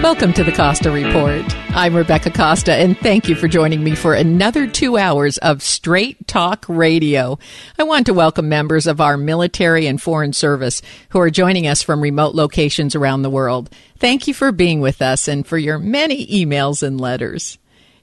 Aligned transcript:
Welcome 0.00 0.32
to 0.34 0.44
the 0.44 0.52
Costa 0.52 0.92
Report. 0.92 1.44
I'm 1.70 1.96
Rebecca 1.96 2.30
Costa, 2.30 2.72
and 2.72 2.96
thank 2.96 3.28
you 3.28 3.34
for 3.34 3.48
joining 3.48 3.82
me 3.82 3.96
for 3.96 4.14
another 4.14 4.68
two 4.68 4.96
hours 4.96 5.38
of 5.38 5.60
straight 5.60 6.28
talk 6.28 6.64
radio. 6.68 7.36
I 7.80 7.82
want 7.82 8.06
to 8.06 8.14
welcome 8.14 8.48
members 8.48 8.86
of 8.86 9.00
our 9.00 9.16
military 9.16 9.88
and 9.88 10.00
foreign 10.00 10.32
service 10.32 10.82
who 11.08 11.18
are 11.18 11.30
joining 11.30 11.66
us 11.66 11.82
from 11.82 12.00
remote 12.00 12.36
locations 12.36 12.94
around 12.94 13.22
the 13.22 13.28
world. 13.28 13.70
Thank 13.98 14.28
you 14.28 14.34
for 14.34 14.52
being 14.52 14.80
with 14.80 15.02
us 15.02 15.26
and 15.26 15.44
for 15.44 15.58
your 15.58 15.80
many 15.80 16.24
emails 16.28 16.84
and 16.84 17.00
letters. 17.00 17.58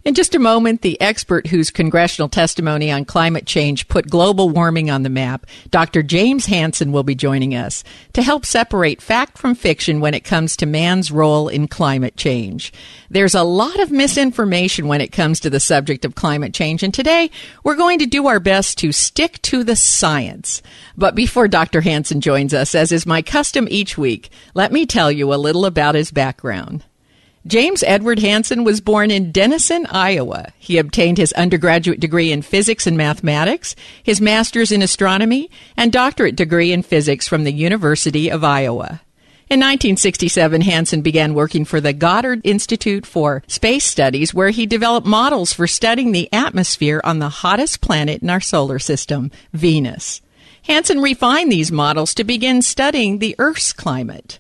In 0.05 0.13
just 0.13 0.35
a 0.35 0.39
moment, 0.39 0.83
the 0.83 1.01
expert 1.01 1.47
whose 1.47 1.71
congressional 1.71 2.29
testimony 2.29 2.91
on 2.91 3.05
climate 3.05 3.47
change 3.47 3.87
put 3.87 4.07
global 4.07 4.49
warming 4.49 4.91
on 4.91 5.01
the 5.01 5.09
map, 5.09 5.47
Dr. 5.71 6.03
James 6.03 6.45
Hansen, 6.45 6.91
will 6.91 7.01
be 7.01 7.15
joining 7.15 7.55
us 7.55 7.83
to 8.13 8.21
help 8.21 8.45
separate 8.45 9.01
fact 9.01 9.35
from 9.35 9.55
fiction 9.55 10.01
when 10.01 10.13
it 10.13 10.23
comes 10.23 10.55
to 10.57 10.67
man's 10.67 11.11
role 11.11 11.47
in 11.47 11.67
climate 11.67 12.15
change. 12.17 12.71
There's 13.09 13.33
a 13.33 13.41
lot 13.41 13.79
of 13.79 13.89
misinformation 13.89 14.87
when 14.87 15.01
it 15.01 15.11
comes 15.11 15.39
to 15.39 15.49
the 15.49 15.59
subject 15.59 16.05
of 16.05 16.13
climate 16.13 16.53
change, 16.53 16.83
and 16.83 16.93
today 16.93 17.31
we're 17.63 17.75
going 17.75 17.97
to 17.97 18.05
do 18.05 18.27
our 18.27 18.39
best 18.39 18.77
to 18.77 18.91
stick 18.91 19.41
to 19.41 19.63
the 19.63 19.75
science. 19.75 20.61
But 20.95 21.15
before 21.15 21.47
Dr. 21.47 21.81
Hansen 21.81 22.21
joins 22.21 22.53
us, 22.53 22.75
as 22.75 22.91
is 22.91 23.07
my 23.07 23.23
custom 23.23 23.67
each 23.71 23.97
week, 23.97 24.29
let 24.53 24.71
me 24.71 24.85
tell 24.85 25.11
you 25.11 25.33
a 25.33 25.35
little 25.35 25.65
about 25.65 25.95
his 25.95 26.11
background. 26.11 26.83
James 27.47 27.83
Edward 27.83 28.17
Hansen 28.17 28.63
was 28.63 28.81
born 28.81 29.11
in 29.11 29.31
Denison, 29.31 29.85
Iowa. 29.91 30.51
He 30.57 30.79
obtained 30.79 31.19
his 31.19 31.31
undergraduate 31.33 31.99
degree 31.99 32.31
in 32.31 32.41
physics 32.41 32.87
and 32.87 32.97
mathematics, 32.97 33.75
his 34.01 34.19
master's 34.19 34.71
in 34.71 34.81
astronomy, 34.81 35.51
and 35.77 35.91
doctorate 35.93 36.35
degree 36.35 36.71
in 36.71 36.81
physics 36.81 37.27
from 37.27 37.43
the 37.43 37.53
University 37.53 38.31
of 38.31 38.43
Iowa. 38.43 39.01
In 39.47 39.59
1967, 39.59 40.61
Hansen 40.61 41.03
began 41.03 41.35
working 41.35 41.65
for 41.65 41.79
the 41.79 41.93
Goddard 41.93 42.41
Institute 42.43 43.05
for 43.05 43.43
Space 43.45 43.85
Studies, 43.85 44.33
where 44.33 44.49
he 44.49 44.65
developed 44.65 45.05
models 45.05 45.53
for 45.53 45.67
studying 45.67 46.13
the 46.13 46.33
atmosphere 46.33 46.99
on 47.03 47.19
the 47.19 47.29
hottest 47.29 47.79
planet 47.79 48.23
in 48.23 48.29
our 48.31 48.41
solar 48.41 48.79
system, 48.79 49.29
Venus. 49.53 50.19
Hansen 50.63 50.99
refined 50.99 51.51
these 51.51 51.71
models 51.71 52.15
to 52.15 52.23
begin 52.23 52.63
studying 52.63 53.19
the 53.19 53.35
Earth's 53.37 53.71
climate. 53.71 54.39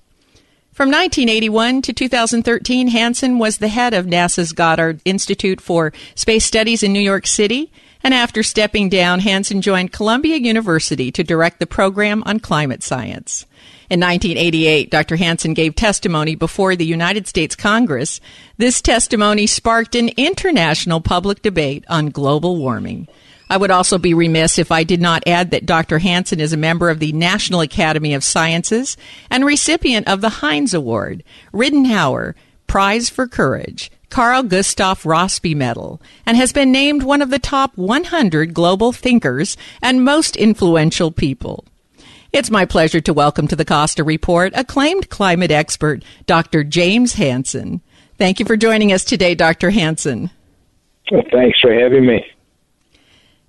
From 0.75 0.89
1981 0.89 1.83
to 1.83 1.93
2013, 1.93 2.89
Hansen 2.89 3.39
was 3.39 3.59
the 3.59 3.69
head 3.69 3.93
of 3.93 4.07
NASA's 4.07 4.51
Goddard 4.51 4.99
Institute 5.05 5.61
for 5.61 5.93
Space 6.15 6.43
Studies 6.43 6.83
in 6.83 6.91
New 6.91 6.99
York 6.99 7.27
City. 7.27 7.71
And 8.03 8.13
after 8.13 8.43
stepping 8.43 8.89
down, 8.89 9.21
Hansen 9.21 9.61
joined 9.61 9.93
Columbia 9.93 10.35
University 10.35 11.13
to 11.13 11.23
direct 11.23 11.59
the 11.59 11.65
program 11.65 12.23
on 12.25 12.41
climate 12.41 12.83
science. 12.83 13.45
In 13.89 14.01
1988, 14.01 14.91
Dr. 14.91 15.15
Hansen 15.15 15.53
gave 15.53 15.75
testimony 15.75 16.35
before 16.35 16.75
the 16.75 16.85
United 16.85 17.25
States 17.25 17.55
Congress. 17.55 18.19
This 18.57 18.81
testimony 18.81 19.47
sparked 19.47 19.95
an 19.95 20.09
international 20.17 20.99
public 20.99 21.41
debate 21.41 21.85
on 21.87 22.07
global 22.09 22.57
warming. 22.57 23.07
I 23.49 23.57
would 23.57 23.71
also 23.71 23.97
be 23.97 24.13
remiss 24.13 24.57
if 24.57 24.71
I 24.71 24.83
did 24.83 25.01
not 25.01 25.27
add 25.27 25.51
that 25.51 25.65
Dr. 25.65 25.99
Hansen 25.99 26.39
is 26.39 26.53
a 26.53 26.57
member 26.57 26.89
of 26.89 26.99
the 26.99 27.13
National 27.13 27.61
Academy 27.61 28.13
of 28.13 28.23
Sciences 28.23 28.97
and 29.29 29.45
recipient 29.45 30.07
of 30.07 30.21
the 30.21 30.29
Heinz 30.29 30.73
Award, 30.73 31.23
Ridenhour 31.53 32.33
Prize 32.67 33.09
for 33.09 33.27
Courage, 33.27 33.91
Carl 34.09 34.43
Gustav 34.43 35.03
Rossby 35.03 35.55
Medal, 35.55 36.01
and 36.25 36.37
has 36.37 36.51
been 36.51 36.71
named 36.71 37.03
one 37.03 37.21
of 37.21 37.29
the 37.29 37.39
top 37.39 37.77
100 37.77 38.53
global 38.53 38.91
thinkers 38.91 39.57
and 39.81 40.03
most 40.03 40.35
influential 40.35 41.11
people. 41.11 41.65
It's 42.33 42.51
my 42.51 42.65
pleasure 42.65 42.99
to 43.01 43.13
welcome 43.13 43.47
to 43.47 43.55
the 43.55 43.63
Costa 43.63 44.03
Report 44.03 44.51
acclaimed 44.55 45.09
climate 45.09 45.51
expert, 45.51 46.03
Dr. 46.25 46.63
James 46.63 47.13
Hansen. 47.13 47.81
Thank 48.17 48.39
you 48.39 48.45
for 48.45 48.57
joining 48.57 48.91
us 48.91 49.05
today, 49.05 49.35
Dr. 49.35 49.69
Hansen. 49.69 50.31
Thanks 51.09 51.59
for 51.61 51.73
having 51.73 52.05
me. 52.05 52.25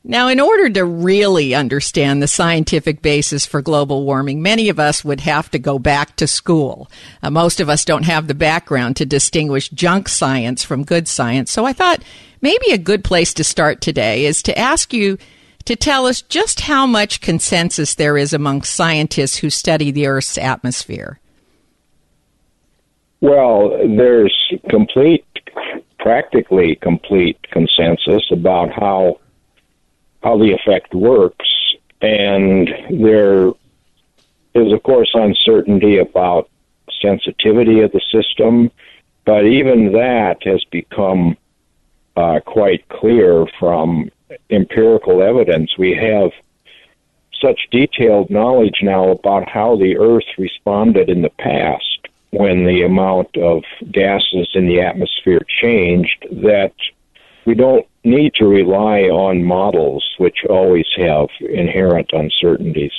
Now, 0.09 0.28
in 0.28 0.39
order 0.39 0.71
to 0.71 0.84
really 0.84 1.53
understand 1.53 2.22
the 2.22 2.28
scientific 2.28 3.03
basis 3.03 3.44
for 3.44 3.61
global 3.61 4.05
warming, 4.05 4.41
many 4.41 4.69
of 4.69 4.78
us 4.78 5.05
would 5.05 5.19
have 5.22 5.50
to 5.50 5.59
go 5.59 5.81
back 5.81 6.15
to 6.17 6.28
school. 6.28 6.89
Uh, 7.25 7.31
most 7.31 7.59
of 7.59 7.69
us 7.69 7.84
don't 7.84 8.05
have 8.05 8.28
the 8.28 8.34
background 8.34 8.94
to 8.97 9.05
distinguish 9.05 9.69
junk 9.71 10.09
science 10.09 10.62
from 10.62 10.84
good 10.84 11.09
science. 11.09 11.50
So 11.50 11.65
I 11.65 11.72
thought 11.72 12.05
maybe 12.41 12.71
a 12.71 12.78
good 12.78 13.03
place 13.03 13.34
to 13.34 13.43
start 13.43 13.81
today 13.81 14.27
is 14.27 14.44
to 14.44 14.56
ask 14.56 14.93
you 14.93 15.19
to 15.65 15.75
tell 15.75 16.06
us 16.06 16.23
just 16.23 16.61
how 16.61 16.87
much 16.87 17.21
consensus 17.21 17.97
there 17.97 18.17
is 18.17 18.33
among 18.33 18.62
scientists 18.62 19.38
who 19.38 19.50
study 19.50 19.91
the 19.91 20.06
Earth's 20.06 20.38
atmosphere. 20.38 21.19
Well, 23.21 23.71
there's 23.71 24.53
complete, 24.71 25.27
practically 25.99 26.77
complete 26.77 27.44
consensus 27.50 28.23
about 28.31 28.71
how 28.73 29.19
how 30.26 30.37
the 30.37 30.53
effect 30.53 30.92
works. 30.92 31.48
And 32.03 32.69
there 32.91 33.48
is, 34.54 34.72
of 34.72 34.82
course, 34.82 35.10
uncertainty 35.14 35.98
about 35.98 36.50
sensitivity 37.00 37.81
of 37.82 37.92
the 37.92 38.00
system, 38.10 38.72
but 39.25 39.44
even 39.47 39.92
that 39.92 40.42
has 40.42 40.64
become 40.64 41.37
uh, 42.16 42.41
quite 42.44 42.88
clear 42.88 43.47
from 43.60 44.10
empirical 44.50 45.22
evidence. 45.22 45.78
We 45.78 45.94
have 45.94 46.32
such 47.41 47.69
detailed 47.70 48.28
knowledge 48.28 48.81
now 48.82 49.10
about 49.10 49.48
how 49.48 49.76
the 49.76 49.97
Earth 49.97 50.31
responded 50.38 51.08
in 51.08 51.22
the 51.22 51.37
past 51.38 52.08
when 52.31 52.66
the 52.66 52.82
amount 52.82 53.37
of 53.37 53.62
gases 53.93 54.48
in 54.54 54.66
the 54.66 54.81
atmosphere 54.81 55.43
changed 55.62 56.26
that 56.32 56.75
we 57.44 57.54
don't 57.54 57.87
need 58.06 58.34
to 58.34 58.47
rely 58.47 59.03
on 59.03 59.44
models 59.44 60.05
which 60.19 60.44
always 60.49 60.87
have 60.97 61.28
inherent 61.41 62.11
uncertainties. 62.12 62.93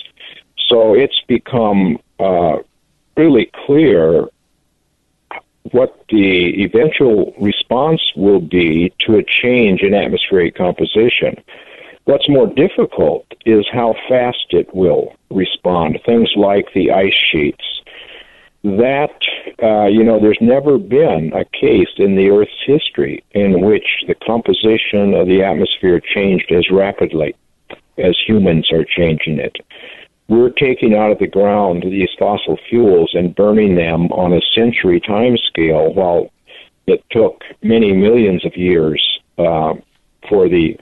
So 0.68 0.94
it's 0.94 1.22
become 1.28 1.98
uh, 2.20 2.58
really 3.16 3.50
clear 3.66 4.28
what 5.72 6.06
the 6.10 6.64
eventual 6.64 7.34
response 7.40 8.02
will 8.16 8.42
be 8.42 8.94
to 9.00 9.18
a 9.18 9.24
change 9.24 9.82
in 9.82 9.94
atmospheric 9.94 10.56
composition. 10.56 11.36
What's 12.06 12.30
more 12.30 12.48
difficult 12.48 13.26
is 13.46 13.66
how 13.72 13.96
fast 14.08 14.48
it 14.52 14.74
will 14.74 15.16
respond. 15.30 16.00
Things 16.06 16.30
like 16.36 16.68
the 16.74 16.92
ice 16.92 17.14
sheets 17.14 17.82
that 18.78 19.16
uh, 19.64 19.86
you 19.86 20.04
know 20.04 20.20
there's 20.20 20.38
never 20.42 20.78
been 20.78 21.32
a 21.34 21.46
case 21.46 21.90
in 21.98 22.16
the 22.16 22.30
earth's 22.30 22.52
history 22.66 23.24
in 23.32 23.62
which 23.62 24.04
the 24.08 24.16
composition 24.16 25.14
of 25.14 25.28
the 25.28 25.42
atmosphere 25.44 26.00
changed 26.00 26.52
as 26.52 26.70
rapidly 26.70 27.36
as 27.98 28.16
humans 28.26 28.72
are 28.72 28.86
changing 28.86 29.40
it. 29.40 29.58
We're 30.28 30.50
taking 30.50 30.94
out 30.94 31.12
of 31.12 31.20
the 31.20 31.28
ground 31.28 31.84
these 31.84 32.10
fossil 32.20 32.58
fuels 32.70 33.12
and 33.14 33.34
burning 33.34 33.76
them 33.76 34.08
on 34.12 34.34
a 34.34 34.42
century 34.54 35.00
time 35.00 35.38
scale 35.38 35.94
while 35.94 36.32
it 36.86 37.04
took 37.12 37.44
many 37.64 37.94
millions 37.94 38.46
of 38.46 38.56
years 38.58 39.20
uh, 39.38 39.74
for 40.30 40.50
the 40.50 40.78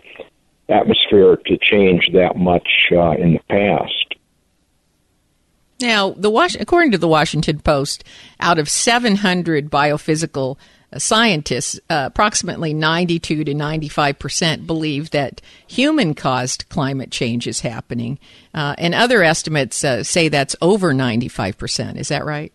atmosphere 0.70 1.38
to 1.46 1.58
change 1.58 2.10
that 2.14 2.36
much 2.38 2.68
uh, 2.92 3.12
in 3.12 3.34
the 3.34 3.42
past 3.50 4.05
now, 5.80 6.12
the 6.12 6.30
Was- 6.30 6.56
according 6.60 6.92
to 6.92 6.98
the 6.98 7.07
Washington 7.07 7.60
Post, 7.60 8.04
out 8.39 8.60
of 8.60 8.69
700 8.69 9.69
biophysical 9.69 10.57
scientists, 10.98 11.80
uh, 11.89 12.04
approximately 12.07 12.74
92 12.74 13.44
to 13.44 13.54
95 13.54 14.18
percent, 14.18 14.68
believe 14.68 15.12
that 15.12 15.42
human 15.68 16.13
caused 16.13 16.69
climate 16.69 17.12
change 17.12 17.48
is 17.48 17.62
happening. 17.62 18.18
Uh, 18.54 18.75
and 18.77 18.95
other 18.95 19.22
estimates 19.24 19.83
uh, 19.83 20.04
say 20.04 20.30
that's 20.30 20.56
over 20.62 20.94
95 20.94 21.57
percent. 21.57 21.98
Is 21.98 22.07
that 22.07 22.25
right? 22.25 22.54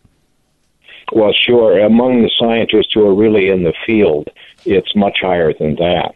Well, 1.12 1.32
sure. 1.32 1.80
Among 1.80 2.22
the 2.22 2.30
scientists 2.38 2.92
who 2.94 3.06
are 3.06 3.14
really 3.14 3.48
in 3.48 3.64
the 3.64 3.74
field, 3.84 4.28
it's 4.64 4.94
much 4.94 5.18
higher 5.20 5.52
than 5.52 5.74
that. 5.76 6.14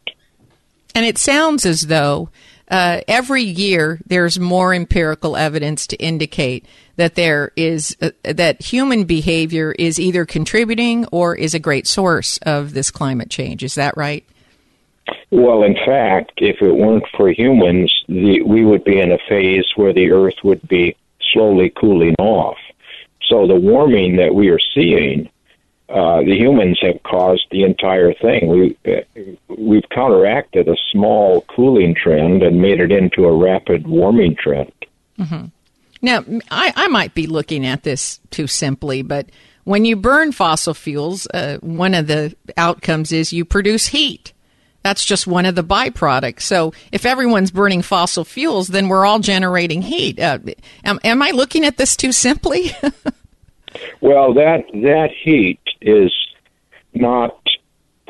And 0.95 1.05
it 1.05 1.19
sounds 1.19 1.67
as 1.67 1.89
though 1.89 2.29
uh, 2.75 3.00
every 3.06 3.44
year 3.44 4.00
there's 4.05 4.41
more 4.41 4.75
empirical 4.75 5.37
evidence 5.37 5.87
to 5.87 5.97
indicate 5.99 6.67
that 6.97 7.15
there 7.15 7.53
is 7.55 7.97
uh, 8.03 8.11
that 8.25 8.61
human 8.61 9.05
behavior 9.05 9.71
is 9.79 10.00
either 10.00 10.26
contributing 10.26 11.06
or 11.12 11.37
is 11.37 11.55
a 11.55 11.61
great 11.61 11.87
source 11.87 12.37
of 12.38 12.75
this 12.75 12.91
climate 12.91 13.31
change. 13.31 13.62
Is 13.62 13.76
that 13.76 13.97
right? 13.97 14.25
Well, 15.31 15.62
in 15.62 15.76
fact, 15.87 16.32
if 16.38 16.61
it 16.61 16.73
weren't 16.73 17.05
for 17.17 17.31
humans, 17.31 17.94
the, 18.09 18.43
we 18.43 18.65
would 18.65 18.82
be 18.82 18.99
in 18.99 19.12
a 19.12 19.19
phase 19.29 19.67
where 19.77 19.93
the 19.93 20.11
Earth 20.11 20.43
would 20.43 20.67
be 20.67 20.97
slowly 21.32 21.70
cooling 21.70 22.17
off. 22.19 22.59
So 23.29 23.47
the 23.47 23.55
warming 23.55 24.17
that 24.17 24.35
we 24.35 24.49
are 24.49 24.61
seeing 24.75 25.31
uh, 25.94 26.25
the 26.25 26.37
humans 26.37 26.76
have 26.82 27.00
caused 27.05 27.46
the 27.52 27.62
entire 27.62 28.12
thing. 28.14 28.49
We 28.49 28.76
uh, 28.93 29.55
we've 29.56 29.88
counteracted 29.94 30.69
a 30.69 30.75
small 30.91 31.43
cooling 31.43 31.94
trend 31.94 32.43
and 32.43 32.61
made 32.61 32.81
it 32.81 32.91
into 32.91 33.26
a 33.26 33.37
rapid 33.37 33.87
warming 33.87 34.35
trend. 34.35 34.73
Mm-hmm. 35.20 35.46
Now, 36.02 36.25
I, 36.50 36.73
I 36.75 36.88
might 36.88 37.14
be 37.14 37.29
looking 37.29 37.64
at 37.64 37.85
this 37.85 38.19
too 38.31 38.49
simply, 38.49 39.02
but 39.02 39.31
when 39.62 39.85
you 39.85 39.94
burn 39.94 40.32
fossil 40.32 40.75
fuels, 40.75 41.29
uh, 41.32 41.58
one 41.61 41.94
of 41.94 42.08
the 42.08 42.35
outcomes 42.56 43.12
is 43.12 43.32
you 43.32 43.44
produce 43.44 43.87
heat. 43.87 44.32
That's 44.82 45.05
just 45.05 45.29
one 45.29 45.46
of 45.46 45.55
the 45.55 45.64
byproducts. 45.64 46.43
So 46.43 46.75
if 46.91 47.06
everyone's 47.06 47.52
burning 47.52 47.82
fossil 47.82 48.25
fuels, 48.25 48.67
then 48.69 48.88
we're 48.88 49.06
all 49.06 49.20
generating 49.20 49.81
heat. 49.81 50.19
Uh, 50.19 50.41
am, 50.85 50.99
am 51.05 51.23
I 51.23 51.31
looking 51.31 51.64
at 51.64 51.76
this 51.76 51.96
too 51.96 52.12
simply? 52.12 52.73
well, 54.00 54.35
that 54.35 54.64
that 54.73 55.08
heat 55.23 55.61
is 55.85 56.13
not 56.95 57.39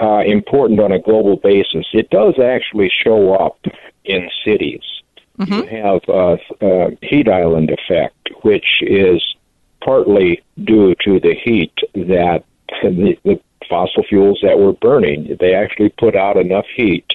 uh, 0.00 0.20
important 0.20 0.80
on 0.80 0.92
a 0.92 0.98
global 0.98 1.36
basis. 1.36 1.86
It 1.92 2.10
does 2.10 2.34
actually 2.38 2.90
show 3.04 3.34
up 3.34 3.58
in 4.04 4.30
cities. 4.44 4.82
Mm-hmm. 5.38 5.52
You 5.52 5.82
have 5.82 6.02
a, 6.08 6.38
a 6.60 6.98
heat 7.02 7.28
island 7.28 7.70
effect, 7.70 8.28
which 8.42 8.82
is 8.82 9.22
partly 9.82 10.42
due 10.62 10.94
to 11.04 11.20
the 11.20 11.34
heat 11.34 11.72
that 11.94 12.44
the, 12.82 13.16
the 13.24 13.40
fossil 13.68 14.04
fuels 14.04 14.40
that 14.42 14.58
we're 14.58 14.72
burning. 14.72 15.36
They 15.40 15.54
actually 15.54 15.90
put 15.90 16.14
out 16.16 16.36
enough 16.36 16.66
heat 16.74 17.06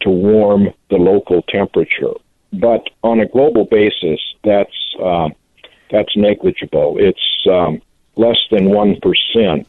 to 0.00 0.10
warm 0.10 0.68
the 0.90 0.96
local 0.96 1.42
temperature. 1.42 2.14
But 2.52 2.88
on 3.02 3.20
a 3.20 3.26
global 3.26 3.64
basis, 3.64 4.20
that's 4.44 4.96
uh, 5.02 5.28
that's 5.90 6.16
negligible. 6.16 6.96
It's 6.98 7.46
um, 7.50 7.82
less 8.16 8.38
than 8.50 8.70
one 8.70 8.96
percent 9.00 9.68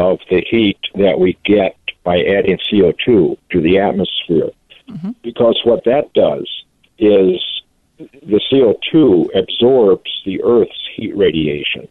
of 0.00 0.18
the 0.30 0.42
heat 0.50 0.78
that 0.94 1.20
we 1.20 1.36
get 1.44 1.76
by 2.04 2.22
adding 2.22 2.58
CO2 2.72 3.36
to 3.50 3.60
the 3.60 3.78
atmosphere. 3.78 4.50
Mm-hmm. 4.88 5.10
Because 5.22 5.60
what 5.64 5.84
that 5.84 6.12
does 6.14 6.48
is 6.98 7.62
the 7.98 8.40
CO2 8.50 9.28
absorbs 9.38 10.10
the 10.24 10.42
Earth's 10.42 10.88
heat 10.96 11.14
radiation, 11.14 11.86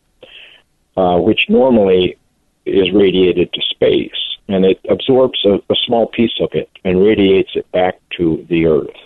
uh, 0.97 1.19
which 1.19 1.45
normally 1.50 2.17
is 2.65 2.91
radiated 2.91 3.53
to 3.53 3.61
space, 3.61 4.38
and 4.47 4.65
it 4.65 4.79
absorbs 4.89 5.45
a, 5.45 5.61
a 5.69 5.75
small 5.85 6.07
piece 6.07 6.39
of 6.41 6.50
it 6.53 6.69
and 6.83 7.03
radiates 7.03 7.51
it 7.56 7.71
back 7.71 8.00
to 8.17 8.44
the 8.50 8.65
Earth. 8.65 8.97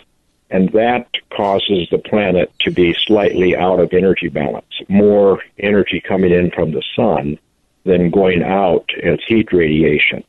And 0.50 0.70
that 0.72 1.10
causes 1.36 1.90
the 1.92 1.98
planet 1.98 2.54
to 2.60 2.72
be 2.72 2.94
slightly 2.94 3.58
out 3.58 3.82
of 3.82 3.92
energy 3.92 4.30
balance. 4.30 4.74
More 4.88 5.42
energy 5.60 6.00
coming 6.00 6.32
in 6.32 6.52
from 6.52 6.72
the 6.72 6.84
sun 6.96 7.38
than 7.86 8.10
going 8.10 8.44
out 8.44 8.90
as 9.04 9.20
heat 9.28 9.52
radiation. 9.52 10.24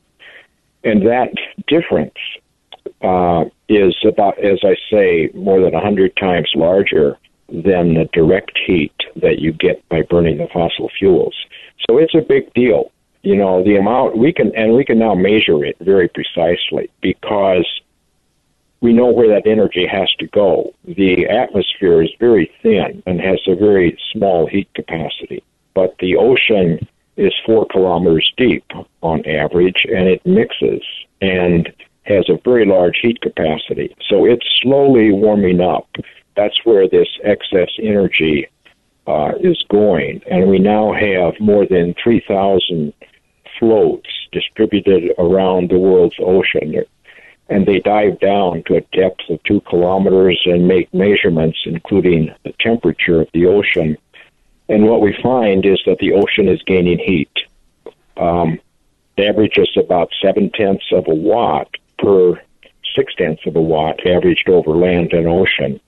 And 0.83 1.07
that 1.07 1.33
difference 1.67 2.15
uh, 3.01 3.45
is 3.69 3.97
about, 4.07 4.39
as 4.39 4.61
I 4.63 4.77
say, 4.91 5.31
more 5.35 5.61
than 5.61 5.73
100 5.73 6.17
times 6.17 6.51
larger 6.55 7.19
than 7.49 7.95
the 7.95 8.09
direct 8.13 8.59
heat 8.67 8.95
that 9.17 9.39
you 9.39 9.53
get 9.53 9.87
by 9.89 10.03
burning 10.03 10.39
the 10.39 10.49
fossil 10.53 10.91
fuels. 10.99 11.35
So 11.89 11.99
it's 11.99 12.15
a 12.15 12.21
big 12.21 12.53
deal. 12.55 12.91
You 13.23 13.37
know, 13.37 13.65
the 13.65 13.77
amount 13.77 14.19
we 14.19 14.33
can, 14.33 14.55
and 14.55 14.75
we 14.75 14.85
can 14.85 14.99
now 14.99 15.15
measure 15.15 15.65
it 15.65 15.77
very 15.81 16.09
precisely 16.09 16.91
because 17.01 17.67
we 18.81 18.93
know 18.93 19.11
where 19.11 19.29
that 19.29 19.49
energy 19.49 19.87
has 19.87 20.13
to 20.19 20.27
go. 20.27 20.75
The 20.85 21.27
atmosphere 21.27 22.03
is 22.03 22.11
very 22.21 22.51
thin 22.63 23.03
and 23.07 23.21
has 23.21 23.41
a 23.47 23.55
very 23.55 23.99
small 24.13 24.47
heat 24.47 24.69
capacity, 24.75 25.43
but 25.73 25.97
the 26.01 26.17
ocean 26.17 26.87
is 27.17 27.33
four 27.47 27.67
kilometers 27.67 28.33
deep 28.37 28.65
on 29.03 29.25
average, 29.27 29.87
and 29.89 30.09
it 30.09 30.25
mixes 30.27 30.83
and 31.21 31.73
has 32.05 32.29
a 32.29 32.39
very 32.45 32.67
large 32.67 32.99
heat 33.01 33.21
capacity. 33.21 33.95
So 34.09 34.25
it's 34.25 34.47
slowly 34.63 35.13
warming 35.13 35.61
up. 35.61 35.89
That's 36.37 36.65
where 36.65 36.89
this 36.89 37.09
excess 37.23 37.71
energy 37.81 38.49
uh, 39.07 39.33
is 39.41 39.63
going. 39.69 40.23
And 40.31 40.49
we 40.49 40.59
now 40.59 40.93
have 40.93 41.35
more 41.41 41.67
than 41.67 41.95
3,000 42.03 42.93
floats 43.59 44.09
distributed 44.33 45.13
around 45.19 45.71
the 45.71 45.79
world's 45.79 46.17
ocean. 46.19 46.75
And 47.49 47.67
they 47.67 47.79
dive 47.79 48.19
down 48.21 48.63
to 48.67 48.77
a 48.77 48.81
depth 48.97 49.21
of 49.29 49.43
two 49.45 49.61
kilometers 49.69 50.41
and 50.47 50.67
make 50.67 50.93
measurements, 50.93 51.59
including 51.67 52.35
the 52.45 52.55
temperature 52.59 53.21
of 53.21 53.29
the 53.33 53.47
ocean 53.47 53.97
and 54.69 54.87
what 54.87 55.01
we 55.01 55.17
find 55.23 55.67
is 55.67 55.81
that 55.87 55.99
the 55.99 56.13
ocean 56.13 56.49
is 56.49 56.63
gaining 56.63 56.99
heat. 56.99 57.33
Um, 58.17 58.61
it 59.17 59.29
averages 59.29 59.71
about 59.77 60.11
seven 60.23 60.51
tenths 60.51 60.87
of 60.93 61.07
a 61.07 61.15
watt 61.15 61.69
per 61.99 62.41
six 62.95 63.15
tenths 63.15 63.47
of 63.47 63.57
a 63.57 63.61
watt 63.61 64.01
averaged 64.07 64.49
over 64.49 64.71
land 64.71 65.13
and 65.13 65.27
ocean 65.27 65.81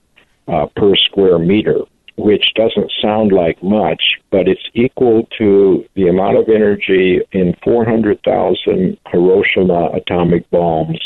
uh, 0.47 0.67
per 0.75 0.95
square 0.95 1.39
meter, 1.39 1.79
which 2.17 2.53
doesn't 2.55 2.91
sound 3.01 3.31
like 3.31 3.61
much, 3.63 4.19
but 4.29 4.47
it's 4.47 4.69
equal 4.73 5.27
to 5.37 5.85
the 5.95 6.07
amount 6.07 6.37
of 6.37 6.49
energy 6.49 7.21
in 7.31 7.55
400,000 7.63 8.97
Hiroshima 9.07 9.89
atomic 9.93 10.49
bombs 10.49 10.99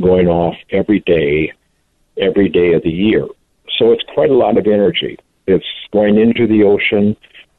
going 0.00 0.28
off 0.28 0.56
every 0.70 1.00
day, 1.00 1.52
every 2.18 2.48
day 2.48 2.74
of 2.74 2.82
the 2.82 2.90
year. 2.90 3.26
So 3.78 3.92
it's 3.92 4.04
quite 4.14 4.30
a 4.30 4.34
lot 4.34 4.56
of 4.56 4.66
energy. 4.66 5.18
It's 5.46 5.66
going 5.92 6.18
into 6.18 6.46
the 6.46 6.64
ocean, 6.64 7.16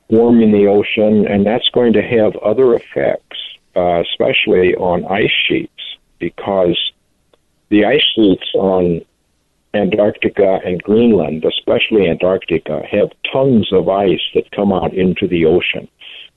warming 0.09 0.51
the 0.51 0.67
ocean, 0.67 1.27
and 1.27 1.45
that's 1.45 1.69
going 1.69 1.93
to 1.93 2.01
have 2.01 2.35
other 2.37 2.73
effects, 2.73 3.37
uh, 3.75 4.01
especially 4.01 4.75
on 4.75 5.05
ice 5.05 5.31
sheets, 5.47 5.97
because 6.19 6.77
the 7.69 7.85
ice 7.85 8.03
sheets 8.15 8.49
on 8.55 9.01
Antarctica 9.73 10.59
and 10.65 10.81
Greenland, 10.81 11.45
especially 11.45 12.09
Antarctica, 12.09 12.81
have 12.89 13.09
tons 13.31 13.71
of 13.71 13.87
ice 13.89 14.21
that 14.33 14.51
come 14.51 14.73
out 14.73 14.93
into 14.93 15.27
the 15.27 15.45
ocean. 15.45 15.87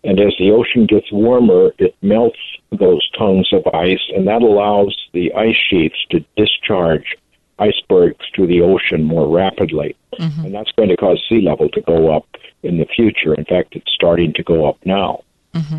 And 0.03 0.19
as 0.19 0.35
the 0.39 0.51
ocean 0.51 0.87
gets 0.87 1.13
warmer, 1.13 1.73
it 1.79 1.95
melts 2.03 2.39
those 2.73 3.09
tons 3.19 3.53
of 3.53 3.67
ice, 3.75 4.01
and 4.15 4.27
that 4.27 4.43
allows 4.43 4.97
the 5.13 5.33
ice 5.35 5.57
sheets 5.69 5.97
to 6.11 6.25
discharge 6.37 7.17
icebergs 7.61 8.25
to 8.35 8.47
the 8.47 8.61
ocean 8.63 9.05
more 9.05 9.29
rapidly. 9.29 9.97
Mm-hmm. 10.19 10.47
And 10.47 10.55
that's 10.55 10.73
going 10.73 10.89
to 10.89 10.97
cause 10.97 11.23
sea 11.29 11.41
level 11.41 11.69
to 11.71 11.81
go 11.83 12.15
up 12.15 12.27
in 12.63 12.79
the 12.79 12.87
future. 12.87 13.35
In 13.35 13.45
fact, 13.45 13.77
it's 13.77 13.93
starting 13.93 14.33
to 14.35 14.43
go 14.43 14.69
up 14.69 14.79
now. 14.85 15.23
Mm-hmm. 15.55 15.79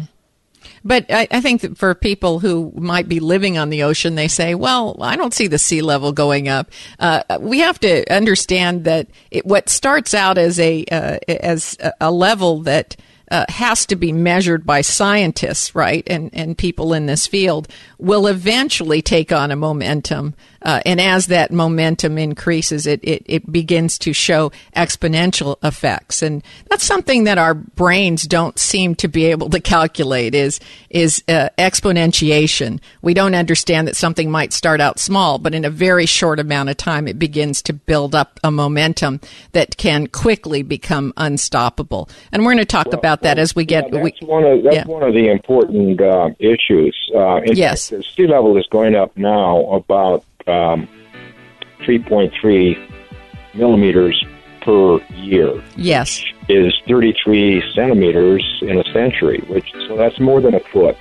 But 0.83 1.05
I, 1.09 1.27
I, 1.29 1.41
think 1.41 1.61
that 1.61 1.77
for 1.77 1.93
people 1.93 2.39
who 2.39 2.71
might 2.75 3.07
be 3.07 3.19
living 3.19 3.57
on 3.57 3.69
the 3.69 3.83
ocean, 3.83 4.15
they 4.15 4.27
say, 4.27 4.55
well, 4.55 4.95
I 4.99 5.15
don't 5.15 5.33
see 5.33 5.47
the 5.47 5.59
sea 5.59 5.81
level 5.81 6.11
going 6.11 6.47
up. 6.47 6.71
Uh, 6.99 7.23
we 7.39 7.59
have 7.59 7.79
to 7.81 8.03
understand 8.13 8.83
that 8.85 9.07
it, 9.29 9.45
what 9.45 9.69
starts 9.69 10.13
out 10.13 10.37
as 10.37 10.59
a, 10.59 10.83
uh, 10.85 11.17
as 11.27 11.77
a 11.99 12.11
level 12.11 12.61
that 12.61 12.95
uh, 13.31 13.45
has 13.47 13.85
to 13.87 13.95
be 13.95 14.11
measured 14.11 14.65
by 14.65 14.81
scientists, 14.81 15.73
right, 15.73 16.03
and 16.07 16.29
and 16.33 16.57
people 16.57 16.93
in 16.93 17.05
this 17.05 17.25
field 17.25 17.69
will 17.97 18.27
eventually 18.27 19.01
take 19.01 19.31
on 19.31 19.51
a 19.51 19.55
momentum 19.55 20.35
Uh, 20.61 20.81
and 20.85 21.01
as 21.01 21.27
that 21.27 21.51
momentum 21.51 22.17
increases, 22.17 22.85
it, 22.85 22.99
it, 23.03 23.23
it 23.25 23.51
begins 23.51 23.97
to 23.99 24.13
show 24.13 24.51
exponential 24.75 25.57
effects. 25.63 26.21
And 26.21 26.43
that's 26.69 26.83
something 26.83 27.23
that 27.25 27.37
our 27.37 27.53
brains 27.53 28.23
don't 28.23 28.57
seem 28.59 28.95
to 28.95 29.07
be 29.07 29.25
able 29.25 29.49
to 29.49 29.59
calculate 29.59 30.35
is, 30.35 30.59
is 30.89 31.23
uh, 31.27 31.49
exponentiation. 31.57 32.79
We 33.01 33.13
don't 33.13 33.35
understand 33.35 33.87
that 33.87 33.95
something 33.95 34.29
might 34.29 34.53
start 34.53 34.81
out 34.81 34.99
small, 34.99 35.39
but 35.39 35.55
in 35.55 35.65
a 35.65 35.69
very 35.69 36.05
short 36.05 36.39
amount 36.39 36.69
of 36.69 36.77
time, 36.77 37.07
it 37.07 37.17
begins 37.17 37.61
to 37.63 37.73
build 37.73 38.13
up 38.13 38.39
a 38.43 38.51
momentum 38.51 39.19
that 39.53 39.77
can 39.77 40.07
quickly 40.07 40.61
become 40.63 41.13
unstoppable. 41.17 42.09
And 42.31 42.43
we're 42.43 42.53
going 42.53 42.57
to 42.59 42.65
talk 42.65 42.87
well, 42.87 42.99
about 42.99 43.21
that 43.21 43.39
as 43.39 43.55
we 43.55 43.65
get. 43.65 43.85
Yeah, 43.85 44.01
that's 44.03 44.21
we, 44.21 44.27
one 44.27 44.43
of 44.43 44.63
that's 44.63 44.75
yeah. 44.75 44.85
one 44.85 45.03
of 45.03 45.13
the 45.13 45.29
important 45.29 46.01
uh, 46.01 46.29
issues. 46.39 46.95
Uh, 47.15 47.41
yes, 47.45 47.89
the 47.89 48.03
sea 48.03 48.27
level 48.27 48.57
is 48.57 48.67
going 48.67 48.95
up 48.95 49.15
now 49.17 49.65
about 49.71 50.23
um, 50.47 50.87
3.3 51.81 52.91
millimeters 53.53 54.23
per 54.61 54.99
year. 55.15 55.63
Yes. 55.75 56.23
Is 56.49 56.73
33 56.87 57.63
centimeters 57.73 58.59
in 58.61 58.77
a 58.77 58.83
century, 58.91 59.39
which 59.47 59.71
so 59.87 59.95
that's 59.95 60.19
more 60.19 60.41
than 60.41 60.53
a 60.53 60.59
foot. 60.59 60.97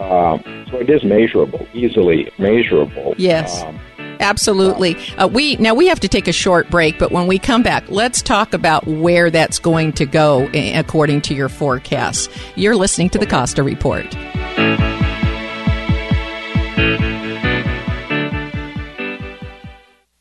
Uh, 0.00 0.38
so 0.70 0.78
it 0.78 0.90
is 0.90 1.02
measurable, 1.04 1.66
easily 1.72 2.30
measurable. 2.38 3.14
Yes. 3.18 3.62
Um, 3.62 3.78
Absolutely. 4.20 4.96
Uh, 5.16 5.28
we 5.28 5.56
now 5.56 5.74
we 5.74 5.86
have 5.86 6.00
to 6.00 6.08
take 6.08 6.28
a 6.28 6.32
short 6.32 6.70
break, 6.70 6.98
but 6.98 7.12
when 7.12 7.26
we 7.26 7.38
come 7.38 7.62
back, 7.62 7.88
let's 7.88 8.20
talk 8.20 8.52
about 8.52 8.86
where 8.86 9.30
that's 9.30 9.58
going 9.58 9.92
to 9.92 10.06
go 10.06 10.48
according 10.54 11.20
to 11.22 11.34
your 11.34 11.48
forecasts. 11.48 12.28
You're 12.56 12.76
listening 12.76 13.10
to 13.10 13.18
the 13.18 13.26
Costa 13.26 13.62
Report. 13.62 14.06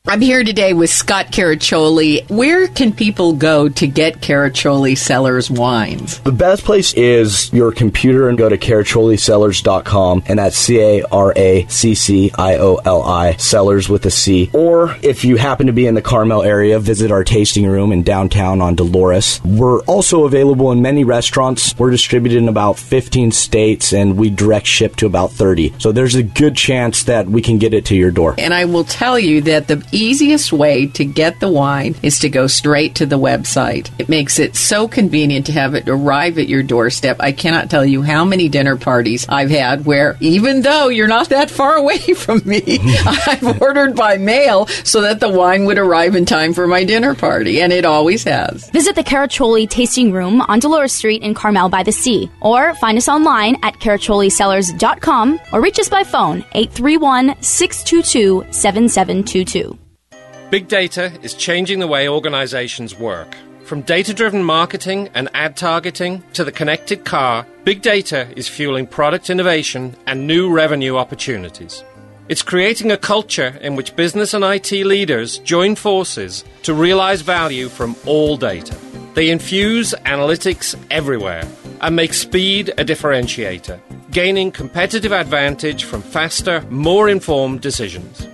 I'm 0.10 0.22
here 0.22 0.46
today 0.46 0.72
with 0.72 0.90
Scott 0.90 1.34
Caraccioli. 1.34 2.30
Where 2.30 2.70
can 2.70 2.94
people 2.94 3.34
go 3.34 3.68
to 3.68 3.88
get 3.88 4.22
Caraccioli 4.22 4.98
Cellars 4.98 5.52
wines? 5.52 6.20
The 6.20 6.32
best 6.32 6.64
place 6.64 6.94
is 6.94 7.52
your 7.52 7.74
computer 7.74 8.30
and 8.30 8.38
go 8.38 8.48
to 8.48 8.58
caracciolicellars.com 8.58 10.24
and 10.28 10.40
that's 10.40 10.56
C 10.56 10.80
A 10.80 11.04
R 11.12 11.34
A 11.36 11.68
C 11.68 11.94
C 11.94 12.32
I 12.38 12.56
O 12.56 12.76
L 12.86 13.04
I 13.04 13.36
Cellars 13.36 13.90
with 13.90 14.06
a 14.06 14.10
C. 14.10 14.50
Or 14.54 14.96
if 15.02 15.26
you 15.26 15.36
happen 15.36 15.68
to 15.68 15.74
be 15.74 15.88
in 15.88 15.94
the 15.94 16.02
Carmel 16.02 16.42
area, 16.42 16.80
visit 16.80 17.12
our 17.12 17.26
tasting 17.26 17.68
room 17.68 17.92
in 17.92 18.04
downtown 18.04 18.62
on 18.62 18.76
Dolores. 18.76 19.42
We're 19.44 19.82
also 19.82 20.24
available 20.24 20.72
in 20.72 20.82
many 20.82 21.04
restaurants. 21.04 21.78
We're 21.78 21.92
distributed 21.92 22.38
in 22.38 22.48
about 22.48 22.80
15 22.80 23.34
states 23.34 23.92
and 23.92 24.18
we 24.18 24.30
direct 24.30 24.68
ship 24.68 24.96
to 24.98 25.06
about 25.06 25.32
30. 25.32 25.74
So 25.80 25.92
there's 25.92 26.16
a 26.16 26.24
good 26.24 26.56
chance 26.56 27.04
that 27.04 27.28
we 27.28 27.42
can 27.42 27.58
get 27.58 27.74
it 27.74 27.84
to 27.88 27.96
your 27.96 28.12
door. 28.12 28.36
And 28.38 28.54
I 28.54 28.64
will 28.64 28.86
tell 28.86 29.20
you 29.20 29.42
that 29.42 29.68
the 29.68 29.86
easiest 29.98 30.54
way 30.54 30.88
to 30.88 31.06
get 31.06 31.40
the 31.40 31.50
wine 31.50 31.96
is 32.02 32.20
to 32.20 32.30
go 32.30 32.48
straight 32.48 32.96
to 32.96 33.06
the 33.06 33.20
website. 33.20 33.90
It 34.00 34.10
makes 34.10 34.40
it 34.40 34.56
so 34.56 34.88
convenient 34.88 35.46
to 35.48 35.52
have 35.52 35.74
it 35.74 35.88
arrive 35.88 36.38
at 36.38 36.48
your 36.48 36.64
doorstep. 36.64 37.18
I 37.20 37.32
cannot 37.32 37.70
tell 37.70 37.86
you 37.86 38.02
how 38.02 38.26
many 38.26 38.50
dinner 38.50 38.78
parties 38.78 39.26
I've 39.30 39.50
had 39.50 39.86
where, 39.86 40.18
even 40.20 40.62
though 40.62 40.88
you're 40.88 41.08
not 41.08 41.30
that 41.30 41.50
far 41.50 41.76
away 41.78 41.98
from 41.98 42.42
me, 42.46 42.62
I've 43.06 43.62
ordered 43.62 43.96
by 43.96 44.18
mail 44.18 44.68
so 44.84 45.02
that 45.02 45.20
the 45.20 45.30
wine 45.30 45.66
would 45.66 45.78
arrive 45.78 46.16
in 46.16 46.26
time 46.26 46.54
for 46.54 46.68
my 46.68 46.84
dinner 46.84 47.16
party, 47.16 47.62
and 47.62 47.72
it 47.74 47.86
always 47.86 48.24
has. 48.24 48.70
Visit 48.72 48.96
the 48.96 49.04
Caraccioli 49.04 49.70
Tasting 49.70 50.12
Room 50.12 50.42
on 50.42 50.60
Dolores 50.60 50.94
Street 50.94 51.22
in 51.22 51.34
Carmel 51.34 51.70
by 51.70 51.84
the 51.84 51.92
Sea, 51.92 52.30
or 52.42 52.74
find 52.76 52.98
us 52.98 53.10
online 53.10 53.58
at 53.64 53.76
caracciolicellars.com 53.76 55.40
or 55.52 55.62
reach 55.62 55.80
us 55.80 55.90
by 55.90 56.04
phone 56.04 56.44
831 56.54 57.42
622 57.42 58.46
7722. 58.52 59.87
Big 60.50 60.70
data 60.70 61.12
is 61.24 61.34
changing 61.34 61.80
the 61.80 61.88
way 61.88 62.08
organizations 62.08 62.98
work. 62.98 63.36
From 63.66 63.82
data 63.82 64.14
driven 64.14 64.42
marketing 64.42 65.10
and 65.14 65.28
ad 65.34 65.58
targeting 65.58 66.24
to 66.32 66.46
the 66.46 66.54
connected 66.54 67.04
car, 67.04 67.46
big 67.66 67.82
data 67.82 68.30
is 68.38 68.48
fueling 68.48 68.88
product 68.88 69.30
innovation 69.30 69.94
and 70.06 70.26
new 70.26 70.50
revenue 70.50 70.96
opportunities. 70.96 71.84
It's 72.30 72.42
creating 72.42 72.94
a 72.94 72.98
culture 72.98 73.58
in 73.60 73.76
which 73.76 73.98
business 73.98 74.34
and 74.34 74.46
IT 74.46 74.72
leaders 74.72 75.40
join 75.40 75.76
forces 75.76 76.46
to 76.64 76.74
realize 76.74 77.20
value 77.20 77.68
from 77.68 77.98
all 78.06 78.38
data. 78.38 78.78
They 79.16 79.32
infuse 79.32 79.94
analytics 80.06 80.80
everywhere 80.90 81.46
and 81.82 81.94
make 81.94 82.14
speed 82.14 82.70
a 82.70 82.86
differentiator, 82.86 83.82
gaining 84.12 84.54
competitive 84.54 85.12
advantage 85.12 85.84
from 85.84 86.02
faster, 86.02 86.62
more 86.70 87.10
informed 87.10 87.60
decisions. 87.60 88.26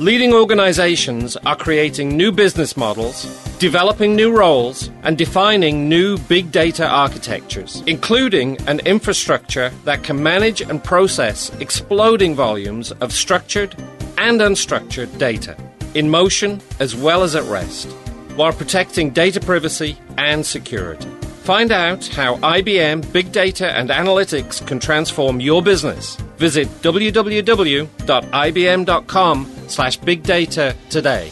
Leading 0.00 0.32
organizations 0.32 1.36
are 1.38 1.56
creating 1.56 2.16
new 2.16 2.30
business 2.30 2.76
models, 2.76 3.24
developing 3.58 4.14
new 4.14 4.30
roles, 4.30 4.90
and 5.02 5.18
defining 5.18 5.88
new 5.88 6.16
big 6.16 6.52
data 6.52 6.86
architectures, 6.86 7.82
including 7.88 8.56
an 8.68 8.78
infrastructure 8.86 9.70
that 9.82 10.04
can 10.04 10.22
manage 10.22 10.60
and 10.60 10.84
process 10.84 11.50
exploding 11.58 12.36
volumes 12.36 12.92
of 13.00 13.12
structured 13.12 13.74
and 14.18 14.40
unstructured 14.40 15.18
data, 15.18 15.56
in 15.94 16.08
motion 16.08 16.60
as 16.78 16.94
well 16.94 17.24
as 17.24 17.34
at 17.34 17.42
rest, 17.50 17.88
while 18.36 18.52
protecting 18.52 19.10
data 19.10 19.40
privacy 19.40 19.98
and 20.16 20.46
security. 20.46 21.10
Find 21.48 21.72
out 21.72 22.06
how 22.08 22.36
IBM 22.36 23.10
Big 23.10 23.32
Data 23.32 23.74
and 23.74 23.88
Analytics 23.88 24.66
can 24.66 24.78
transform 24.78 25.40
your 25.40 25.62
business. 25.62 26.16
Visit 26.36 26.68
www.ibm.com 26.82 27.86
slash 29.66 29.96
big 29.96 30.22
data 30.24 30.76
today. 30.90 31.30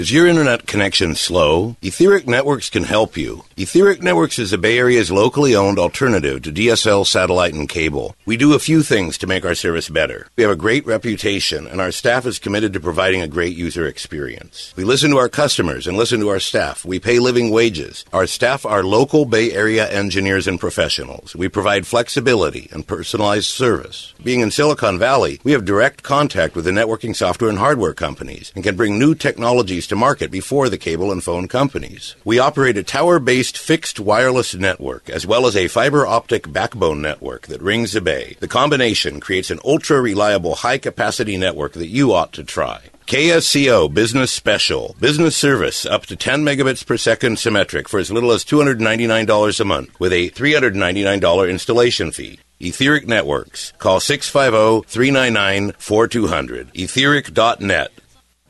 Is 0.00 0.10
your 0.10 0.26
internet 0.26 0.66
connection 0.66 1.14
slow? 1.14 1.76
Etheric 1.82 2.26
Networks 2.26 2.70
can 2.70 2.84
help 2.84 3.18
you. 3.18 3.44
Etheric 3.58 4.00
Networks 4.00 4.38
is 4.38 4.50
the 4.50 4.56
Bay 4.56 4.78
Area's 4.78 5.10
locally 5.10 5.54
owned 5.54 5.78
alternative 5.78 6.40
to 6.40 6.50
DSL 6.50 7.06
satellite 7.06 7.52
and 7.52 7.68
cable. 7.68 8.16
We 8.24 8.38
do 8.38 8.54
a 8.54 8.58
few 8.58 8.82
things 8.82 9.18
to 9.18 9.26
make 9.26 9.44
our 9.44 9.54
service 9.54 9.90
better. 9.90 10.28
We 10.36 10.42
have 10.42 10.52
a 10.52 10.56
great 10.56 10.86
reputation, 10.86 11.66
and 11.66 11.82
our 11.82 11.92
staff 11.92 12.24
is 12.24 12.38
committed 12.38 12.72
to 12.72 12.80
providing 12.80 13.20
a 13.20 13.28
great 13.28 13.54
user 13.54 13.86
experience. 13.86 14.72
We 14.74 14.84
listen 14.84 15.10
to 15.10 15.18
our 15.18 15.28
customers 15.28 15.86
and 15.86 15.98
listen 15.98 16.20
to 16.20 16.30
our 16.30 16.40
staff. 16.40 16.82
We 16.82 16.98
pay 16.98 17.18
living 17.18 17.50
wages. 17.50 18.06
Our 18.10 18.26
staff 18.26 18.64
are 18.64 18.82
local 18.82 19.26
Bay 19.26 19.52
Area 19.52 19.86
engineers 19.86 20.46
and 20.46 20.58
professionals. 20.58 21.36
We 21.36 21.50
provide 21.50 21.86
flexibility 21.86 22.70
and 22.72 22.86
personalized 22.86 23.50
service. 23.50 24.14
Being 24.24 24.40
in 24.40 24.50
Silicon 24.50 24.98
Valley, 24.98 25.40
we 25.44 25.52
have 25.52 25.66
direct 25.66 26.02
contact 26.02 26.56
with 26.56 26.64
the 26.64 26.70
networking 26.70 27.14
software 27.14 27.50
and 27.50 27.58
hardware 27.58 27.92
companies 27.92 28.50
and 28.54 28.64
can 28.64 28.76
bring 28.76 28.98
new 28.98 29.14
technologies 29.14 29.89
to 29.90 29.96
market 29.96 30.30
before 30.30 30.68
the 30.68 30.78
cable 30.78 31.12
and 31.12 31.22
phone 31.22 31.46
companies. 31.46 32.16
We 32.24 32.38
operate 32.38 32.78
a 32.78 32.82
tower 32.82 33.18
based 33.18 33.58
fixed 33.58 34.00
wireless 34.00 34.54
network 34.54 35.10
as 35.10 35.26
well 35.26 35.46
as 35.46 35.54
a 35.54 35.68
fiber 35.68 36.06
optic 36.06 36.50
backbone 36.50 37.02
network 37.02 37.48
that 37.48 37.60
rings 37.60 37.92
the 37.92 38.00
bay. 38.00 38.38
The 38.40 38.48
combination 38.48 39.20
creates 39.20 39.50
an 39.50 39.60
ultra 39.64 40.00
reliable 40.00 40.54
high 40.54 40.78
capacity 40.78 41.36
network 41.36 41.74
that 41.74 41.88
you 41.88 42.14
ought 42.14 42.32
to 42.32 42.42
try. 42.42 42.80
KSCO 43.06 43.92
Business 43.92 44.30
Special. 44.30 44.94
Business 45.00 45.36
service 45.36 45.84
up 45.84 46.06
to 46.06 46.14
10 46.14 46.44
megabits 46.44 46.86
per 46.86 46.96
second 46.96 47.40
symmetric 47.40 47.88
for 47.88 47.98
as 47.98 48.12
little 48.12 48.30
as 48.30 48.44
$299 48.44 49.60
a 49.60 49.64
month 49.64 49.98
with 49.98 50.12
a 50.12 50.30
$399 50.30 51.50
installation 51.50 52.12
fee. 52.12 52.38
Etheric 52.60 53.08
Networks. 53.08 53.72
Call 53.78 53.98
650-399-4200. 53.98 56.72
Etheric.net. 56.74 57.90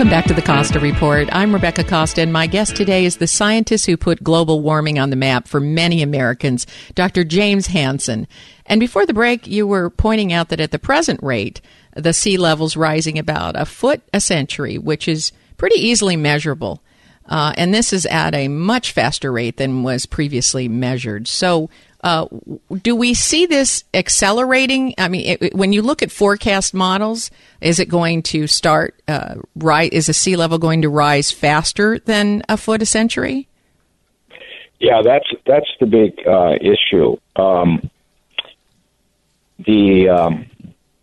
Welcome 0.00 0.12
back 0.12 0.24
to 0.28 0.32
the 0.34 0.40
Costa 0.40 0.80
Report. 0.80 1.28
I'm 1.30 1.52
Rebecca 1.52 1.84
Costa, 1.84 2.22
and 2.22 2.32
my 2.32 2.46
guest 2.46 2.74
today 2.74 3.04
is 3.04 3.18
the 3.18 3.26
scientist 3.26 3.84
who 3.84 3.98
put 3.98 4.24
global 4.24 4.62
warming 4.62 4.98
on 4.98 5.10
the 5.10 5.14
map 5.14 5.46
for 5.46 5.60
many 5.60 6.00
Americans, 6.02 6.66
Dr. 6.94 7.22
James 7.22 7.66
Hansen. 7.66 8.26
And 8.64 8.80
before 8.80 9.04
the 9.04 9.12
break, 9.12 9.46
you 9.46 9.66
were 9.66 9.90
pointing 9.90 10.32
out 10.32 10.48
that 10.48 10.58
at 10.58 10.70
the 10.70 10.78
present 10.78 11.22
rate, 11.22 11.60
the 11.94 12.14
sea 12.14 12.38
level's 12.38 12.78
rising 12.78 13.18
about 13.18 13.60
a 13.60 13.66
foot 13.66 14.00
a 14.14 14.22
century, 14.22 14.78
which 14.78 15.06
is 15.06 15.32
pretty 15.58 15.78
easily 15.78 16.16
measurable. 16.16 16.82
Uh, 17.26 17.52
and 17.58 17.74
this 17.74 17.92
is 17.92 18.06
at 18.06 18.34
a 18.34 18.48
much 18.48 18.92
faster 18.92 19.30
rate 19.30 19.58
than 19.58 19.82
was 19.82 20.06
previously 20.06 20.66
measured. 20.66 21.28
So, 21.28 21.68
uh, 22.02 22.26
do 22.82 22.96
we 22.96 23.14
see 23.14 23.46
this 23.46 23.84
accelerating? 23.92 24.94
I 24.96 25.08
mean, 25.08 25.36
it, 25.40 25.54
when 25.54 25.72
you 25.72 25.82
look 25.82 26.02
at 26.02 26.10
forecast 26.10 26.72
models, 26.72 27.30
is 27.60 27.78
it 27.78 27.86
going 27.86 28.22
to 28.24 28.46
start 28.46 29.00
uh, 29.06 29.36
right? 29.54 29.92
Is 29.92 30.06
the 30.06 30.14
sea 30.14 30.36
level 30.36 30.58
going 30.58 30.82
to 30.82 30.88
rise 30.88 31.30
faster 31.30 31.98
than 31.98 32.42
a 32.48 32.56
foot 32.56 32.82
a 32.82 32.86
century? 32.86 33.48
Yeah, 34.78 35.02
that's 35.04 35.28
that's 35.46 35.68
the 35.78 35.86
big 35.86 36.26
uh, 36.26 36.54
issue. 36.60 37.16
Um, 37.36 37.90
the 39.58 40.08
um, 40.08 40.46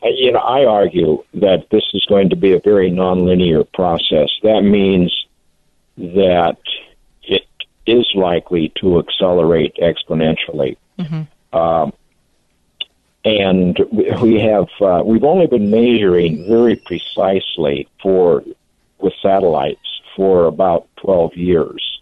you 0.02 0.32
know, 0.32 0.40
I 0.40 0.66
argue 0.66 1.24
that 1.36 1.68
this 1.70 1.84
is 1.94 2.06
going 2.10 2.30
to 2.32 2.36
be 2.36 2.54
a 2.54 2.60
very 2.60 2.90
nonlinear 2.90 3.72
process. 3.72 4.30
That 4.42 4.62
means 4.62 5.14
that 5.98 6.58
it 7.22 7.46
is 7.86 8.08
likely 8.16 8.72
to 8.82 9.00
accelerate 9.00 9.76
exponentially. 9.76 10.78
Mm-hmm. 11.00 11.58
Um, 11.58 11.94
and 13.24 13.78
we 14.22 14.40
have 14.40 14.68
uh, 14.80 15.04
we've 15.06 15.24
only 15.24 15.48
been 15.48 15.70
measuring 15.70 16.48
very 16.48 16.76
precisely 16.76 17.88
for 18.02 18.44
with 19.00 19.14
satellites 19.22 20.02
for 20.16 20.46
about 20.46 20.88
12 20.98 21.36
years, 21.36 22.02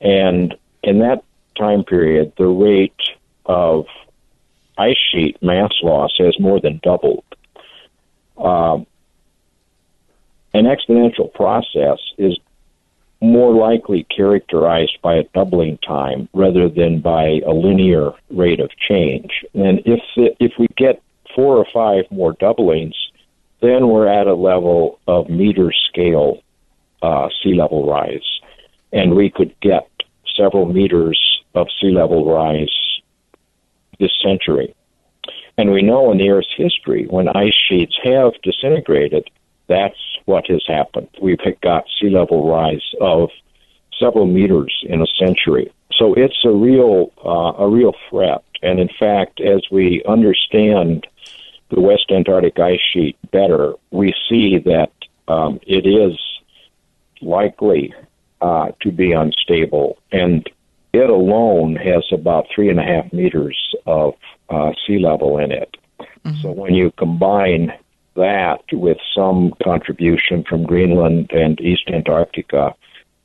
and 0.00 0.56
in 0.82 1.00
that 1.00 1.22
time 1.56 1.84
period, 1.84 2.32
the 2.38 2.46
rate 2.46 3.00
of 3.44 3.86
ice 4.78 4.96
sheet 5.12 5.40
mass 5.42 5.72
loss 5.82 6.12
has 6.18 6.38
more 6.40 6.60
than 6.60 6.80
doubled. 6.82 7.24
Um, 8.38 8.86
an 10.54 10.64
exponential 10.64 11.32
process 11.32 11.98
is 12.16 12.38
more 13.20 13.52
likely 13.52 14.04
characterized 14.04 14.98
by 15.02 15.14
a 15.14 15.24
doubling 15.34 15.78
time 15.78 16.28
rather 16.32 16.68
than 16.68 17.00
by 17.00 17.40
a 17.46 17.52
linear 17.52 18.12
rate 18.30 18.60
of 18.60 18.70
change. 18.76 19.44
And 19.54 19.82
if 19.84 20.00
if 20.16 20.52
we 20.58 20.68
get 20.76 21.02
four 21.34 21.56
or 21.56 21.66
five 21.72 22.04
more 22.10 22.32
doublings, 22.32 22.96
then 23.60 23.88
we're 23.88 24.08
at 24.08 24.26
a 24.26 24.34
level 24.34 24.98
of 25.06 25.28
meter 25.28 25.70
scale 25.72 26.42
uh, 27.02 27.28
sea 27.42 27.54
level 27.54 27.86
rise, 27.86 28.40
and 28.92 29.14
we 29.14 29.30
could 29.30 29.54
get 29.60 29.88
several 30.36 30.66
meters 30.66 31.42
of 31.54 31.68
sea 31.80 31.90
level 31.90 32.32
rise 32.32 32.74
this 33.98 34.12
century. 34.22 34.74
And 35.58 35.72
we 35.72 35.82
know 35.82 36.10
in 36.10 36.18
the 36.18 36.30
Earth's 36.30 36.54
history, 36.56 37.06
when 37.10 37.28
ice 37.28 37.54
sheets 37.68 37.98
have 38.02 38.32
disintegrated, 38.42 39.28
that's 39.66 39.98
what 40.30 40.46
has 40.46 40.64
happened. 40.66 41.08
We've 41.20 41.38
got 41.60 41.84
sea 41.98 42.10
level 42.10 42.48
rise 42.48 42.86
of 43.00 43.30
several 43.98 44.26
meters 44.26 44.72
in 44.88 45.02
a 45.02 45.06
century. 45.18 45.66
So 45.98 46.14
it's 46.14 46.40
a 46.44 46.50
real 46.50 47.12
uh, 47.24 47.52
a 47.64 47.68
real 47.68 47.94
threat. 48.08 48.42
And 48.62 48.78
in 48.78 48.90
fact, 48.98 49.40
as 49.40 49.62
we 49.70 50.02
understand 50.16 51.06
the 51.70 51.80
West 51.80 52.06
Antarctic 52.10 52.58
ice 52.58 52.80
sheet 52.92 53.16
better, 53.30 53.74
we 53.90 54.14
see 54.28 54.58
that 54.72 54.92
um, 55.28 55.60
it 55.66 55.84
is 55.86 56.18
likely 57.20 57.94
uh, 58.40 58.68
to 58.82 58.90
be 58.90 59.12
unstable, 59.12 59.98
and 60.10 60.48
it 60.92 61.10
alone 61.10 61.76
has 61.76 62.04
about 62.12 62.46
three 62.54 62.70
and 62.70 62.80
a 62.80 62.82
half 62.82 63.12
meters 63.12 63.58
of 63.86 64.14
uh, 64.48 64.72
sea 64.86 64.98
level 64.98 65.38
in 65.38 65.52
it. 65.52 65.76
Mm-hmm. 66.24 66.40
So 66.42 66.50
when 66.50 66.74
you 66.74 66.90
combine 66.96 67.72
that 68.20 68.62
with 68.72 68.98
some 69.14 69.52
contribution 69.62 70.44
from 70.48 70.64
Greenland 70.64 71.30
and 71.32 71.60
East 71.60 71.88
Antarctica 71.88 72.74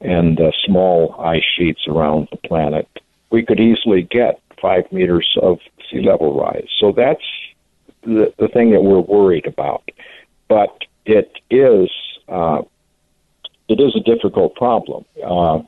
and 0.02 0.40
uh, 0.40 0.52
small 0.66 1.16
ice 1.20 1.44
sheets 1.56 1.82
around 1.88 2.28
the 2.32 2.38
planet, 2.38 2.88
we 3.30 3.44
could 3.46 3.60
easily 3.60 4.04
get 4.04 4.42
five 4.62 4.92
meters 4.92 5.30
of 5.42 5.60
sea 5.90 6.02
level 6.02 6.40
rise. 6.40 6.68
So 6.80 6.92
that's 6.92 7.28
the, 8.04 8.34
the 8.38 8.48
thing 8.48 8.72
that 8.72 8.84
we're 8.84 9.00
worried 9.00 9.48
about. 9.48 9.84
But 10.48 10.74
it 11.06 11.32
is 11.50 11.90
uh, 12.28 12.62
it 13.68 13.80
is 13.80 13.96
a 13.96 14.00
difficult 14.00 14.56
problem. 14.56 15.06
Uh, 15.24 15.60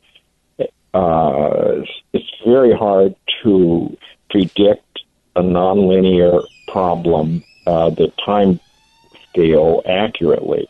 uh, 0.93 1.83
it's 2.13 2.31
very 2.45 2.73
hard 2.75 3.15
to 3.43 3.95
predict 4.29 5.01
a 5.35 5.41
nonlinear 5.41 6.43
problem. 6.67 7.43
Uh, 7.65 7.89
the 7.89 8.11
time 8.25 8.59
scale 9.38 9.82
accurately. 9.86 10.67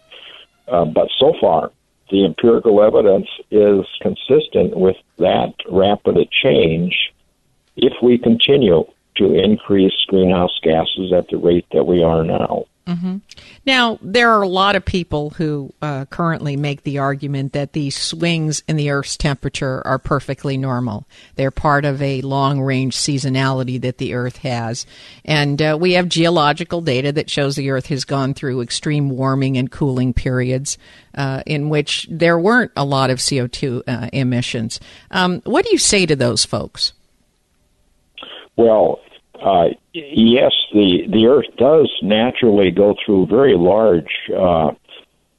Uh, 0.68 0.86
but 0.86 1.10
so 1.18 1.34
far, 1.40 1.72
the 2.12 2.26
empirical 2.26 2.82
evidence 2.82 3.28
is 3.52 3.86
consistent 4.02 4.76
with 4.78 4.98
that 5.18 5.54
rapid 5.70 6.18
a 6.18 6.26
change 6.26 7.14
if 7.76 7.94
we 8.02 8.18
continue 8.18 8.86
to 9.16 9.34
increase 9.34 9.94
greenhouse 10.08 10.60
gases 10.62 11.12
at 11.14 11.28
the 11.30 11.38
rate 11.38 11.66
that 11.72 11.86
we 11.86 12.04
are 12.04 12.24
now. 12.24 12.66
Mm-hmm. 12.88 13.18
Now, 13.66 14.00
there 14.02 14.32
are 14.32 14.42
a 14.42 14.48
lot 14.48 14.78
of 14.78 14.86
people 14.86 15.32
who 15.32 15.74
uh, 15.82 16.06
currently 16.06 16.56
make 16.56 16.84
the 16.84 17.00
argument 17.00 17.52
that 17.52 17.74
these 17.74 17.98
swings 17.98 18.64
in 18.66 18.78
the 18.78 18.92
Earth's 18.92 19.18
temperature 19.18 19.86
are 19.86 20.00
perfectly 20.00 20.58
normal. 20.58 21.06
They're 21.36 21.52
part 21.52 21.84
of 21.84 22.02
a 22.02 22.22
long 22.22 22.62
range 22.62 22.96
seasonality 22.96 23.80
that 23.82 23.98
the 23.98 24.14
Earth 24.14 24.38
has. 24.38 24.86
And 25.26 25.62
uh, 25.62 25.78
we 25.80 25.94
have 25.94 26.08
geological 26.08 26.80
data 26.80 27.12
that 27.12 27.30
shows 27.30 27.58
the 27.58 27.72
Earth 27.72 27.88
has 27.88 28.06
gone 28.06 28.34
through 28.34 28.62
extreme 28.62 29.10
warming 29.10 29.58
and 29.58 29.70
cooling 29.70 30.14
periods 30.14 30.78
uh, 31.14 31.44
in 31.46 31.68
which 31.68 32.08
there 32.10 32.40
weren't 32.40 32.72
a 32.78 32.86
lot 32.86 33.10
of 33.10 33.20
CO2 33.20 33.84
uh, 33.86 34.10
emissions. 34.14 34.80
Um, 35.12 35.42
what 35.44 35.66
do 35.66 35.72
you 35.72 35.78
say 35.78 36.06
to 36.06 36.16
those 36.16 36.46
folks? 36.46 36.94
Well, 38.56 39.00
uh, 39.42 39.70
yes, 39.94 40.54
the 40.74 41.06
the 41.08 41.28
Earth 41.28 41.56
does 41.58 41.92
naturally 42.02 42.72
go 42.72 42.96
through 43.04 43.28
very 43.28 43.56
large 43.56 44.30
uh, 44.36 44.72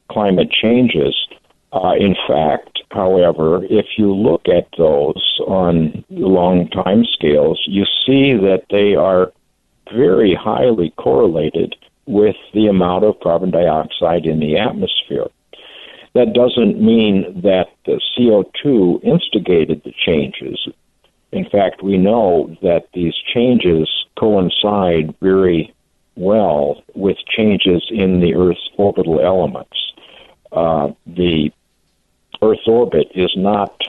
climate 0.09 0.51
changes. 0.51 1.15
Uh, 1.71 1.93
in 1.99 2.15
fact, 2.27 2.81
however, 2.91 3.63
if 3.69 3.85
you 3.97 4.13
look 4.13 4.47
at 4.47 4.67
those 4.77 5.39
on 5.45 6.03
long 6.09 6.67
time 6.69 7.05
scales, 7.05 7.61
you 7.67 7.85
see 8.05 8.33
that 8.33 8.63
they 8.71 8.95
are 8.95 9.31
very 9.93 10.35
highly 10.35 10.91
correlated 10.97 11.75
with 12.05 12.35
the 12.53 12.67
amount 12.67 13.03
of 13.03 13.19
carbon 13.21 13.51
dioxide 13.51 14.25
in 14.25 14.39
the 14.39 14.57
atmosphere. 14.57 15.27
That 16.15 16.33
doesn't 16.33 16.81
mean 16.81 17.41
that 17.43 17.67
the 17.85 18.01
CO2 18.17 19.03
instigated 19.03 19.83
the 19.83 19.93
changes. 20.05 20.67
In 21.31 21.45
fact, 21.49 21.83
we 21.83 21.97
know 21.97 22.55
that 22.61 22.87
these 22.93 23.13
changes 23.33 23.87
coincide 24.17 25.15
very 25.21 25.73
well 26.15 26.83
with 26.95 27.17
changes 27.27 27.87
in 27.89 28.19
the 28.19 28.35
Earth's 28.35 28.69
orbital 28.77 29.21
elements. 29.21 29.77
Uh, 30.51 30.89
the 31.05 31.51
Earth's 32.41 32.67
orbit 32.67 33.11
is 33.13 33.31
not 33.35 33.81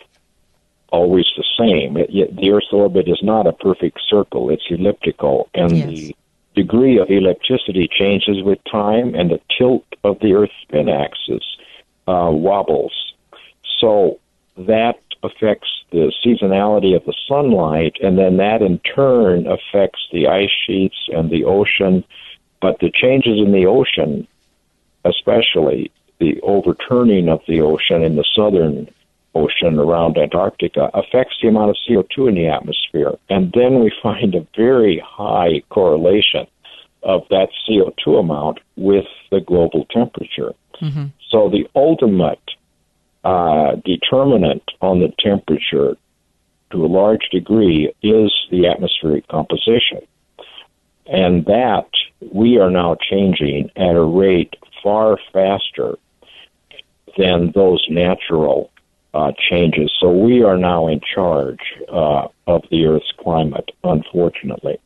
always 0.92 1.26
the 1.36 1.44
same. 1.58 1.96
It, 1.96 2.10
it, 2.14 2.36
the 2.36 2.50
Earth's 2.50 2.72
orbit 2.72 3.08
is 3.08 3.20
not 3.22 3.46
a 3.46 3.52
perfect 3.52 4.00
circle, 4.08 4.50
it's 4.50 4.66
elliptical, 4.68 5.48
and 5.54 5.76
yes. 5.76 5.88
the 5.88 6.16
degree 6.54 6.98
of 6.98 7.08
ellipticity 7.08 7.90
changes 7.90 8.42
with 8.42 8.58
time, 8.70 9.14
and 9.14 9.30
the 9.30 9.40
tilt 9.56 9.86
of 10.04 10.18
the 10.20 10.34
Earth's 10.34 10.52
spin 10.62 10.88
axis 10.88 11.44
uh, 12.06 12.30
wobbles. 12.30 13.14
So 13.78 14.18
that 14.66 14.98
affects 15.22 15.68
the 15.90 16.12
seasonality 16.24 16.96
of 16.96 17.04
the 17.04 17.14
sunlight, 17.28 17.96
and 18.02 18.18
then 18.18 18.36
that 18.38 18.62
in 18.62 18.78
turn 18.78 19.46
affects 19.46 20.00
the 20.12 20.26
ice 20.26 20.50
sheets 20.66 21.08
and 21.08 21.30
the 21.30 21.44
ocean. 21.44 22.04
But 22.60 22.78
the 22.80 22.90
changes 22.90 23.38
in 23.38 23.52
the 23.52 23.66
ocean, 23.66 24.26
especially 25.04 25.90
the 26.18 26.40
overturning 26.42 27.28
of 27.28 27.40
the 27.48 27.60
ocean 27.60 28.02
in 28.02 28.16
the 28.16 28.24
southern 28.34 28.88
ocean 29.34 29.78
around 29.78 30.18
Antarctica 30.18 30.90
affects 30.92 31.36
the 31.40 31.48
amount 31.48 31.70
of 31.70 31.76
CO2 31.88 32.28
in 32.28 32.34
the 32.34 32.48
atmosphere. 32.48 33.12
And 33.28 33.52
then 33.52 33.80
we 33.80 33.92
find 34.02 34.34
a 34.34 34.46
very 34.56 35.02
high 35.04 35.62
correlation 35.70 36.46
of 37.02 37.22
that 37.30 37.48
CO2 37.66 38.20
amount 38.20 38.58
with 38.76 39.06
the 39.30 39.40
global 39.40 39.86
temperature. 39.86 40.52
Mm-hmm. 40.82 41.06
So 41.30 41.48
the 41.48 41.68
ultimate 41.74 42.40
uh, 43.24 43.76
determinant 43.84 44.62
on 44.80 45.00
the 45.00 45.12
temperature 45.18 45.96
to 46.70 46.84
a 46.84 46.86
large 46.86 47.28
degree 47.30 47.92
is 48.02 48.32
the 48.50 48.66
atmospheric 48.66 49.26
composition. 49.28 50.00
And 51.06 51.44
that 51.46 51.88
we 52.32 52.58
are 52.58 52.70
now 52.70 52.96
changing 53.10 53.70
at 53.76 53.96
a 53.96 54.04
rate 54.04 54.54
far 54.82 55.18
faster 55.32 55.96
than 57.18 57.52
those 57.54 57.84
natural 57.90 58.70
uh, 59.12 59.32
changes. 59.50 59.92
So 59.98 60.10
we 60.10 60.42
are 60.44 60.56
now 60.56 60.86
in 60.86 61.00
charge 61.14 61.58
uh, 61.92 62.28
of 62.46 62.62
the 62.70 62.86
Earth's 62.86 63.12
climate, 63.18 63.70
unfortunately. 63.82 64.78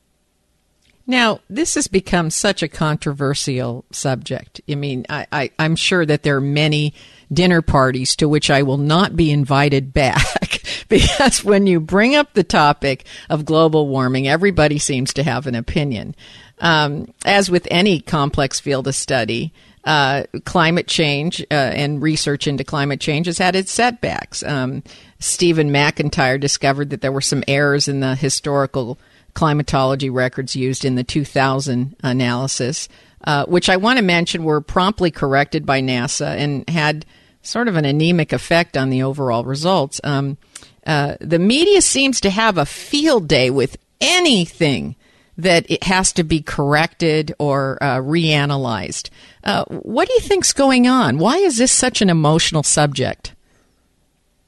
Now, 1.07 1.41
this 1.51 1.75
has 1.75 1.87
become 1.87 2.31
such 2.31 2.63
a 2.63 2.69
controversial 2.69 3.85
subject. 3.91 4.61
I 4.69 4.75
mean, 4.75 5.05
I, 5.11 5.27
I, 5.31 5.51
I'm 5.59 5.77
sure 5.77 6.07
that 6.07 6.23
there 6.23 6.37
are 6.37 6.41
many 6.41 6.95
dinner 7.33 7.61
parties 7.61 8.17
to 8.17 8.29
which 8.29 8.51
I 8.51 8.63
will 8.63 8.79
not 8.79 9.15
be 9.15 9.31
invited 9.31 9.93
back 9.93 10.63
because 10.89 11.45
when 11.45 11.67
you 11.67 11.79
bring 11.81 12.15
up 12.15 12.33
the 12.33 12.45
topic 12.45 13.05
of 13.29 13.45
global 13.45 13.87
warming, 13.87 14.27
everybody 14.27 14.79
seems 14.79 15.13
to 15.15 15.23
have 15.23 15.47
an 15.47 15.55
opinion. 15.55 16.15
Um, 16.61 17.13
as 17.27 17.51
with 17.51 17.69
any 17.71 18.01
complex 18.01 18.61
field 18.61 18.89
of 18.89 18.95
study, 18.95 19.53
uh, 19.85 20.25
climate 20.45 20.87
change 20.87 21.43
uh, 21.51 21.55
and 21.55 22.01
research 22.01 22.47
into 22.47 22.65
climate 22.65 23.01
change 23.01 23.27
has 23.27 23.37
had 23.37 23.55
its 23.55 23.71
setbacks. 23.71 24.43
Um, 24.43 24.83
Stephen 25.19 25.71
McIntyre 25.71 26.41
discovered 26.41 26.89
that 26.91 27.03
there 27.03 27.13
were 27.13 27.21
some 27.21 27.45
errors 27.47 27.89
in 27.89 28.01
the 28.01 28.15
historical 28.15 28.99
climatology 29.35 30.11
records 30.11 30.57
used 30.57 30.85
in 30.85 30.95
the 30.95 31.05
2000 31.05 31.97
analysis, 32.03 32.89
uh, 33.25 33.45
which 33.47 33.69
I 33.69 33.77
want 33.77 33.99
to 33.99 34.05
mention 34.05 34.45
were 34.45 34.61
promptly 34.61 35.11
corrected 35.11 35.67
by 35.67 35.81
NASA 35.81 36.37
and 36.37 36.69
had 36.69 37.05
sort 37.43 37.69
of 37.69 37.77
an 37.77 37.85
anemic 37.85 38.33
effect 38.33 38.77
on 38.77 38.91
the 38.91 39.03
overall 39.03 39.45
results. 39.45 40.01
Um, 40.03 40.39
uh, 40.87 41.17
the 41.21 41.39
media 41.39 41.83
seems 41.83 42.21
to 42.23 42.31
have 42.31 42.59
a 42.59 42.67
field 42.67 43.29
day 43.29 43.51
with 43.51 43.77
anything 44.01 44.97
that 45.37 45.69
it 45.69 45.83
has 45.85 46.13
to 46.13 46.25
be 46.25 46.41
corrected 46.41 47.35
or 47.39 47.79
uh, 47.83 47.99
reanalyzed. 47.99 49.11
Uh, 49.43 49.65
what 49.65 50.09
do 50.09 50.15
you 50.15 50.21
think's 50.21 50.53
going 50.53 50.87
on? 50.87 51.19
Why 51.19 51.39
is 51.39 51.59
this 51.59 51.73
such 51.73 52.01
an 52.03 52.11
emotional 52.11 52.63
subject? 52.63 53.35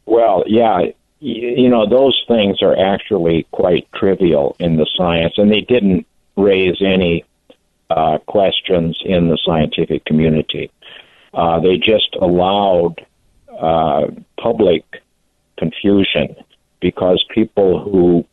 Well, 0.04 0.44
yeah, 0.46 0.82
you 1.26 1.68
know, 1.68 1.88
those 1.88 2.24
things 2.28 2.62
are 2.62 2.78
actually 2.78 3.48
quite 3.50 3.90
trivial 3.92 4.54
in 4.60 4.76
the 4.76 4.86
science, 4.96 5.34
and 5.38 5.50
they 5.50 5.60
didn't 5.60 6.06
raise 6.36 6.80
any 6.80 7.24
uh, 7.90 8.18
questions 8.26 9.00
in 9.04 9.28
the 9.28 9.38
scientific 9.44 10.04
community. 10.04 10.70
Uh, 11.34 11.58
they 11.58 11.78
just 11.78 12.14
allowed 12.20 13.04
uh, 13.58 14.06
public 14.40 14.84
confusion 15.58 16.36
because 16.80 17.24
people 17.34 17.82
who 17.82 18.24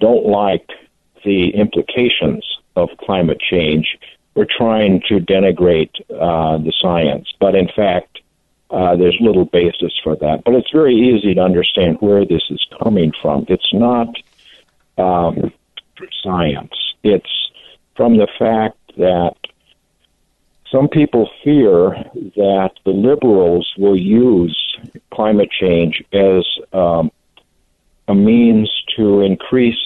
don't 0.00 0.26
like 0.26 0.68
the 1.24 1.50
implications 1.50 2.44
of 2.74 2.88
climate 2.98 3.38
change 3.38 3.96
were 4.34 4.46
trying 4.46 5.02
to 5.08 5.20
denigrate 5.20 6.00
uh, 6.10 6.58
the 6.58 6.72
science. 6.80 7.32
But 7.38 7.54
in 7.54 7.68
fact, 7.68 8.20
uh, 8.70 8.96
there's 8.96 9.16
little 9.20 9.44
basis 9.44 9.92
for 10.02 10.16
that. 10.16 10.42
But 10.44 10.54
it's 10.54 10.70
very 10.70 10.94
easy 10.94 11.34
to 11.34 11.40
understand 11.40 11.98
where 12.00 12.24
this 12.24 12.42
is 12.50 12.64
coming 12.82 13.12
from. 13.22 13.46
It's 13.48 13.72
not 13.72 14.08
um, 14.98 15.52
science, 16.22 16.74
it's 17.02 17.50
from 17.96 18.16
the 18.18 18.28
fact 18.38 18.76
that 18.96 19.34
some 20.70 20.88
people 20.88 21.30
fear 21.44 21.90
that 22.14 22.70
the 22.84 22.90
liberals 22.90 23.72
will 23.78 23.96
use 23.96 24.76
climate 25.12 25.50
change 25.50 26.02
as 26.12 26.44
um, 26.72 27.10
a 28.08 28.14
means 28.14 28.70
to 28.96 29.20
increase 29.20 29.76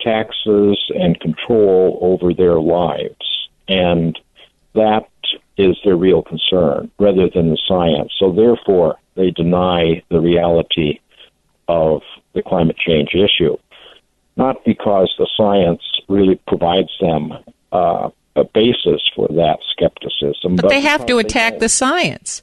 taxes 0.00 0.78
and 0.94 1.20
control 1.20 1.98
over 2.00 2.34
their 2.34 2.58
lives. 2.58 3.48
And 3.68 4.18
that 4.74 5.08
is 5.56 5.76
their 5.84 5.96
real 5.96 6.22
concern 6.22 6.90
rather 6.98 7.28
than 7.28 7.50
the 7.50 7.58
science. 7.68 8.12
So 8.18 8.32
therefore, 8.32 8.96
they 9.16 9.30
deny 9.30 10.02
the 10.10 10.20
reality 10.20 11.00
of 11.68 12.02
the 12.34 12.42
climate 12.42 12.76
change 12.76 13.10
issue. 13.14 13.56
Not 14.36 14.64
because 14.64 15.14
the 15.18 15.28
science 15.36 15.82
really 16.08 16.40
provides 16.46 16.90
them 17.00 17.32
uh, 17.70 18.10
a 18.34 18.44
basis 18.44 19.02
for 19.14 19.28
that 19.28 19.58
skepticism. 19.72 20.56
But, 20.56 20.62
but 20.62 20.68
they 20.68 20.80
have 20.80 21.04
to 21.06 21.18
attack 21.18 21.58
the 21.58 21.68
science. 21.68 22.42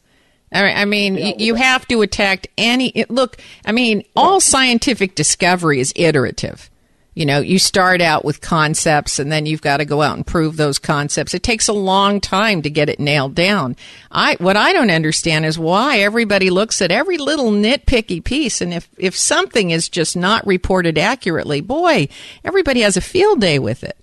I 0.52 0.86
mean, 0.86 1.16
yeah, 1.16 1.34
you 1.38 1.56
have 1.56 1.88
to 1.90 2.02
attack 2.02 2.48
any. 2.58 3.06
Look, 3.08 3.38
I 3.66 3.72
mean, 3.72 4.04
all 4.16 4.40
scientific 4.40 5.14
discovery 5.14 5.80
is 5.80 5.94
iterative. 5.96 6.72
You 7.16 7.26
know, 7.26 7.40
you 7.40 7.60
start 7.60 8.02
out 8.02 8.24
with 8.24 8.40
concepts 8.40 9.20
and 9.20 9.32
then 9.32 9.46
you've 9.46 9.62
got 9.62 9.78
to 9.78 9.86
go 9.86 10.02
out 10.02 10.16
and 10.16 10.26
prove 10.26 10.56
those 10.56 10.80
concepts. 10.80 11.34
It 11.34 11.44
takes 11.44 11.68
a 11.68 11.74
long 11.74 12.22
time 12.22 12.62
to 12.62 12.70
get 12.70 12.88
it 12.88 13.00
nailed 13.00 13.36
down. 13.36 13.76
I, 14.12 14.36
what 14.40 14.56
I 14.56 14.74
don't 14.74 14.92
understand 14.92 15.46
is 15.46 15.58
why 15.58 16.00
everybody 16.00 16.50
looks 16.50 16.82
at 16.82 16.92
every 16.92 17.18
little 17.18 17.52
nitpicky 17.52 18.24
piece. 18.24 18.62
And 18.62 18.74
if, 18.74 18.88
if 18.98 19.18
something 19.18 19.72
is 19.72 19.90
just 19.90 20.16
not 20.16 20.46
reported 20.48 20.98
accurately, 20.98 21.62
boy, 21.62 22.08
everybody 22.46 22.82
has 22.82 22.96
a 22.96 23.02
field 23.02 23.42
day 23.42 23.60
with 23.60 23.84
it. 23.84 23.98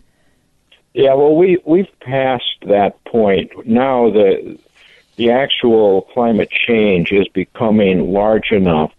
Yeah, 0.93 1.15
well, 1.15 1.37
we, 1.37 1.59
we've 1.65 2.01
passed 2.01 2.65
that 2.67 3.03
point. 3.05 3.67
Now 3.67 4.11
the, 4.11 4.59
the 5.17 5.31
actual 5.31 6.03
climate 6.13 6.51
change 6.51 7.13
is 7.13 7.29
becoming 7.29 8.13
large 8.13 8.51
enough 8.51 8.93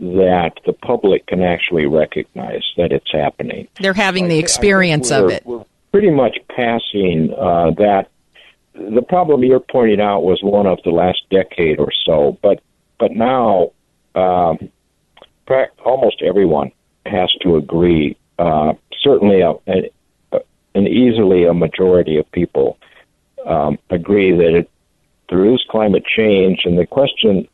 that 0.00 0.52
the 0.64 0.72
public 0.72 1.26
can 1.26 1.42
actually 1.42 1.86
recognize 1.86 2.64
that 2.76 2.90
it's 2.90 3.10
happening. 3.12 3.68
They're 3.80 3.92
having 3.92 4.28
the 4.28 4.38
experience 4.38 5.10
of 5.10 5.30
it. 5.30 5.44
We're 5.44 5.64
pretty 5.92 6.10
much 6.10 6.38
passing 6.48 7.32
uh, 7.38 7.72
that. 7.78 8.08
The 8.74 9.02
problem 9.02 9.44
you're 9.44 9.60
pointing 9.60 10.00
out 10.00 10.22
was 10.22 10.40
one 10.42 10.66
of 10.66 10.78
the 10.84 10.90
last 10.90 11.22
decade 11.30 11.78
or 11.78 11.90
so, 12.06 12.38
but 12.40 12.62
but 12.98 13.12
now 13.12 13.72
um, 14.14 14.70
almost 15.84 16.22
everyone 16.22 16.72
has 17.06 17.30
to 17.42 17.56
agree. 17.56 18.16
Uh, 18.38 18.74
certainly, 19.00 19.40
a, 19.40 19.52
a, 19.66 19.90
and 20.74 20.88
easily 20.88 21.44
a 21.44 21.52
majority 21.52 22.16
of 22.16 22.30
people 22.32 22.78
um, 23.46 23.78
agree 23.90 24.32
that 24.32 24.54
it, 24.54 24.70
there 25.28 25.44
is 25.44 25.62
climate 25.68 26.04
change, 26.04 26.62
and 26.64 26.78
the 26.78 26.86
question 26.86 27.48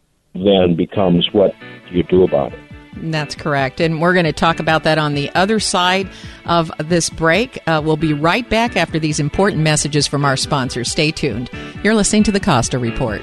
then 0.45 0.77
becomes 0.77 1.29
what 1.33 1.53
you 1.91 2.03
do 2.05 2.23
about 2.23 2.53
it? 2.53 2.59
That's 2.99 3.35
correct. 3.35 3.81
And 3.81 4.01
we're 4.01 4.15
going 4.15 4.25
to 4.25 4.33
talk 4.33 4.59
about 4.59 4.85
that 4.85 4.99
on 4.99 5.15
the 5.15 5.31
other 5.35 5.61
side 5.61 6.09
of 6.47 6.71
this 6.79 7.11
break. 7.11 7.59
Uh, 7.67 7.83
we'll 7.85 7.97
be 7.97 8.15
right 8.15 8.49
back 8.49 8.77
after 8.77 8.99
these 8.99 9.21
important 9.21 9.63
messages 9.63 10.07
from 10.07 10.25
our 10.25 10.37
sponsors. 10.37 10.91
Stay 10.91 11.11
tuned. 11.11 11.51
You're 11.83 11.95
listening 11.95 12.23
to 12.25 12.33
the 12.33 12.41
Costa 12.41 12.79
Report. 12.79 13.23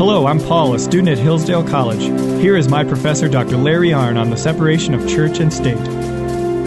Hello, 0.00 0.26
I'm 0.26 0.38
Paul, 0.38 0.72
a 0.72 0.78
student 0.78 1.10
at 1.10 1.18
Hillsdale 1.18 1.62
College. 1.62 2.00
Here 2.40 2.56
is 2.56 2.70
my 2.70 2.84
professor, 2.84 3.28
Dr. 3.28 3.58
Larry 3.58 3.90
Arnn, 3.90 4.18
on 4.18 4.30
the 4.30 4.36
separation 4.38 4.94
of 4.94 5.06
church 5.06 5.40
and 5.40 5.52
state. 5.52 5.76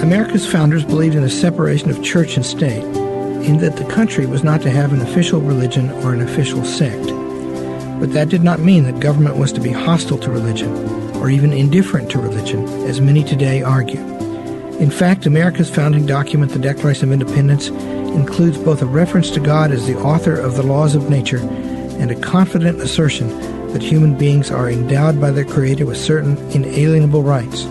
America's 0.04 0.46
founders 0.46 0.86
believed 0.86 1.16
in 1.16 1.24
a 1.24 1.30
separation 1.32 1.90
of 1.90 2.04
church 2.04 2.36
and 2.36 2.46
state, 2.46 2.84
in 2.84 3.58
that 3.58 3.78
the 3.78 3.86
country 3.86 4.28
was 4.28 4.44
not 4.44 4.62
to 4.62 4.70
have 4.70 4.94
an 4.94 5.02
official 5.02 5.42
religion 5.42 5.90
or 6.04 6.14
an 6.14 6.22
official 6.22 6.64
sect. 6.64 7.08
But 8.00 8.14
that 8.14 8.30
did 8.30 8.44
not 8.44 8.60
mean 8.60 8.84
that 8.84 9.00
government 9.00 9.38
was 9.38 9.52
to 9.54 9.60
be 9.60 9.72
hostile 9.72 10.20
to 10.20 10.30
religion, 10.30 10.72
or 11.16 11.32
even 11.32 11.54
indifferent 11.54 12.12
to 12.12 12.20
religion, 12.20 12.68
as 12.84 13.02
many 13.02 13.24
today 13.24 13.64
argue. 13.64 14.02
In 14.78 14.92
fact, 14.92 15.26
America's 15.26 15.72
founding 15.72 16.06
document, 16.06 16.52
the 16.52 16.60
Declaration 16.60 17.12
of 17.12 17.20
Independence, 17.20 17.70
includes 17.70 18.60
both 18.60 18.84
a 18.84 18.86
reference 18.86 19.32
to 19.32 19.40
God 19.40 19.72
as 19.72 19.88
the 19.88 19.98
author 19.98 20.40
of 20.40 20.56
the 20.56 20.62
laws 20.62 20.94
of 20.94 21.10
nature 21.10 21.40
and 22.00 22.12
a 22.12 22.20
confident 22.20 22.80
assertion 22.80 23.28
that 23.74 23.82
human 23.82 24.18
beings 24.18 24.52
are 24.52 24.70
endowed 24.70 25.20
by 25.20 25.32
their 25.32 25.46
Creator 25.46 25.86
with 25.86 25.98
certain 25.98 26.38
inalienable 26.52 27.24
rights. 27.24 27.64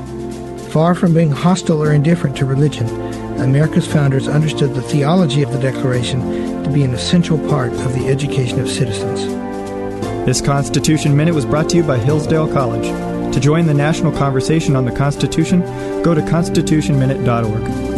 Far 0.73 0.95
from 0.95 1.15
being 1.15 1.31
hostile 1.31 1.83
or 1.83 1.93
indifferent 1.93 2.37
to 2.39 2.47
religion, 2.47 2.89
America's 3.41 3.87
founders 3.87 4.29
understood 4.29 4.75
the 4.75 4.83
theology 4.83 5.43
of 5.43 5.53
the 5.53 5.59
Declaration 5.59 6.21
to 6.65 6.71
be 6.71 6.83
an 6.83 6.95
essential 6.95 7.39
part 7.49 7.73
of 7.73 7.93
the 7.95 8.09
education 8.09 8.61
of 8.61 8.71
citizens. 8.71 9.27
This 10.25 10.41
Constitution 10.41 11.17
Minute 11.17 11.35
was 11.35 11.45
brought 11.45 11.69
to 11.71 11.77
you 11.77 11.83
by 11.83 11.99
Hillsdale 11.99 12.53
College. 12.53 12.87
To 13.35 13.41
join 13.41 13.67
the 13.67 13.75
national 13.75 14.13
conversation 14.13 14.77
on 14.77 14.85
the 14.85 14.93
Constitution, 14.93 15.61
go 16.03 16.15
to 16.15 16.21
constitutionminute.org. 16.21 17.92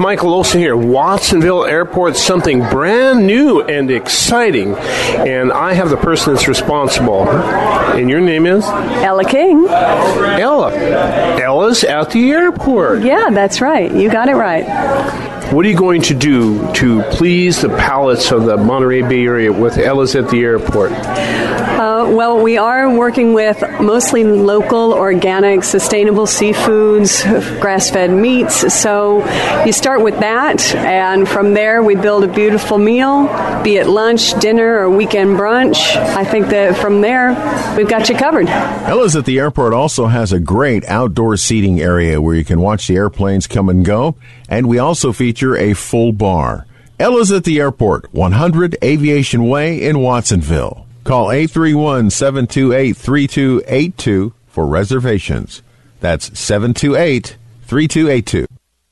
Michael 0.00 0.32
Olson 0.32 0.60
here. 0.60 0.74
Watsonville 0.74 1.66
Airport, 1.66 2.16
something 2.16 2.60
brand 2.70 3.26
new 3.26 3.60
and 3.60 3.90
exciting. 3.90 4.74
And 4.74 5.52
I 5.52 5.74
have 5.74 5.90
the 5.90 5.98
person 5.98 6.32
that's 6.32 6.48
responsible. 6.48 7.28
And 7.28 8.08
your 8.08 8.22
name 8.22 8.46
is? 8.46 8.64
Ella 8.64 9.26
King. 9.26 9.66
Ella. 9.68 10.74
Ella's 11.38 11.84
at 11.84 12.10
the 12.12 12.30
airport. 12.30 13.02
Yeah, 13.02 13.28
that's 13.30 13.60
right. 13.60 13.92
You 13.94 14.10
got 14.10 14.30
it 14.30 14.36
right. 14.36 14.64
What 15.52 15.66
are 15.66 15.68
you 15.68 15.76
going 15.76 16.00
to 16.02 16.14
do 16.14 16.72
to 16.76 17.02
please 17.10 17.60
the 17.60 17.68
palates 17.68 18.32
of 18.32 18.46
the 18.46 18.56
Monterey 18.56 19.02
Bay 19.02 19.26
Area 19.26 19.52
with 19.52 19.76
Ella's 19.76 20.14
at 20.14 20.30
the 20.30 20.40
airport? 20.40 20.92
Uh, 21.80 22.06
well, 22.12 22.38
we 22.38 22.58
are 22.58 22.94
working 22.94 23.32
with 23.32 23.58
mostly 23.80 24.22
local, 24.22 24.92
organic, 24.92 25.64
sustainable 25.64 26.26
seafoods, 26.26 27.58
grass 27.58 27.88
fed 27.88 28.10
meats. 28.10 28.74
So 28.74 29.24
you 29.64 29.72
start 29.72 30.02
with 30.02 30.20
that, 30.20 30.74
and 30.74 31.26
from 31.26 31.54
there 31.54 31.82
we 31.82 31.94
build 31.94 32.24
a 32.24 32.28
beautiful 32.28 32.76
meal, 32.76 33.28
be 33.62 33.78
it 33.78 33.86
lunch, 33.86 34.38
dinner, 34.40 34.80
or 34.80 34.90
weekend 34.90 35.38
brunch. 35.38 35.96
I 35.96 36.22
think 36.22 36.48
that 36.48 36.76
from 36.76 37.00
there 37.00 37.30
we've 37.78 37.88
got 37.88 38.10
you 38.10 38.14
covered. 38.14 38.50
Ella's 38.50 39.16
at 39.16 39.24
the 39.24 39.38
airport 39.38 39.72
also 39.72 40.08
has 40.08 40.34
a 40.34 40.38
great 40.38 40.84
outdoor 40.84 41.38
seating 41.38 41.80
area 41.80 42.20
where 42.20 42.34
you 42.34 42.44
can 42.44 42.60
watch 42.60 42.88
the 42.88 42.96
airplanes 42.96 43.46
come 43.46 43.70
and 43.70 43.86
go, 43.86 44.16
and 44.50 44.66
we 44.66 44.78
also 44.78 45.14
feature 45.14 45.56
a 45.56 45.72
full 45.72 46.12
bar. 46.12 46.66
Ella's 46.98 47.32
at 47.32 47.44
the 47.44 47.58
airport, 47.58 48.12
100 48.12 48.76
Aviation 48.84 49.48
Way 49.48 49.82
in 49.82 50.00
Watsonville. 50.00 50.86
Call 51.04 51.32
831 51.32 52.10
728 52.10 52.96
3282 52.96 54.34
for 54.46 54.66
reservations. 54.66 55.62
That's 56.00 56.38
728 56.38 57.36
3282. 57.62 58.46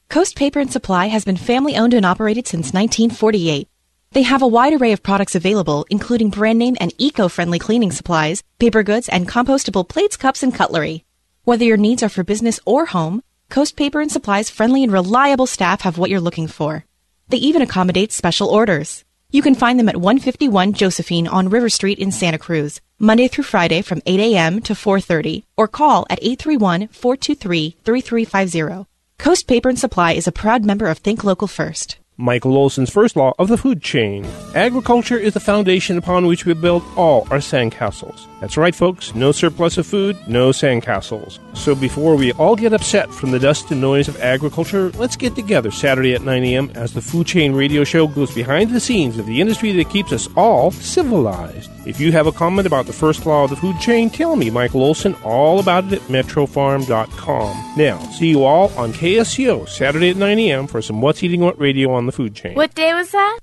Coast 0.08 0.36
Paper 0.36 0.58
and 0.58 0.72
Supply 0.72 1.06
has 1.06 1.26
been 1.26 1.36
family 1.36 1.76
owned 1.76 1.92
and 1.92 2.06
operated 2.06 2.46
since 2.46 2.72
1948. 2.72 3.68
They 4.12 4.22
have 4.22 4.40
a 4.40 4.46
wide 4.46 4.72
array 4.72 4.92
of 4.92 5.02
products 5.02 5.34
available, 5.34 5.84
including 5.90 6.30
brand 6.30 6.58
name 6.58 6.78
and 6.80 6.94
eco 6.96 7.28
friendly 7.28 7.58
cleaning 7.58 7.92
supplies, 7.92 8.42
paper 8.58 8.82
goods, 8.82 9.10
and 9.10 9.28
compostable 9.28 9.86
plates, 9.86 10.16
cups, 10.16 10.42
and 10.42 10.54
cutlery. 10.54 11.04
Whether 11.44 11.66
your 11.66 11.76
needs 11.76 12.02
are 12.02 12.08
for 12.08 12.24
business 12.24 12.58
or 12.64 12.86
home, 12.86 13.22
Coast 13.50 13.76
Paper 13.76 14.00
and 14.00 14.10
Supply's 14.10 14.48
friendly 14.48 14.82
and 14.82 14.92
reliable 14.92 15.46
staff 15.46 15.82
have 15.82 15.98
what 15.98 16.08
you're 16.08 16.20
looking 16.20 16.48
for. 16.48 16.86
They 17.28 17.36
even 17.36 17.60
accommodate 17.60 18.12
special 18.12 18.48
orders. 18.48 19.04
You 19.30 19.42
can 19.42 19.54
find 19.54 19.78
them 19.78 19.90
at 19.90 19.98
151 19.98 20.72
Josephine 20.72 21.28
on 21.28 21.50
River 21.50 21.68
Street 21.68 21.98
in 21.98 22.10
Santa 22.10 22.38
Cruz, 22.38 22.80
Monday 22.98 23.28
through 23.28 23.44
Friday 23.44 23.82
from 23.82 24.00
8 24.06 24.18
a.m. 24.20 24.62
to 24.62 24.72
4.30, 24.72 25.44
or 25.54 25.68
call 25.68 26.06
at 26.08 26.22
831-423-3350. 26.22 28.86
Coast 29.18 29.46
Paper 29.46 29.68
and 29.68 29.78
Supply 29.78 30.12
is 30.12 30.26
a 30.26 30.32
proud 30.32 30.64
member 30.64 30.86
of 30.86 30.96
Think 30.96 31.24
Local 31.24 31.46
First. 31.46 31.98
Michael 32.20 32.56
Olson's 32.56 32.90
first 32.90 33.14
law 33.14 33.32
of 33.38 33.46
the 33.46 33.56
food 33.56 33.80
chain. 33.80 34.26
Agriculture 34.56 35.16
is 35.16 35.34
the 35.34 35.40
foundation 35.40 35.96
upon 35.96 36.26
which 36.26 36.44
we 36.44 36.52
build 36.52 36.82
all 36.96 37.28
our 37.30 37.38
sandcastles. 37.38 38.26
That's 38.40 38.56
right, 38.56 38.74
folks. 38.74 39.14
No 39.14 39.30
surplus 39.30 39.78
of 39.78 39.86
food, 39.86 40.16
no 40.26 40.50
sandcastles. 40.50 41.38
So 41.56 41.76
before 41.76 42.16
we 42.16 42.32
all 42.32 42.56
get 42.56 42.72
upset 42.72 43.12
from 43.12 43.30
the 43.30 43.38
dust 43.38 43.70
and 43.70 43.80
noise 43.80 44.08
of 44.08 44.20
agriculture, 44.20 44.90
let's 44.90 45.14
get 45.14 45.36
together 45.36 45.70
Saturday 45.70 46.14
at 46.14 46.22
9 46.22 46.42
a.m. 46.42 46.72
as 46.74 46.92
the 46.92 47.00
Food 47.00 47.28
Chain 47.28 47.52
Radio 47.52 47.84
Show 47.84 48.08
goes 48.08 48.34
behind 48.34 48.70
the 48.70 48.80
scenes 48.80 49.16
of 49.16 49.26
the 49.26 49.40
industry 49.40 49.70
that 49.72 49.90
keeps 49.90 50.12
us 50.12 50.28
all 50.36 50.72
civilized. 50.72 51.70
If 51.86 52.00
you 52.00 52.10
have 52.12 52.26
a 52.26 52.32
comment 52.32 52.66
about 52.66 52.86
the 52.86 52.92
first 52.92 53.26
law 53.26 53.44
of 53.44 53.50
the 53.50 53.56
food 53.56 53.78
chain, 53.80 54.10
tell 54.10 54.36
me, 54.36 54.50
Michael 54.50 54.82
Olson, 54.82 55.14
all 55.24 55.58
about 55.60 55.84
it 55.84 55.94
at 55.94 56.00
metrofarm.com. 56.08 57.74
Now, 57.76 57.98
see 58.10 58.28
you 58.28 58.44
all 58.44 58.70
on 58.76 58.92
KSCO 58.92 59.68
Saturday 59.68 60.10
at 60.10 60.16
9 60.16 60.38
a.m. 60.38 60.66
for 60.66 60.82
some 60.82 61.00
What's 61.00 61.22
Eating 61.22 61.40
What 61.40 61.58
Radio 61.58 61.92
on 61.92 62.07
the 62.08 62.12
food 62.12 62.34
chain. 62.34 62.54
What 62.54 62.74
day 62.74 62.94
was 62.94 63.10
that? 63.10 63.38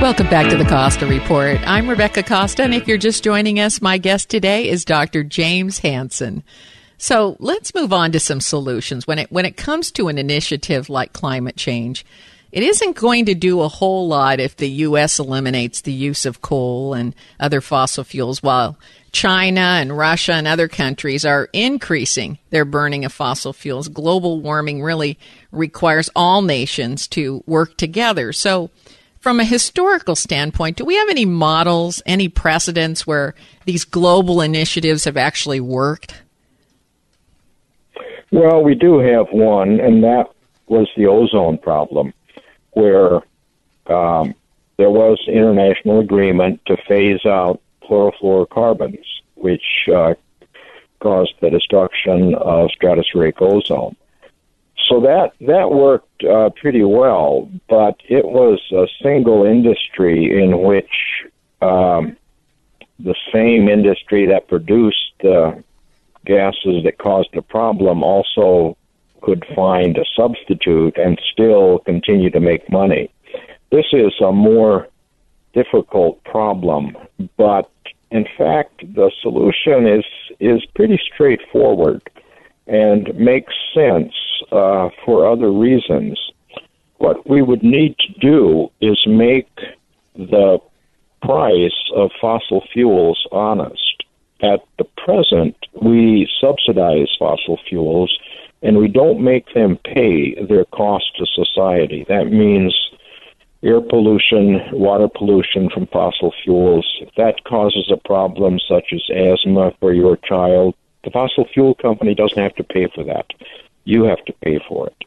Welcome 0.00 0.28
back 0.28 0.50
to 0.50 0.56
the 0.56 0.66
Costa 0.66 1.06
Report. 1.06 1.58
I'm 1.66 1.88
Rebecca 1.88 2.22
Costa, 2.22 2.62
and 2.62 2.74
if 2.74 2.86
you're 2.86 2.98
just 2.98 3.24
joining 3.24 3.58
us, 3.58 3.80
my 3.82 3.98
guest 3.98 4.28
today 4.28 4.68
is 4.68 4.84
Dr. 4.84 5.24
James 5.24 5.78
Hansen. 5.78 6.44
So 6.98 7.36
let's 7.40 7.74
move 7.74 7.92
on 7.92 8.12
to 8.12 8.20
some 8.20 8.40
solutions. 8.40 9.06
When 9.06 9.18
it 9.18 9.32
when 9.32 9.46
it 9.46 9.56
comes 9.56 9.90
to 9.92 10.08
an 10.08 10.18
initiative 10.18 10.88
like 10.88 11.12
climate 11.12 11.56
change, 11.56 12.04
it 12.54 12.62
isn't 12.62 12.94
going 12.94 13.24
to 13.24 13.34
do 13.34 13.62
a 13.62 13.68
whole 13.68 14.06
lot 14.06 14.38
if 14.38 14.56
the 14.56 14.68
U.S. 14.68 15.18
eliminates 15.18 15.80
the 15.80 15.92
use 15.92 16.24
of 16.24 16.40
coal 16.40 16.94
and 16.94 17.12
other 17.40 17.60
fossil 17.60 18.04
fuels, 18.04 18.44
while 18.44 18.78
China 19.10 19.60
and 19.60 19.98
Russia 19.98 20.34
and 20.34 20.46
other 20.46 20.68
countries 20.68 21.24
are 21.24 21.48
increasing 21.52 22.38
their 22.50 22.64
burning 22.64 23.04
of 23.04 23.12
fossil 23.12 23.52
fuels. 23.52 23.88
Global 23.88 24.40
warming 24.40 24.84
really 24.84 25.18
requires 25.50 26.08
all 26.14 26.42
nations 26.42 27.08
to 27.08 27.42
work 27.44 27.76
together. 27.76 28.32
So 28.32 28.70
from 29.18 29.40
a 29.40 29.44
historical 29.44 30.14
standpoint, 30.14 30.76
do 30.76 30.84
we 30.84 30.94
have 30.94 31.08
any 31.08 31.24
models, 31.24 32.02
any 32.06 32.28
precedents 32.28 33.04
where 33.04 33.34
these 33.64 33.84
global 33.84 34.40
initiatives 34.40 35.06
have 35.06 35.16
actually 35.16 35.58
worked? 35.58 36.22
Well, 38.30 38.62
we 38.62 38.76
do 38.76 39.00
have 39.00 39.26
one, 39.32 39.80
and 39.80 40.04
that 40.04 40.26
was 40.68 40.88
the 40.96 41.06
ozone 41.06 41.58
problem, 41.58 42.12
where 42.74 43.16
um, 43.86 44.34
there 44.76 44.90
was 44.90 45.18
international 45.26 46.00
agreement 46.00 46.60
to 46.66 46.76
phase 46.88 47.24
out 47.24 47.60
chlorofluorocarbons, 47.82 49.04
which 49.34 49.88
uh, 49.94 50.14
caused 51.00 51.34
the 51.40 51.50
destruction 51.50 52.34
of 52.34 52.70
stratospheric 52.80 53.40
ozone. 53.40 53.96
So 54.88 55.00
that 55.00 55.32
that 55.40 55.70
worked 55.70 56.24
uh, 56.24 56.50
pretty 56.50 56.84
well, 56.84 57.50
but 57.68 58.00
it 58.08 58.24
was 58.24 58.60
a 58.72 58.86
single 59.02 59.44
industry 59.44 60.42
in 60.42 60.62
which 60.62 61.24
um, 61.62 62.16
the 62.98 63.14
same 63.32 63.68
industry 63.68 64.26
that 64.26 64.48
produced 64.48 65.12
the 65.20 65.62
gases 66.26 66.84
that 66.84 66.98
caused 66.98 67.30
the 67.32 67.42
problem 67.42 68.02
also 68.02 68.76
could 69.24 69.44
find 69.54 69.96
a 69.96 70.04
substitute 70.16 70.96
and 70.96 71.20
still 71.32 71.78
continue 71.80 72.30
to 72.30 72.40
make 72.40 72.70
money. 72.70 73.10
This 73.70 73.86
is 73.92 74.12
a 74.20 74.32
more 74.32 74.88
difficult 75.54 76.22
problem, 76.24 76.96
but 77.36 77.70
in 78.10 78.26
fact, 78.38 78.80
the 78.94 79.10
solution 79.22 79.86
is 79.86 80.04
is 80.38 80.64
pretty 80.74 81.00
straightforward 81.12 82.02
and 82.66 83.14
makes 83.16 83.54
sense 83.74 84.14
uh, 84.52 84.88
for 85.04 85.26
other 85.26 85.50
reasons. 85.50 86.18
What 86.98 87.28
we 87.28 87.42
would 87.42 87.62
need 87.62 87.96
to 87.98 88.12
do 88.20 88.70
is 88.80 88.98
make 89.06 89.50
the 90.14 90.58
price 91.22 91.80
of 91.94 92.10
fossil 92.20 92.62
fuels 92.72 93.26
honest. 93.32 94.04
At 94.40 94.60
the 94.78 94.84
present, 95.04 95.56
we 95.80 96.28
subsidize 96.40 97.10
fossil 97.18 97.58
fuels 97.68 98.16
and 98.64 98.78
we 98.78 98.88
don't 98.88 99.22
make 99.22 99.52
them 99.52 99.78
pay 99.84 100.34
their 100.46 100.64
cost 100.64 101.04
to 101.18 101.26
society. 101.26 102.04
That 102.08 102.32
means 102.32 102.74
air 103.62 103.82
pollution, 103.82 104.60
water 104.72 105.06
pollution 105.06 105.68
from 105.68 105.86
fossil 105.88 106.32
fuels. 106.42 106.86
If 107.02 107.14
that 107.16 107.44
causes 107.44 107.92
a 107.92 108.08
problem 108.08 108.58
such 108.66 108.92
as 108.92 109.02
asthma 109.14 109.72
for 109.80 109.92
your 109.92 110.16
child, 110.16 110.74
the 111.04 111.10
fossil 111.10 111.46
fuel 111.52 111.74
company 111.74 112.14
doesn't 112.14 112.42
have 112.42 112.54
to 112.56 112.64
pay 112.64 112.88
for 112.94 113.04
that. 113.04 113.26
You 113.84 114.04
have 114.04 114.24
to 114.24 114.32
pay 114.42 114.58
for 114.66 114.88
it. 114.88 115.04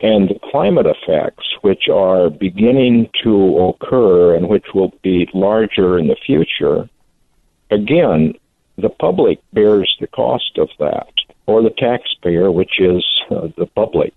And 0.00 0.30
the 0.30 0.40
climate 0.50 0.86
effects, 0.86 1.46
which 1.60 1.90
are 1.90 2.30
beginning 2.30 3.10
to 3.22 3.58
occur 3.58 4.34
and 4.34 4.48
which 4.48 4.68
will 4.74 4.94
be 5.02 5.28
larger 5.34 5.98
in 5.98 6.08
the 6.08 6.16
future, 6.16 6.88
again, 7.70 8.32
the 8.78 8.88
public 8.88 9.40
bears 9.52 9.94
the 10.00 10.06
cost 10.06 10.56
of 10.56 10.70
that, 10.78 11.12
or 11.50 11.62
the 11.62 11.74
taxpayer, 11.76 12.52
which 12.52 12.78
is 12.78 13.04
uh, 13.30 13.48
the 13.58 13.66
public. 13.66 14.14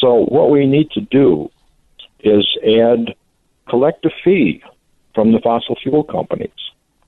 So, 0.00 0.26
what 0.26 0.50
we 0.50 0.64
need 0.64 0.90
to 0.92 1.00
do 1.00 1.50
is 2.20 2.46
add 2.64 3.14
collect 3.68 4.04
a 4.04 4.10
fee 4.22 4.62
from 5.14 5.32
the 5.32 5.40
fossil 5.40 5.76
fuel 5.82 6.04
companies, 6.04 6.60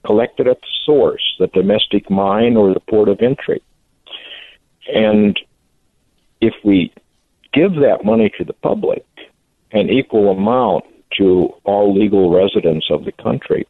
collect 0.05 0.41
it 0.41 0.49
at 0.49 0.61
the 0.61 0.75
source, 0.85 1.23
the 1.39 1.47
domestic 1.49 2.11
mine 2.11 2.57
or 2.57 2.75
the 2.75 2.81
port 2.81 3.09
of 3.09 3.21
entry. 3.21 3.63
And 4.93 5.39
if 6.41 6.55
we 6.65 6.93
give 7.53 7.75
that 7.77 8.05
money 8.05 8.29
to 8.39 8.45
the 8.45 8.55
public, 8.55 9.07
an 9.71 9.89
equal 9.89 10.31
amount 10.31 10.85
to 11.19 11.55
all 11.63 11.95
legal 11.97 12.35
residents 12.35 12.87
of 12.91 13.05
the 13.05 13.13
country, 13.13 13.67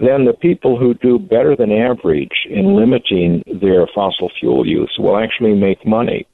then 0.00 0.24
the 0.24 0.32
people 0.32 0.78
who 0.78 0.94
do 0.94 1.18
better 1.18 1.54
than 1.54 1.70
average 1.70 2.46
in 2.48 2.74
limiting 2.74 3.42
their 3.60 3.86
fossil 3.94 4.30
fuel 4.40 4.66
use 4.66 4.96
will 4.98 5.18
actually 5.18 5.54
make 5.54 5.86
money. 5.86 6.26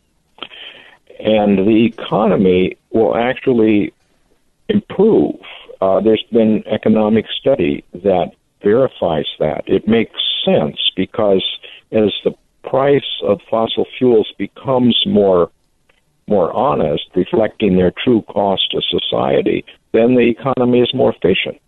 And 1.18 1.66
the 1.66 1.84
economy 1.84 2.76
will 2.90 3.16
actually 3.16 3.92
improve. 4.68 5.36
Uh, 5.80 6.00
there's 6.00 6.24
been 6.30 6.62
economic 6.66 7.26
study 7.40 7.84
that 7.92 8.32
verifies 8.62 9.26
that. 9.40 9.64
It 9.66 9.88
makes 9.88 10.18
sense 10.44 10.76
because 10.94 11.44
as 11.90 12.12
the 12.24 12.34
price 12.62 13.20
of 13.22 13.40
fossil 13.50 13.86
fuels 13.98 14.32
becomes 14.38 14.96
more 15.06 15.50
more 16.28 16.52
honest, 16.52 17.04
reflecting 17.14 17.76
their 17.76 17.92
true 18.02 18.20
cost 18.22 18.72
to 18.72 18.80
society, 18.90 19.64
then 19.92 20.16
the 20.16 20.28
economy 20.28 20.80
is 20.80 20.92
more 20.92 21.14
efficient. 21.14 21.60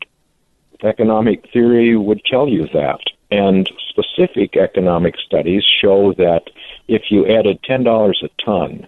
Economic 0.83 1.51
theory 1.53 1.97
would 1.97 2.25
tell 2.25 2.49
you 2.49 2.69
that. 2.73 3.01
And 3.31 3.71
specific 3.89 4.57
economic 4.57 5.17
studies 5.19 5.65
show 5.65 6.15
that 6.15 6.51
if 6.87 7.11
you 7.11 7.27
added 7.27 7.63
$10 7.63 8.15
a 8.23 8.29
ton 8.43 8.87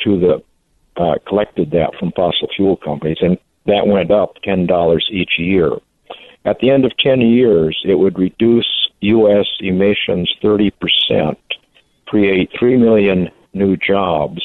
to 0.00 0.18
the 0.18 0.42
uh, 0.96 1.16
collected 1.26 1.70
that 1.70 1.94
from 1.98 2.12
fossil 2.12 2.48
fuel 2.54 2.76
companies, 2.76 3.18
and 3.20 3.38
that 3.66 3.86
went 3.86 4.10
up 4.10 4.36
$10 4.44 5.00
each 5.10 5.38
year. 5.38 5.72
At 6.44 6.58
the 6.58 6.70
end 6.70 6.84
of 6.84 6.96
10 6.96 7.20
years, 7.20 7.80
it 7.84 7.94
would 7.94 8.18
reduce 8.18 8.88
U.S. 9.00 9.46
emissions 9.60 10.34
30%, 10.42 11.36
create 12.06 12.50
3 12.58 12.76
million 12.76 13.30
new 13.52 13.76
jobs, 13.76 14.42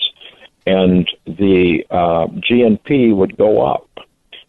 and 0.66 1.10
the 1.26 1.86
uh, 1.90 2.28
GNP 2.28 3.16
would 3.16 3.38
go 3.38 3.66
up. 3.66 3.90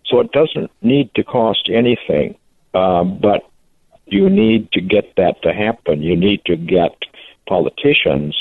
So 0.08 0.20
it 0.20 0.30
doesn't 0.32 0.70
need 0.82 1.12
to 1.14 1.24
cost 1.24 1.68
anything, 1.72 2.36
uh, 2.74 3.04
but 3.04 3.48
you 4.06 4.30
need 4.30 4.70
to 4.72 4.80
get 4.80 5.16
that 5.16 5.42
to 5.42 5.52
happen. 5.52 6.02
You 6.02 6.16
need 6.16 6.44
to 6.44 6.56
get 6.56 6.96
politicians 7.48 8.36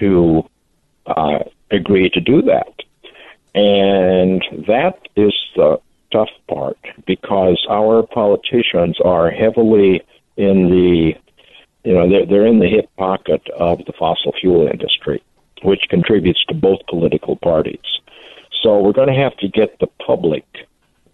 to 0.00 0.46
uh, 1.06 1.40
agree 1.70 2.10
to 2.10 2.20
do 2.20 2.42
that. 2.42 2.72
And 3.54 4.44
that 4.66 4.98
is 5.16 5.34
the 5.56 5.80
tough 6.10 6.30
part 6.48 6.78
because 7.06 7.66
our 7.68 8.02
politicians 8.02 8.98
are 9.02 9.30
heavily 9.30 10.02
in 10.36 10.70
the, 10.70 11.14
you 11.84 11.94
know, 11.94 12.08
they're, 12.08 12.26
they're 12.26 12.46
in 12.46 12.58
the 12.58 12.68
hip 12.68 12.90
pocket 12.96 13.46
of 13.58 13.84
the 13.86 13.92
fossil 13.98 14.32
fuel 14.40 14.66
industry, 14.66 15.22
which 15.62 15.88
contributes 15.88 16.44
to 16.46 16.54
both 16.54 16.80
political 16.88 17.36
parties. 17.36 17.80
So 18.62 18.80
we're 18.80 18.92
going 18.92 19.08
to 19.08 19.20
have 19.20 19.36
to 19.38 19.48
get 19.48 19.78
the 19.80 19.88
public 20.06 20.44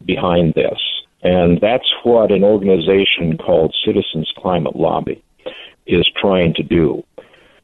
behind 0.09 0.55
this. 0.55 0.81
And 1.23 1.61
that's 1.61 1.89
what 2.03 2.33
an 2.33 2.43
organization 2.43 3.39
called 3.39 3.75
Citizens 3.85 4.33
Climate 4.39 4.75
Lobby 4.75 5.23
is 5.87 6.09
trying 6.21 6.55
to 6.55 6.63
do. 6.63 7.05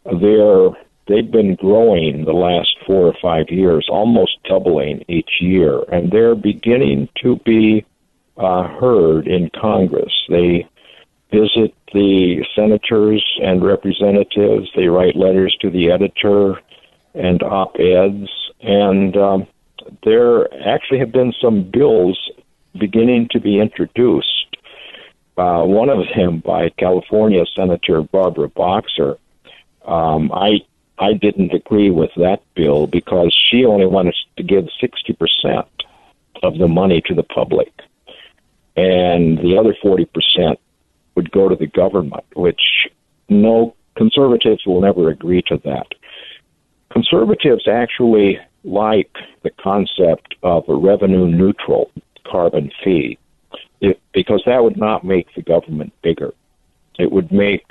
They're 0.04 0.70
they've 1.08 1.30
been 1.30 1.54
growing 1.56 2.24
the 2.24 2.32
last 2.32 2.76
four 2.86 3.06
or 3.06 3.14
five 3.20 3.46
years, 3.48 3.86
almost 3.90 4.42
doubling 4.48 5.04
each 5.08 5.30
year, 5.40 5.82
and 5.92 6.10
they're 6.10 6.34
beginning 6.34 7.08
to 7.22 7.36
be 7.44 7.84
uh, 8.36 8.64
heard 8.80 9.26
in 9.26 9.50
Congress. 9.60 10.12
They 10.28 10.66
visit 11.30 11.74
the 11.92 12.44
senators 12.54 13.24
and 13.42 13.64
representatives. 13.64 14.68
They 14.74 14.88
write 14.88 15.16
letters 15.16 15.56
to 15.60 15.70
the 15.70 15.90
editor 15.90 16.60
and 17.14 17.42
op-eds, 17.42 18.28
and 18.60 19.16
um, 19.16 19.46
there 20.04 20.52
actually 20.66 20.98
have 20.98 21.12
been 21.12 21.32
some 21.40 21.70
bills 21.70 22.18
beginning 22.78 23.28
to 23.30 23.40
be 23.40 23.60
introduced. 23.60 24.56
Uh, 25.36 25.64
one 25.64 25.88
of 25.88 26.06
them 26.14 26.38
by 26.38 26.68
California 26.70 27.44
Senator 27.54 28.02
Barbara 28.02 28.48
Boxer. 28.48 29.18
Um, 29.84 30.30
I 30.32 30.60
I 30.98 31.12
didn't 31.14 31.52
agree 31.52 31.90
with 31.90 32.10
that 32.16 32.42
bill 32.54 32.86
because 32.86 33.36
she 33.50 33.64
only 33.64 33.86
wanted 33.86 34.14
to 34.36 34.44
give 34.44 34.68
60% 34.80 35.66
of 36.44 36.58
the 36.58 36.68
money 36.68 37.02
to 37.06 37.14
the 37.14 37.24
public. 37.24 37.72
And 38.76 39.38
the 39.38 39.56
other 39.58 39.74
40% 39.82 40.56
would 41.16 41.32
go 41.32 41.48
to 41.48 41.56
the 41.56 41.66
government, 41.66 42.24
which 42.34 42.88
no 43.28 43.74
conservatives 43.96 44.66
will 44.66 44.80
never 44.80 45.08
agree 45.08 45.42
to 45.42 45.60
that. 45.64 45.86
Conservatives 46.90 47.66
actually 47.66 48.38
like 48.64 49.10
the 49.42 49.50
concept 49.62 50.34
of 50.42 50.64
a 50.68 50.74
revenue 50.74 51.26
neutral 51.26 51.90
carbon 52.26 52.70
fee 52.82 53.18
it, 53.80 54.00
because 54.12 54.42
that 54.46 54.62
would 54.62 54.76
not 54.76 55.04
make 55.04 55.26
the 55.34 55.42
government 55.42 55.92
bigger. 56.02 56.32
It 56.98 57.12
would 57.12 57.30
make 57.30 57.66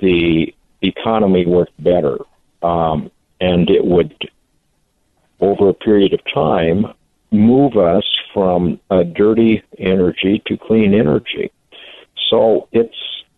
the 0.00 0.54
economy 0.82 1.46
work 1.46 1.70
better 1.78 2.18
um, 2.62 3.10
and 3.40 3.68
it 3.68 3.84
would, 3.84 4.14
over 5.40 5.68
a 5.68 5.74
period 5.74 6.12
of 6.14 6.20
time, 6.32 6.86
move 7.30 7.76
us 7.76 8.04
from 8.32 8.80
a 8.90 9.04
dirty 9.04 9.62
energy 9.78 10.42
to 10.46 10.56
clean 10.56 10.94
energy. 10.94 11.50
So 12.30 12.68
it's, 12.72 12.94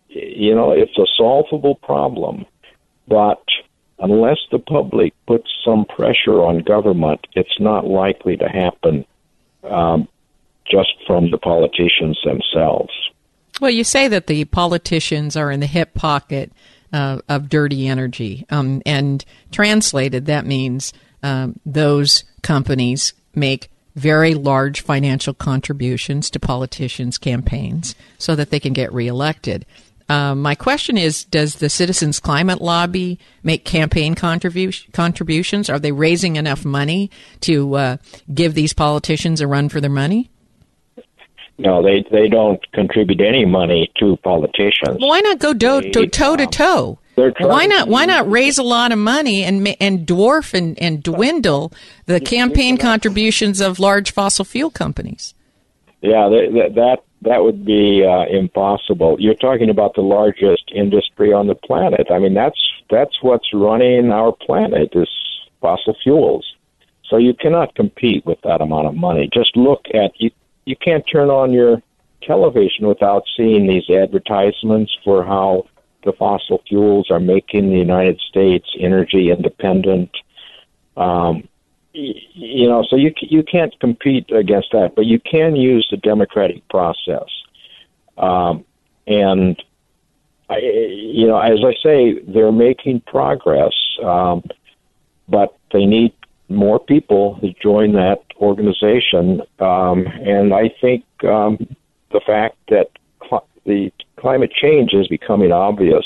you 0.09 0.55
know, 0.55 0.71
it's 0.71 0.97
a 0.97 1.05
solvable 1.17 1.75
problem, 1.75 2.45
but 3.07 3.43
unless 3.99 4.37
the 4.51 4.59
public 4.59 5.13
puts 5.25 5.49
some 5.65 5.85
pressure 5.85 6.41
on 6.43 6.59
government, 6.59 7.25
it's 7.33 7.59
not 7.59 7.85
likely 7.85 8.37
to 8.37 8.47
happen 8.47 9.05
um, 9.63 10.07
just 10.69 10.93
from 11.05 11.31
the 11.31 11.37
politicians 11.37 12.19
themselves. 12.23 12.91
Well, 13.59 13.71
you 13.71 13.83
say 13.83 14.07
that 14.07 14.27
the 14.27 14.45
politicians 14.45 15.35
are 15.35 15.51
in 15.51 15.59
the 15.59 15.67
hip 15.67 15.93
pocket 15.93 16.51
uh, 16.93 17.19
of 17.27 17.49
dirty 17.49 17.87
energy. 17.87 18.45
Um, 18.49 18.81
and 18.85 19.23
translated, 19.51 20.25
that 20.27 20.45
means 20.45 20.93
um, 21.23 21.59
those 21.65 22.23
companies 22.43 23.13
make 23.35 23.69
very 23.95 24.35
large 24.35 24.81
financial 24.81 25.33
contributions 25.33 26.29
to 26.29 26.39
politicians' 26.39 27.17
campaigns 27.17 27.95
so 28.19 28.35
that 28.35 28.51
they 28.51 28.59
can 28.59 28.73
get 28.73 28.93
reelected. 28.93 29.65
Um, 30.09 30.41
my 30.41 30.55
question 30.55 30.97
is 30.97 31.25
Does 31.25 31.55
the 31.55 31.69
Citizens 31.69 32.19
Climate 32.19 32.61
Lobby 32.61 33.19
make 33.43 33.65
campaign 33.65 34.15
contribu- 34.15 34.91
contributions? 34.93 35.69
Are 35.69 35.79
they 35.79 35.91
raising 35.91 36.37
enough 36.37 36.63
money 36.63 37.11
to 37.41 37.75
uh, 37.75 37.97
give 38.33 38.53
these 38.53 38.73
politicians 38.73 39.41
a 39.41 39.47
run 39.47 39.69
for 39.69 39.81
their 39.81 39.89
money? 39.89 40.29
No, 41.59 41.81
they 41.81 42.05
they 42.11 42.29
don't 42.29 42.59
contribute 42.71 43.19
any 43.19 43.43
money 43.43 43.91
to 43.99 44.15
politicians. 44.17 44.97
Why 44.99 45.21
not 45.21 45.39
go 45.39 45.53
do, 45.53 45.81
to, 45.81 46.07
toe 46.07 46.35
to 46.35 46.45
toe? 46.45 46.99
Why 47.39 47.65
not? 47.65 47.87
Why 47.87 48.05
not 48.05 48.29
raise 48.29 48.59
a 48.59 48.63
lot 48.63 48.91
of 48.91 48.99
money 48.99 49.43
and 49.43 49.67
and 49.81 50.05
dwarf 50.05 50.53
and, 50.53 50.77
and 50.77 51.01
dwindle 51.01 51.73
the 52.05 52.19
campaign 52.19 52.77
contributions 52.77 53.59
of 53.59 53.79
large 53.79 54.11
fossil 54.11 54.45
fuel 54.45 54.69
companies? 54.69 55.33
Yeah, 56.01 56.29
that 56.29 56.71
that 56.75 56.97
that 57.23 57.43
would 57.43 57.65
be 57.65 58.05
uh, 58.05 58.25
impossible. 58.29 59.17
You're 59.19 59.33
talking 59.33 59.69
about 59.69 59.95
the 59.95 60.01
largest 60.01 60.71
industry 60.73 61.33
on 61.33 61.47
the 61.47 61.55
planet. 61.55 62.07
I 62.11 62.19
mean, 62.19 62.33
that's 62.33 62.59
that's 62.89 63.21
what's 63.21 63.53
running 63.53 64.11
our 64.11 64.31
planet 64.31 64.89
is 64.93 65.09
fossil 65.59 65.95
fuels. 66.03 66.45
So 67.09 67.17
you 67.17 67.33
cannot 67.33 67.75
compete 67.75 68.25
with 68.25 68.39
that 68.43 68.61
amount 68.61 68.87
of 68.87 68.95
money. 68.95 69.29
Just 69.33 69.55
look 69.55 69.85
at 69.93 70.11
you. 70.19 70.29
You 70.65 70.75
can't 70.75 71.05
turn 71.11 71.29
on 71.29 71.53
your 71.53 71.81
television 72.21 72.87
without 72.87 73.23
seeing 73.35 73.67
these 73.67 73.89
advertisements 73.89 74.95
for 75.03 75.23
how 75.25 75.65
the 76.03 76.11
fossil 76.13 76.61
fuels 76.67 77.09
are 77.09 77.19
making 77.19 77.69
the 77.69 77.77
United 77.77 78.19
States 78.29 78.67
energy 78.79 79.31
independent. 79.31 80.11
Um, 80.95 81.47
you 81.97 82.67
know, 82.67 82.83
so 82.87 82.95
you 82.95 83.13
you 83.21 83.43
can't 83.43 83.77
compete 83.79 84.31
against 84.31 84.71
that, 84.71 84.95
but 84.95 85.05
you 85.05 85.19
can 85.19 85.55
use 85.55 85.87
the 85.89 85.97
democratic 85.97 86.67
process. 86.69 87.27
Um, 88.17 88.65
and 89.07 89.61
I, 90.49 90.57
you 90.59 91.27
know, 91.27 91.39
as 91.39 91.59
I 91.63 91.73
say, 91.81 92.19
they're 92.19 92.51
making 92.51 93.01
progress, 93.01 93.73
um, 94.03 94.43
but 95.27 95.57
they 95.71 95.85
need 95.85 96.13
more 96.49 96.79
people 96.79 97.39
to 97.41 97.53
join 97.61 97.93
that 97.93 98.23
organization. 98.37 99.41
Um, 99.59 100.07
and 100.07 100.53
I 100.53 100.69
think 100.79 101.03
um, 101.23 101.75
the 102.11 102.21
fact 102.25 102.57
that 102.69 102.91
cl- 103.27 103.47
the 103.65 103.91
climate 104.17 104.51
change 104.51 104.93
is 104.93 105.07
becoming 105.07 105.51
obvious 105.51 106.05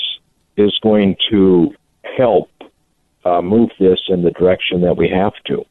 is 0.56 0.76
going 0.82 1.16
to 1.30 1.74
help 2.16 2.50
uh, 3.24 3.40
move 3.40 3.70
this 3.78 4.00
in 4.08 4.22
the 4.22 4.30
direction 4.32 4.80
that 4.80 4.96
we 4.96 5.08
have 5.08 5.34
to. 5.46 5.64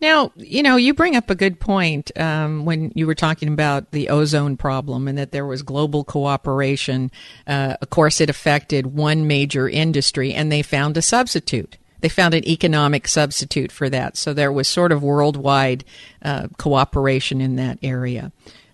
Now, 0.00 0.32
you 0.36 0.62
know, 0.62 0.76
you 0.76 0.94
bring 0.94 1.16
up 1.16 1.28
a 1.28 1.34
good 1.34 1.58
point 1.58 2.12
um, 2.18 2.64
when 2.64 2.92
you 2.94 3.06
were 3.06 3.16
talking 3.16 3.48
about 3.48 3.90
the 3.90 4.10
ozone 4.10 4.56
problem 4.56 5.08
and 5.08 5.18
that 5.18 5.32
there 5.32 5.46
was 5.46 5.62
global 5.62 6.04
cooperation. 6.04 7.10
Uh, 7.46 7.76
of 7.82 7.90
course, 7.90 8.20
it 8.20 8.30
affected 8.30 8.86
one 8.86 9.26
major 9.26 9.68
industry, 9.68 10.32
and 10.32 10.52
they 10.52 10.62
found 10.62 10.96
a 10.96 11.02
substitute. 11.02 11.78
They 12.00 12.08
found 12.08 12.34
an 12.34 12.46
economic 12.48 13.08
substitute 13.08 13.72
for 13.72 13.90
that. 13.90 14.16
So 14.16 14.32
there 14.32 14.52
was 14.52 14.68
sort 14.68 14.92
of 14.92 15.02
worldwide 15.02 15.84
uh, 16.22 16.46
cooperation 16.56 17.40
in 17.40 17.56
that 17.56 17.78
area. 17.82 18.30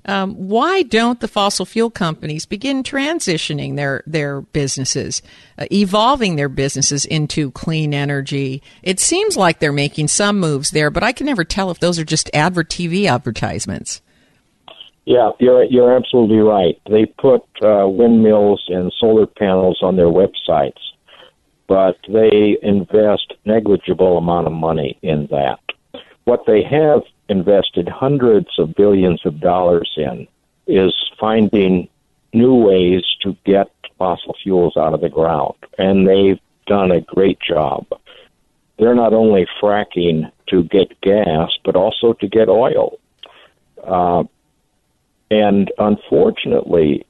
Um, 0.06 0.34
why 0.34 0.82
don't 0.82 1.20
the 1.20 1.28
fossil 1.28 1.64
fuel 1.64 1.90
companies 1.90 2.46
begin 2.46 2.82
transitioning 2.82 3.76
their 3.76 4.02
their 4.06 4.42
businesses, 4.42 5.22
uh, 5.58 5.66
evolving 5.72 6.36
their 6.36 6.48
businesses 6.48 7.04
into 7.04 7.50
clean 7.52 7.94
energy? 7.94 8.62
It 8.82 9.00
seems 9.00 9.36
like 9.36 9.58
they're 9.58 9.72
making 9.72 10.08
some 10.08 10.38
moves 10.38 10.70
there, 10.70 10.90
but 10.90 11.02
I 11.02 11.12
can 11.12 11.26
never 11.26 11.44
tell 11.44 11.70
if 11.70 11.80
those 11.80 11.98
are 11.98 12.04
just 12.04 12.30
advert 12.34 12.68
TV 12.68 13.06
advertisements. 13.06 14.02
Yeah, 15.06 15.30
you're 15.38 15.64
you're 15.64 15.94
absolutely 15.94 16.38
right. 16.38 16.80
They 16.88 17.06
put 17.06 17.42
uh, 17.62 17.86
windmills 17.88 18.64
and 18.68 18.92
solar 18.98 19.26
panels 19.26 19.78
on 19.82 19.96
their 19.96 20.06
websites, 20.06 20.80
but 21.66 21.96
they 22.08 22.56
invest 22.62 23.34
negligible 23.44 24.16
amount 24.18 24.46
of 24.46 24.52
money 24.52 24.98
in 25.02 25.28
that. 25.30 25.60
What 26.24 26.46
they 26.46 26.62
have 26.62 27.02
invested 27.28 27.88
hundreds 27.88 28.58
of 28.58 28.74
billions 28.74 29.24
of 29.24 29.40
dollars 29.40 29.92
in 29.96 30.26
is 30.66 30.94
finding 31.18 31.88
new 32.32 32.54
ways 32.54 33.04
to 33.22 33.36
get 33.44 33.70
fossil 33.98 34.34
fuels 34.42 34.76
out 34.76 34.94
of 34.94 35.00
the 35.00 35.08
ground. 35.08 35.54
And 35.78 36.08
they've 36.08 36.40
done 36.66 36.90
a 36.90 37.00
great 37.00 37.38
job. 37.40 37.86
They're 38.78 38.94
not 38.94 39.12
only 39.12 39.46
fracking 39.62 40.30
to 40.48 40.64
get 40.64 41.00
gas, 41.00 41.50
but 41.64 41.76
also 41.76 42.12
to 42.14 42.26
get 42.26 42.48
oil. 42.48 42.98
Uh, 43.82 44.24
and 45.30 45.70
unfortunately, 45.78 47.06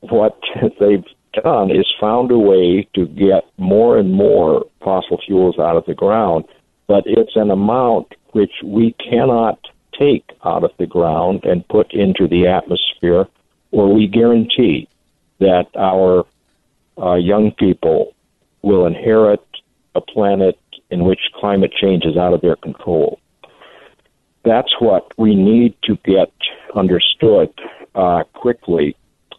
what 0.00 0.38
they've 0.80 1.04
done 1.42 1.70
is 1.70 1.90
found 2.00 2.30
a 2.30 2.38
way 2.38 2.88
to 2.94 3.06
get 3.06 3.44
more 3.56 3.98
and 3.98 4.12
more 4.12 4.66
fossil 4.82 5.18
fuels 5.24 5.58
out 5.58 5.76
of 5.76 5.84
the 5.86 5.94
ground, 5.94 6.44
but 6.86 7.04
it's 7.06 7.36
an 7.36 7.50
amount 7.50 8.14
which 8.32 8.52
we 8.64 8.92
cannot 8.94 9.58
take 9.98 10.24
out 10.44 10.64
of 10.64 10.72
the 10.78 10.86
ground 10.86 11.44
and 11.44 11.66
put 11.68 11.92
into 11.92 12.26
the 12.26 12.46
atmosphere, 12.46 13.26
or 13.70 13.92
we 13.92 14.06
guarantee 14.06 14.88
that 15.38 15.68
our 15.76 16.26
uh, 17.00 17.14
young 17.14 17.52
people 17.52 18.14
will 18.62 18.86
inherit 18.86 19.44
a 19.94 20.00
planet 20.00 20.58
in 20.90 21.04
which 21.04 21.20
climate 21.34 21.72
change 21.72 22.04
is 22.04 22.16
out 22.16 22.32
of 22.32 22.40
their 22.40 22.56
control. 22.56 23.18
That's 24.44 24.80
what 24.80 25.12
we 25.18 25.34
need 25.34 25.74
to 25.84 25.96
get 26.04 26.32
understood 26.74 27.52
uh, 27.94 28.24
quickly, 28.32 28.96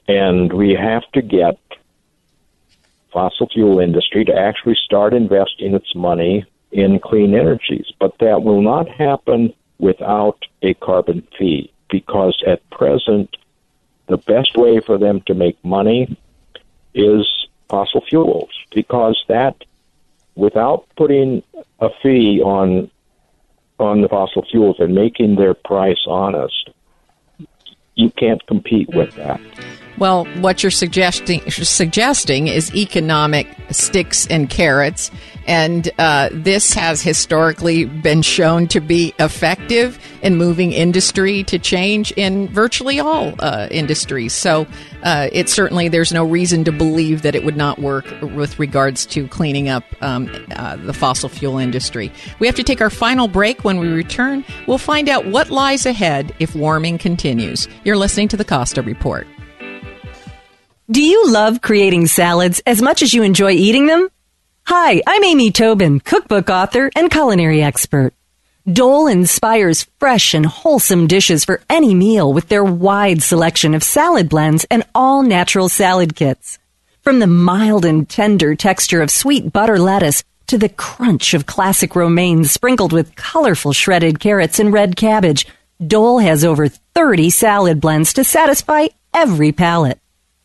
and 0.07 0.51
we 0.53 0.73
have 0.73 1.03
to 1.13 1.21
get 1.21 1.59
fossil 3.11 3.47
fuel 3.53 3.79
industry 3.79 4.25
to 4.25 4.33
actually 4.33 4.77
start 4.83 5.13
investing 5.13 5.75
its 5.75 5.93
money 5.93 6.45
in 6.73 6.99
clean 6.99 7.35
energies. 7.35 7.85
But 7.99 8.17
that 8.19 8.43
will 8.43 8.61
not 8.61 8.89
happen 8.89 9.53
without 9.79 10.43
a 10.61 10.73
carbon 10.75 11.27
fee 11.37 11.71
because 11.89 12.41
at 12.45 12.67
present, 12.71 13.37
the 14.07 14.17
best 14.17 14.57
way 14.57 14.79
for 14.79 14.97
them 14.97 15.21
to 15.27 15.33
make 15.33 15.63
money 15.63 16.17
is 16.93 17.27
fossil 17.69 18.01
fuels 18.01 18.49
because 18.73 19.23
that 19.27 19.55
without 20.35 20.85
putting 20.97 21.43
a 21.79 21.89
fee 22.01 22.41
on 22.41 22.89
on 23.79 24.01
the 24.01 24.09
fossil 24.09 24.45
fuels 24.49 24.75
and 24.79 24.93
making 24.93 25.35
their 25.35 25.53
price 25.53 26.05
honest 26.07 26.69
you 27.95 28.11
can't 28.11 28.45
compete 28.45 28.87
with 28.93 29.15
that 29.15 29.39
well, 29.97 30.25
what 30.41 30.63
you're 30.63 30.71
suggesting 30.71 31.49
suggesting 31.51 32.47
is 32.47 32.73
economic 32.75 33.47
sticks 33.69 34.25
and 34.27 34.49
carrots, 34.49 35.11
and 35.45 35.89
uh, 35.97 36.29
this 36.31 36.73
has 36.73 37.01
historically 37.01 37.85
been 37.85 38.21
shown 38.21 38.67
to 38.69 38.79
be 38.79 39.13
effective 39.19 39.99
in 40.21 40.35
moving 40.35 40.71
industry 40.71 41.43
to 41.43 41.59
change 41.59 42.11
in 42.13 42.47
virtually 42.47 42.99
all 42.99 43.33
uh, 43.39 43.67
industries. 43.71 44.33
So, 44.33 44.65
uh, 45.03 45.29
it 45.31 45.49
certainly 45.49 45.89
there's 45.89 46.13
no 46.13 46.23
reason 46.23 46.63
to 46.63 46.71
believe 46.71 47.23
that 47.23 47.35
it 47.35 47.43
would 47.43 47.57
not 47.57 47.79
work 47.79 48.05
with 48.21 48.57
regards 48.57 49.05
to 49.07 49.27
cleaning 49.27 49.69
up 49.69 49.83
um, 50.01 50.29
uh, 50.55 50.77
the 50.77 50.93
fossil 50.93 51.29
fuel 51.29 51.57
industry. 51.57 52.11
We 52.39 52.47
have 52.47 52.55
to 52.55 52.63
take 52.63 52.81
our 52.81 52.89
final 52.89 53.27
break. 53.27 53.63
When 53.63 53.79
we 53.79 53.89
return, 53.89 54.45
we'll 54.67 54.77
find 54.77 55.09
out 55.09 55.25
what 55.27 55.49
lies 55.49 55.85
ahead 55.85 56.33
if 56.39 56.55
warming 56.55 56.97
continues. 56.97 57.67
You're 57.83 57.97
listening 57.97 58.29
to 58.29 58.37
the 58.37 58.45
Costa 58.45 58.81
Report. 58.81 59.27
Do 60.91 61.01
you 61.01 61.31
love 61.31 61.61
creating 61.61 62.07
salads 62.07 62.61
as 62.65 62.81
much 62.81 63.01
as 63.01 63.13
you 63.13 63.23
enjoy 63.23 63.51
eating 63.51 63.85
them? 63.85 64.09
Hi, 64.65 65.01
I'm 65.05 65.25
Amy 65.25 65.51
Tobin, 65.51 65.99
cookbook 65.99 66.49
author 66.49 66.89
and 66.95 67.11
culinary 67.11 67.61
expert. 67.61 68.13
Dole 68.65 69.07
inspires 69.07 69.87
fresh 69.99 70.33
and 70.33 70.45
wholesome 70.45 71.07
dishes 71.07 71.43
for 71.43 71.61
any 71.69 71.93
meal 71.93 72.31
with 72.31 72.47
their 72.47 72.63
wide 72.63 73.21
selection 73.21 73.73
of 73.73 73.83
salad 73.83 74.29
blends 74.29 74.63
and 74.71 74.83
all 74.95 75.21
natural 75.21 75.67
salad 75.67 76.15
kits. 76.15 76.59
From 77.01 77.19
the 77.19 77.27
mild 77.27 77.83
and 77.83 78.07
tender 78.07 78.55
texture 78.55 79.01
of 79.01 79.11
sweet 79.11 79.51
butter 79.51 79.77
lettuce 79.77 80.23
to 80.47 80.57
the 80.57 80.69
crunch 80.69 81.33
of 81.33 81.45
classic 81.45 81.93
romaine 81.93 82.45
sprinkled 82.45 82.93
with 82.93 83.17
colorful 83.17 83.73
shredded 83.73 84.21
carrots 84.21 84.59
and 84.59 84.71
red 84.71 84.95
cabbage, 84.95 85.45
Dole 85.85 86.19
has 86.19 86.45
over 86.45 86.69
30 86.69 87.29
salad 87.31 87.81
blends 87.81 88.13
to 88.13 88.23
satisfy 88.23 88.87
every 89.13 89.51
palate. 89.51 89.99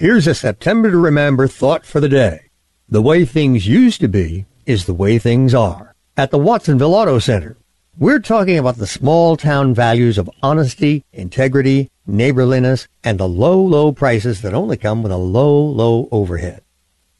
Here's 0.00 0.28
a 0.28 0.34
September 0.36 0.92
to 0.92 0.96
Remember 0.96 1.48
thought 1.48 1.84
for 1.84 1.98
the 1.98 2.08
day. 2.08 2.50
The 2.88 3.02
way 3.02 3.24
things 3.24 3.66
used 3.66 4.00
to 4.00 4.06
be 4.06 4.46
is 4.64 4.86
the 4.86 4.94
way 4.94 5.18
things 5.18 5.56
are. 5.56 5.92
At 6.16 6.30
the 6.30 6.38
Watsonville 6.38 6.94
Auto 6.94 7.18
Center, 7.18 7.56
we're 7.98 8.20
talking 8.20 8.58
about 8.58 8.76
the 8.76 8.86
small 8.86 9.36
town 9.36 9.74
values 9.74 10.16
of 10.16 10.30
honesty, 10.40 11.04
integrity, 11.12 11.90
neighborliness, 12.06 12.86
and 13.02 13.18
the 13.18 13.28
low, 13.28 13.60
low 13.60 13.90
prices 13.90 14.40
that 14.42 14.54
only 14.54 14.76
come 14.76 15.02
with 15.02 15.10
a 15.10 15.16
low, 15.16 15.60
low 15.60 16.08
overhead. 16.12 16.62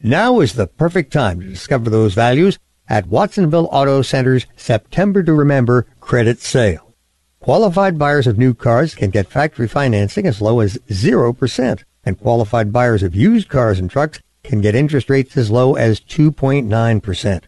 Now 0.01 0.39
is 0.39 0.53
the 0.53 0.69
perfect 0.69 1.13
time 1.13 1.41
to 1.41 1.49
discover 1.49 1.91
those 1.91 2.15
values 2.15 2.61
at 2.89 3.09
Watsonville 3.09 3.69
Auto 3.73 4.03
Center's 4.03 4.47
September 4.55 5.25
to 5.25 5.33
Remember 5.33 5.89
credit 5.99 6.39
sale. 6.39 6.95
Qualified 7.41 7.99
buyers 7.99 8.29
of 8.29 8.39
new 8.39 8.55
cars 8.55 8.95
can 8.95 9.11
get 9.11 9.27
factory 9.33 9.67
financing 9.67 10.27
as 10.27 10.41
low 10.41 10.61
as 10.61 10.79
0%, 10.91 11.83
and 12.05 12.19
qualified 12.19 12.73
buyers 12.73 13.03
of 13.03 13.15
used 13.15 13.49
cars 13.49 13.79
and 13.79 13.91
trucks 13.91 14.21
can 14.43 14.61
get 14.61 14.75
interest 14.75 15.11
rates 15.11 15.37
as 15.37 15.51
low 15.51 15.75
as 15.75 16.01
2.9%. 16.01 17.43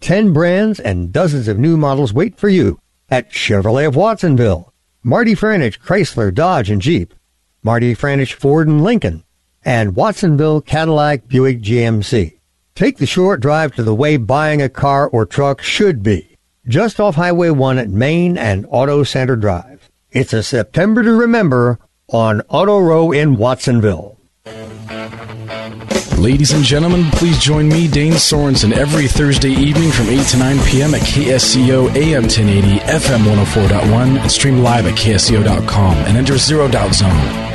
Ten 0.00 0.32
brands 0.32 0.80
and 0.80 1.12
dozens 1.12 1.46
of 1.46 1.58
new 1.58 1.76
models 1.76 2.12
wait 2.12 2.36
for 2.36 2.48
you 2.48 2.80
at 3.08 3.30
Chevrolet 3.30 3.86
of 3.86 3.94
Watsonville, 3.94 4.72
Marty 5.02 5.34
Franich 5.34 5.78
Chrysler, 5.78 6.34
Dodge, 6.34 6.70
and 6.70 6.82
Jeep, 6.82 7.14
Marty 7.62 7.94
Franich 7.94 8.32
Ford 8.32 8.66
and 8.66 8.82
Lincoln, 8.82 9.22
and 9.64 9.94
Watsonville 9.94 10.60
Cadillac 10.62 11.28
Buick 11.28 11.60
GMC. 11.60 12.38
Take 12.74 12.96
the 12.98 13.06
short 13.06 13.40
drive 13.40 13.74
to 13.76 13.82
the 13.82 13.94
way 13.94 14.16
buying 14.16 14.60
a 14.60 14.68
car 14.68 15.06
or 15.08 15.26
truck 15.26 15.62
should 15.62 16.02
be, 16.02 16.36
just 16.66 16.98
off 16.98 17.14
Highway 17.14 17.50
1 17.50 17.78
at 17.78 17.90
Main 17.90 18.36
and 18.36 18.66
Auto 18.68 19.04
Center 19.04 19.36
Drive. 19.36 19.90
It's 20.10 20.32
a 20.32 20.42
September 20.42 21.02
to 21.02 21.12
remember 21.12 21.78
on 22.12 22.42
Auto 22.48 22.78
Row 22.78 23.12
in 23.12 23.36
Watsonville. 23.36 24.21
Ladies 26.18 26.52
and 26.52 26.64
gentlemen, 26.64 27.04
please 27.12 27.38
join 27.38 27.68
me, 27.68 27.86
Dane 27.86 28.14
Sorensen, 28.14 28.72
every 28.72 29.06
Thursday 29.06 29.52
evening 29.52 29.92
from 29.92 30.08
8 30.08 30.26
to 30.26 30.36
9 30.36 30.58
p.m. 30.64 30.94
at 30.94 31.02
KSCO 31.02 31.94
AM 31.94 32.22
1080, 32.22 32.78
FM 32.80 33.44
104.1, 33.44 34.18
and 34.18 34.32
stream 34.32 34.58
live 34.58 34.86
at 34.86 34.94
KSCO.com 34.94 35.96
and 35.96 36.16
enter 36.16 36.36
Zero 36.38 36.66
Doubt 36.66 36.92
Zone, 36.92 37.10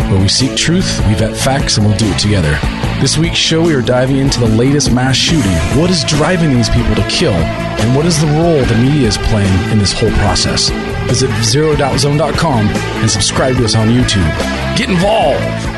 where 0.09 0.21
we 0.21 0.29
seek 0.29 0.55
truth, 0.55 1.05
we 1.07 1.13
vet 1.15 1.35
facts, 1.35 1.77
and 1.77 1.85
we'll 1.85 1.97
do 1.97 2.09
it 2.09 2.19
together. 2.19 2.57
This 3.01 3.17
week's 3.17 3.35
show, 3.35 3.61
we 3.61 3.75
are 3.75 3.81
diving 3.81 4.17
into 4.17 4.39
the 4.39 4.47
latest 4.47 4.93
mass 4.93 5.17
shooting. 5.17 5.51
What 5.77 5.89
is 5.89 6.05
driving 6.05 6.53
these 6.53 6.69
people 6.69 6.95
to 6.95 7.05
kill? 7.09 7.33
And 7.33 7.97
what 7.97 8.05
is 8.05 8.21
the 8.21 8.27
role 8.27 8.63
the 8.63 8.77
media 8.81 9.09
is 9.09 9.17
playing 9.17 9.71
in 9.71 9.77
this 9.77 9.91
whole 9.91 10.11
process? 10.11 10.69
Visit 11.09 11.29
ZeroDoubtZone.com 11.31 12.67
and 12.67 13.11
subscribe 13.11 13.57
to 13.57 13.65
us 13.65 13.75
on 13.75 13.89
YouTube. 13.89 14.77
Get 14.77 14.89
involved! 14.89 15.76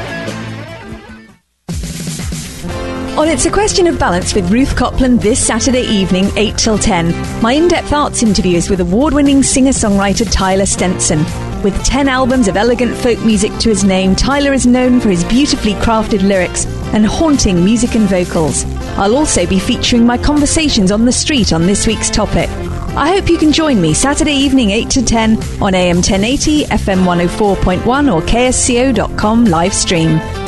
On 3.20 3.28
It's 3.28 3.46
a 3.46 3.52
Question 3.52 3.86
of 3.88 4.00
Balance 4.00 4.34
with 4.34 4.50
Ruth 4.50 4.78
Copland 4.78 5.20
this 5.20 5.46
Saturday 5.46 5.82
evening, 5.82 6.32
8 6.38 6.58
till 6.58 6.78
10. 6.78 7.42
My 7.42 7.52
in 7.52 7.68
depth 7.68 7.92
arts 7.92 8.24
interviews 8.24 8.70
with 8.70 8.80
award 8.80 9.14
winning 9.14 9.44
singer 9.44 9.74
songwriter 9.74 10.26
Tyler 10.32 10.66
Stenson. 10.66 11.20
With 11.62 11.84
10 11.84 12.08
albums 12.08 12.48
of 12.48 12.56
elegant 12.56 12.96
folk 12.96 13.20
music 13.26 13.52
to 13.58 13.68
his 13.68 13.84
name, 13.84 14.16
Tyler 14.16 14.54
is 14.54 14.66
known 14.66 15.02
for 15.02 15.10
his 15.10 15.26
beautifully 15.26 15.74
crafted 15.74 16.26
lyrics 16.26 16.66
and 16.94 17.06
haunting 17.06 17.62
music 17.62 17.94
and 17.94 18.08
vocals. 18.08 18.64
I'll 18.98 19.18
also 19.18 19.46
be 19.46 19.60
featuring 19.60 20.06
my 20.06 20.18
conversations 20.18 20.90
on 20.90 21.04
the 21.04 21.12
street 21.12 21.52
on 21.52 21.66
this 21.66 21.88
week's 21.88 22.10
topic. 22.10 22.50
I 22.96 23.10
hope 23.10 23.30
you 23.30 23.38
can 23.38 23.52
join 23.52 23.82
me 23.82 23.94
Saturday 23.94 24.32
evening 24.32 24.70
8 24.72 24.90
to 24.92 25.04
10 25.04 25.62
on 25.62 25.76
AM 25.76 25.98
1080, 25.98 26.68
FM 26.68 27.04
104.1 27.04 28.14
or 28.14 28.22
KSCO.com 28.22 29.44
live 29.44 29.74
stream. 29.74 30.39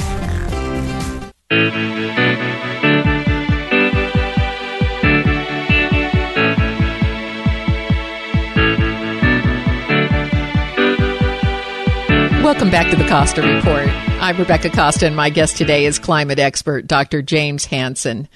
Back 12.72 12.89
to 12.89 12.95
the 12.95 13.09
Costa 13.09 13.41
Report. 13.41 13.86
I'm 14.22 14.38
Rebecca 14.38 14.69
Costa, 14.69 15.05
and 15.05 15.13
my 15.13 15.30
guest 15.30 15.57
today 15.57 15.84
is 15.84 15.99
climate 15.99 16.39
expert 16.39 16.88
Dr. 16.88 17.22
James 17.22 17.65
Hansen. 17.65 18.30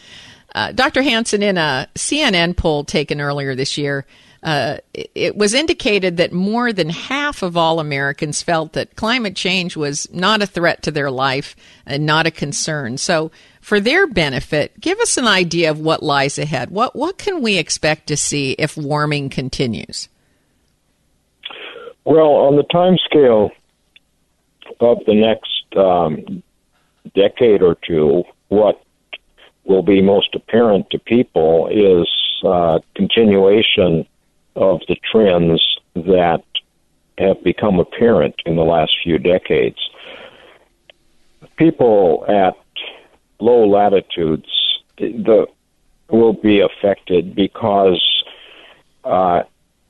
Uh, 0.54 0.74
Dr. 0.74 1.04
Hansen, 1.04 1.42
in 1.42 1.58
a 1.58 1.88
CNN 1.96 2.58
poll 2.58 2.84
taken 2.84 3.22
earlier 3.22 3.56
this 3.56 3.78
year, 3.78 4.06
uh, 4.44 4.80
it 4.94 5.38
was 5.38 5.54
indicated 5.54 6.18
that 6.18 6.34
more 6.34 6.74
than 6.74 6.90
half 6.90 7.44
of 7.44 7.56
all 7.56 7.80
Americans 7.80 8.42
felt 8.42 8.74
that 8.74 8.98
climate 8.98 9.38
change 9.38 9.78
was 9.78 10.06
not 10.12 10.42
a 10.42 10.48
threat 10.48 10.84
to 10.84 10.92
their 10.92 11.10
life 11.10 11.56
and 11.86 12.06
not 12.06 12.28
a 12.28 12.32
concern. 12.32 12.98
So, 12.98 13.32
for 13.62 13.80
their 13.80 14.06
benefit, 14.06 14.78
give 14.82 15.00
us 15.00 15.16
an 15.16 15.28
idea 15.28 15.72
of 15.72 15.80
what 15.80 16.04
lies 16.04 16.38
ahead. 16.38 16.72
What 16.72 16.94
what 16.94 17.18
can 17.18 17.42
we 17.42 17.58
expect 17.58 18.08
to 18.08 18.18
see 18.18 18.52
if 18.60 18.76
warming 18.76 19.30
continues? 19.30 20.10
Well, 22.04 22.34
on 22.34 22.58
the 22.58 22.64
time 22.64 22.98
scale 23.06 23.52
of 24.80 25.00
the 25.06 25.14
next 25.14 25.66
um, 25.76 26.44
decade 27.14 27.62
or 27.62 27.76
two, 27.76 28.24
what 28.50 28.82
will 29.66 29.84
be 29.84 30.02
most 30.02 30.36
apparent 30.36 30.90
to 30.92 31.00
people 31.00 31.68
is 31.72 32.08
uh, 32.44 32.80
continuation 32.96 34.06
of 34.56 34.82
the 34.88 34.96
trends 35.12 35.62
that 35.96 36.44
have 37.18 37.44
become 37.44 37.80
apparent 37.80 38.36
in 38.46 38.56
the 38.56 38.64
last 38.64 38.96
few 39.04 39.18
decades. 39.18 39.78
People 41.58 42.26
at 42.28 42.56
low 43.40 43.68
latitudes 43.68 44.50
the, 44.98 45.48
will 46.10 46.34
be 46.34 46.60
affected 46.60 47.36
because, 47.36 48.24
uh, 49.04 49.44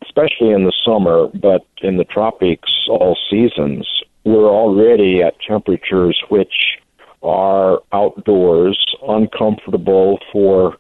especially 0.03 0.51
in 0.51 0.63
the 0.63 0.73
summer, 0.83 1.27
but 1.33 1.65
in 1.81 1.97
the 1.97 2.03
tropics 2.03 2.85
all 2.87 3.17
seasons, 3.29 3.87
we're 4.25 4.49
already 4.49 5.21
at 5.21 5.39
temperatures 5.47 6.21
which 6.29 6.79
are 7.23 7.81
outdoors, 7.93 8.77
uncomfortable 9.07 10.19
for 10.31 10.77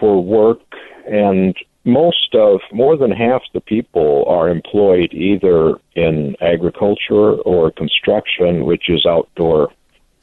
for 0.00 0.22
work, 0.22 0.60
and 1.06 1.54
most 1.84 2.34
of 2.34 2.60
more 2.72 2.96
than 2.96 3.12
half 3.12 3.42
the 3.52 3.60
people 3.60 4.24
are 4.26 4.48
employed 4.48 5.12
either 5.12 5.76
in 5.94 6.34
agriculture 6.40 7.34
or 7.42 7.70
construction, 7.70 8.64
which 8.64 8.88
is 8.88 9.06
outdoor 9.06 9.70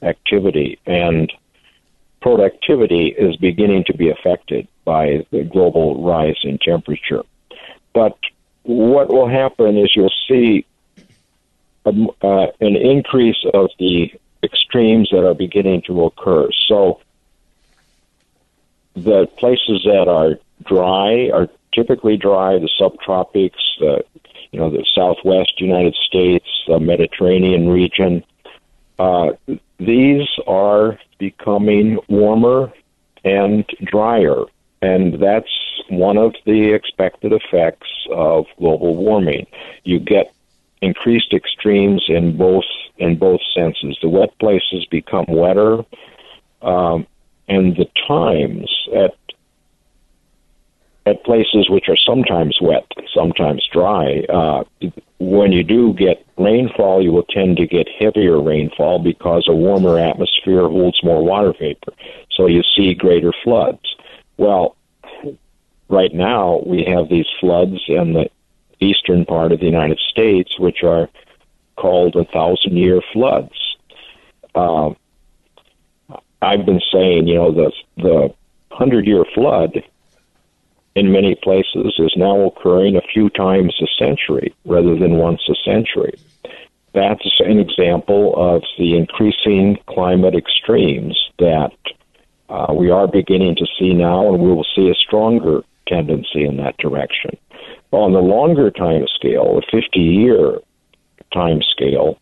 activity, 0.02 0.78
and 0.84 1.32
productivity 2.20 3.14
is 3.18 3.36
beginning 3.36 3.84
to 3.84 3.96
be 3.96 4.10
affected 4.10 4.66
by 4.84 5.24
the 5.30 5.44
global 5.44 6.04
rise 6.04 6.38
in 6.44 6.58
temperature. 6.58 7.22
But 7.94 8.18
what 8.64 9.08
will 9.08 9.28
happen 9.28 9.78
is 9.78 9.94
you'll 9.94 10.12
see 10.28 10.66
a, 11.84 11.90
uh, 12.22 12.46
an 12.60 12.76
increase 12.76 13.44
of 13.54 13.70
the 13.78 14.12
extremes 14.42 15.08
that 15.10 15.26
are 15.26 15.34
beginning 15.34 15.82
to 15.82 16.04
occur. 16.04 16.48
So 16.66 17.00
the 18.94 19.26
places 19.38 19.82
that 19.84 20.08
are 20.08 20.38
dry 20.64 21.30
are 21.32 21.48
typically 21.72 22.16
dry, 22.16 22.58
the 22.58 22.68
subtropics, 22.80 23.60
the 23.78 24.04
you 24.50 24.60
know 24.60 24.70
the 24.70 24.84
Southwest 24.94 25.60
United 25.60 25.94
States, 25.94 26.46
the 26.66 26.78
Mediterranean 26.78 27.68
region. 27.68 28.24
Uh, 28.98 29.30
these 29.78 30.28
are 30.46 30.98
becoming 31.18 31.98
warmer 32.08 32.72
and 33.24 33.64
drier, 33.82 34.44
and 34.82 35.14
that's 35.14 35.50
one 35.88 36.18
of 36.18 36.34
the 36.44 36.72
expected 36.72 37.32
effects 37.32 37.88
of 38.10 38.46
global 38.58 38.94
warming. 38.94 39.46
You 39.84 39.98
get 39.98 40.34
increased 40.82 41.32
extremes 41.32 42.04
in 42.08 42.36
both 42.36 42.64
in 42.98 43.16
both 43.16 43.40
senses. 43.54 43.96
The 44.02 44.08
wet 44.08 44.38
places 44.38 44.84
become 44.90 45.24
wetter, 45.28 45.84
um, 46.60 47.06
and 47.48 47.76
the 47.76 47.88
times 48.06 48.70
at 48.94 49.16
at 51.06 51.24
places 51.24 51.68
which 51.68 51.88
are 51.88 51.96
sometimes 51.96 52.58
wet, 52.60 52.86
sometimes 53.12 53.66
dry, 53.72 54.20
uh, 54.28 54.62
when 55.18 55.52
you 55.52 55.62
do 55.62 55.92
get 55.94 56.24
rainfall, 56.36 57.02
you 57.02 57.12
will 57.12 57.24
tend 57.24 57.56
to 57.56 57.66
get 57.66 57.88
heavier 57.98 58.40
rainfall 58.40 58.98
because 58.98 59.46
a 59.48 59.54
warmer 59.54 59.98
atmosphere 59.98 60.62
holds 60.68 61.02
more 61.02 61.24
water 61.24 61.52
vapor. 61.58 61.92
So 62.30 62.46
you 62.46 62.62
see 62.62 62.94
greater 62.94 63.32
floods. 63.44 63.96
Well, 64.36 64.76
right 65.88 66.12
now 66.12 66.62
we 66.66 66.84
have 66.84 67.08
these 67.08 67.26
floods 67.40 67.80
in 67.88 68.14
the 68.14 68.30
eastern 68.82 69.24
part 69.24 69.52
of 69.52 69.60
the 69.60 69.66
United 69.66 70.00
States, 70.10 70.58
which 70.58 70.82
are 70.82 71.08
called 71.76 72.16
a 72.16 72.24
thousand 72.24 72.76
year 72.76 73.00
floods. 73.12 73.76
Uh, 74.54 74.90
I've 76.40 76.66
been 76.66 76.82
saying, 76.92 77.28
you 77.28 77.34
know, 77.34 77.52
the 77.52 77.72
the 77.96 78.34
hundred 78.70 79.06
year 79.06 79.24
flood 79.34 79.82
in 80.94 81.12
many 81.12 81.34
places 81.34 81.94
is 81.98 82.12
now 82.16 82.40
occurring 82.42 82.96
a 82.96 83.12
few 83.12 83.30
times 83.30 83.74
a 83.80 83.86
century 83.98 84.54
rather 84.64 84.96
than 84.96 85.16
once 85.16 85.40
a 85.48 85.54
century. 85.64 86.14
That's 86.94 87.40
an 87.40 87.58
example 87.58 88.34
of 88.36 88.62
the 88.78 88.96
increasing 88.96 89.78
climate 89.86 90.34
extremes 90.34 91.18
that 91.38 91.72
uh, 92.50 92.74
we 92.74 92.90
are 92.90 93.08
beginning 93.08 93.56
to 93.56 93.66
see 93.78 93.94
now, 93.94 94.34
and 94.34 94.42
we 94.42 94.52
will 94.52 94.66
see 94.76 94.90
a 94.90 94.94
stronger 94.94 95.62
tendency 95.86 96.44
in 96.44 96.58
that 96.58 96.76
direction. 96.76 97.38
On 97.92 98.12
the 98.12 98.20
longer 98.20 98.70
time 98.70 99.06
scale, 99.14 99.56
the 99.56 99.80
50 99.80 100.00
year 100.00 100.58
time 101.32 101.60
scale, 101.62 102.18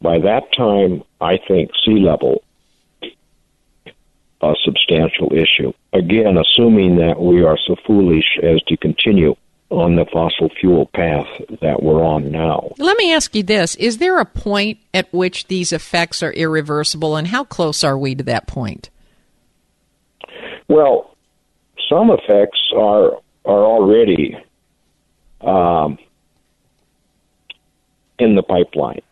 by 0.00 0.18
that 0.18 0.52
time, 0.52 1.02
I 1.20 1.38
think 1.46 1.70
sea 1.84 2.00
level 2.00 2.42
a 4.42 4.54
substantial 4.64 5.32
issue. 5.32 5.72
Again, 5.92 6.36
assuming 6.36 6.96
that 6.96 7.20
we 7.20 7.44
are 7.44 7.56
so 7.66 7.76
foolish 7.86 8.38
as 8.42 8.60
to 8.62 8.76
continue 8.76 9.36
on 9.70 9.96
the 9.96 10.04
fossil 10.12 10.50
fuel 10.60 10.86
path 10.94 11.26
that 11.60 11.82
we're 11.82 12.04
on 12.04 12.30
now. 12.30 12.72
Let 12.78 12.98
me 12.98 13.12
ask 13.12 13.34
you 13.34 13.42
this 13.42 13.74
Is 13.76 13.98
there 13.98 14.18
a 14.18 14.24
point 14.24 14.78
at 14.92 15.12
which 15.12 15.46
these 15.46 15.72
effects 15.72 16.22
are 16.22 16.32
irreversible, 16.32 17.16
and 17.16 17.28
how 17.28 17.44
close 17.44 17.82
are 17.82 17.96
we 17.96 18.14
to 18.14 18.24
that 18.24 18.46
point? 18.46 18.90
Well, 20.68 21.16
some 21.88 22.10
effects 22.10 22.60
are 22.76 23.12
are 23.44 23.64
already 23.64 24.36
um, 25.42 25.98
in 28.18 28.34
the 28.34 28.42
pipeline. 28.42 29.02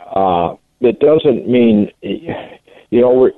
Uh, 0.00 0.56
it 0.80 1.00
doesn't 1.00 1.48
mean, 1.48 1.90
you 2.02 3.00
know, 3.00 3.12
we're 3.14 3.32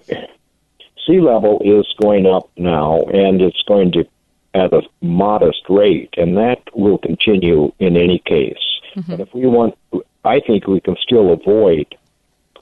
sea 1.06 1.20
level 1.20 1.60
is 1.64 1.86
going 2.02 2.26
up 2.26 2.50
now, 2.56 3.02
and 3.04 3.40
it's 3.40 3.62
going 3.68 3.92
to 3.92 4.04
at 4.54 4.72
a 4.72 4.82
modest 5.02 5.62
rate, 5.68 6.14
and 6.16 6.36
that 6.36 6.60
will 6.74 6.98
continue 6.98 7.72
in 7.78 7.96
any 7.96 8.18
case. 8.20 8.56
Mm-hmm. 8.94 9.10
But 9.10 9.20
if 9.20 9.34
we 9.34 9.46
want, 9.46 9.76
I 10.24 10.40
think 10.40 10.66
we 10.66 10.80
can 10.80 10.96
still 10.96 11.32
avoid 11.32 11.94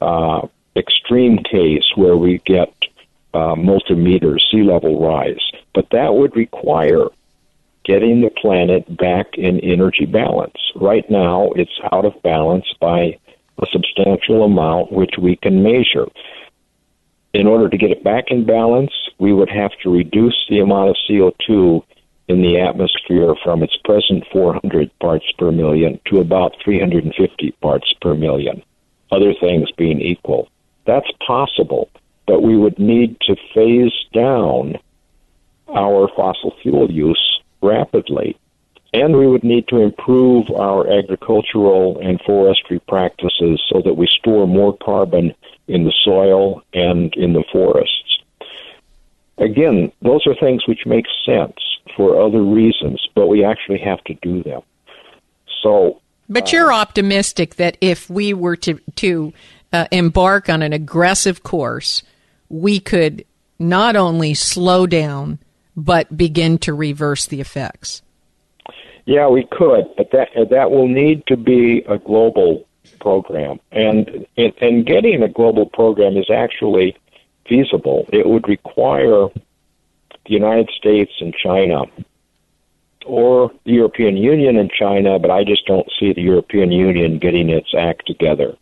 uh, 0.00 0.46
extreme 0.76 1.38
case 1.38 1.84
where 1.94 2.16
we 2.16 2.38
get 2.44 2.72
uh, 3.32 3.54
multimeter 3.54 4.40
sea 4.50 4.62
level 4.62 5.00
rise, 5.00 5.40
but 5.72 5.88
that 5.90 6.14
would 6.14 6.36
require 6.36 7.06
getting 7.84 8.22
the 8.22 8.30
planet 8.30 8.96
back 8.96 9.26
in 9.34 9.60
energy 9.60 10.06
balance. 10.06 10.56
Right 10.74 11.08
now, 11.10 11.50
it's 11.56 11.78
out 11.92 12.04
of 12.04 12.20
balance 12.22 12.66
by 12.80 13.18
a 13.58 13.66
substantial 13.70 14.44
amount, 14.44 14.92
which 14.92 15.14
we 15.18 15.36
can 15.36 15.62
measure 15.62 16.06
in 17.34 17.48
order 17.48 17.68
to 17.68 17.76
get 17.76 17.90
it 17.90 18.04
back 18.04 18.26
in 18.28 18.46
balance, 18.46 18.92
we 19.18 19.32
would 19.32 19.50
have 19.50 19.72
to 19.82 19.92
reduce 19.92 20.46
the 20.48 20.60
amount 20.60 20.90
of 20.90 20.96
CO2 21.08 21.82
in 22.28 22.42
the 22.42 22.58
atmosphere 22.58 23.34
from 23.42 23.62
its 23.62 23.76
present 23.84 24.24
400 24.32 24.90
parts 25.00 25.30
per 25.36 25.50
million 25.50 26.00
to 26.06 26.20
about 26.20 26.54
350 26.64 27.50
parts 27.60 27.92
per 28.00 28.14
million, 28.14 28.62
other 29.10 29.34
things 29.34 29.70
being 29.72 30.00
equal. 30.00 30.48
That's 30.86 31.10
possible, 31.26 31.90
but 32.26 32.42
we 32.42 32.56
would 32.56 32.78
need 32.78 33.20
to 33.22 33.36
phase 33.52 33.92
down 34.14 34.78
our 35.68 36.08
fossil 36.14 36.54
fuel 36.62 36.90
use 36.90 37.40
rapidly. 37.64 38.38
And 38.92 39.16
we 39.16 39.26
would 39.26 39.42
need 39.42 39.66
to 39.68 39.80
improve 39.80 40.48
our 40.50 40.86
agricultural 40.88 41.98
and 42.00 42.20
forestry 42.24 42.78
practices 42.86 43.60
so 43.68 43.82
that 43.84 43.94
we 43.94 44.06
store 44.06 44.46
more 44.46 44.76
carbon 44.76 45.34
in 45.66 45.84
the 45.84 45.92
soil 46.04 46.62
and 46.72 47.12
in 47.14 47.32
the 47.32 47.42
forests. 47.50 48.18
Again, 49.38 49.90
those 50.02 50.24
are 50.28 50.34
things 50.36 50.62
which 50.68 50.86
make 50.86 51.06
sense 51.26 51.56
for 51.96 52.22
other 52.22 52.42
reasons, 52.42 53.04
but 53.16 53.26
we 53.26 53.44
actually 53.44 53.78
have 53.78 54.02
to 54.04 54.14
do 54.22 54.44
them. 54.44 54.60
So, 55.62 56.00
but 56.28 56.52
you're 56.52 56.72
uh, 56.72 56.76
optimistic 56.76 57.56
that 57.56 57.76
if 57.80 58.08
we 58.08 58.32
were 58.32 58.56
to 58.56 58.78
to 58.96 59.32
uh, 59.72 59.86
embark 59.90 60.48
on 60.48 60.62
an 60.62 60.72
aggressive 60.72 61.42
course, 61.42 62.02
we 62.48 62.78
could 62.78 63.24
not 63.58 63.96
only 63.96 64.34
slow 64.34 64.86
down 64.86 65.38
but 65.76 66.16
begin 66.16 66.58
to 66.58 66.74
reverse 66.74 67.26
the 67.26 67.40
effects. 67.40 68.02
Yeah, 69.06 69.28
we 69.28 69.46
could, 69.50 69.84
but 69.96 70.10
that 70.12 70.28
uh, 70.36 70.44
that 70.50 70.70
will 70.70 70.88
need 70.88 71.26
to 71.26 71.36
be 71.36 71.82
a 71.88 71.98
global 71.98 72.66
program. 73.00 73.60
And, 73.70 74.26
and 74.36 74.86
getting 74.86 75.22
a 75.22 75.28
global 75.28 75.66
program 75.66 76.16
is 76.16 76.30
actually 76.30 76.96
feasible. 77.46 78.06
It 78.12 78.26
would 78.26 78.48
require 78.48 79.28
the 80.26 80.32
United 80.32 80.70
States 80.70 81.12
and 81.20 81.34
China 81.34 81.82
or 83.04 83.50
the 83.64 83.72
European 83.72 84.16
Union 84.16 84.56
and 84.56 84.70
China, 84.70 85.18
but 85.18 85.30
I 85.30 85.44
just 85.44 85.66
don't 85.66 85.90
see 86.00 86.14
the 86.14 86.22
European 86.22 86.72
Union 86.72 87.18
getting 87.18 87.50
its 87.50 87.74
act 87.76 88.06
together. 88.06 88.56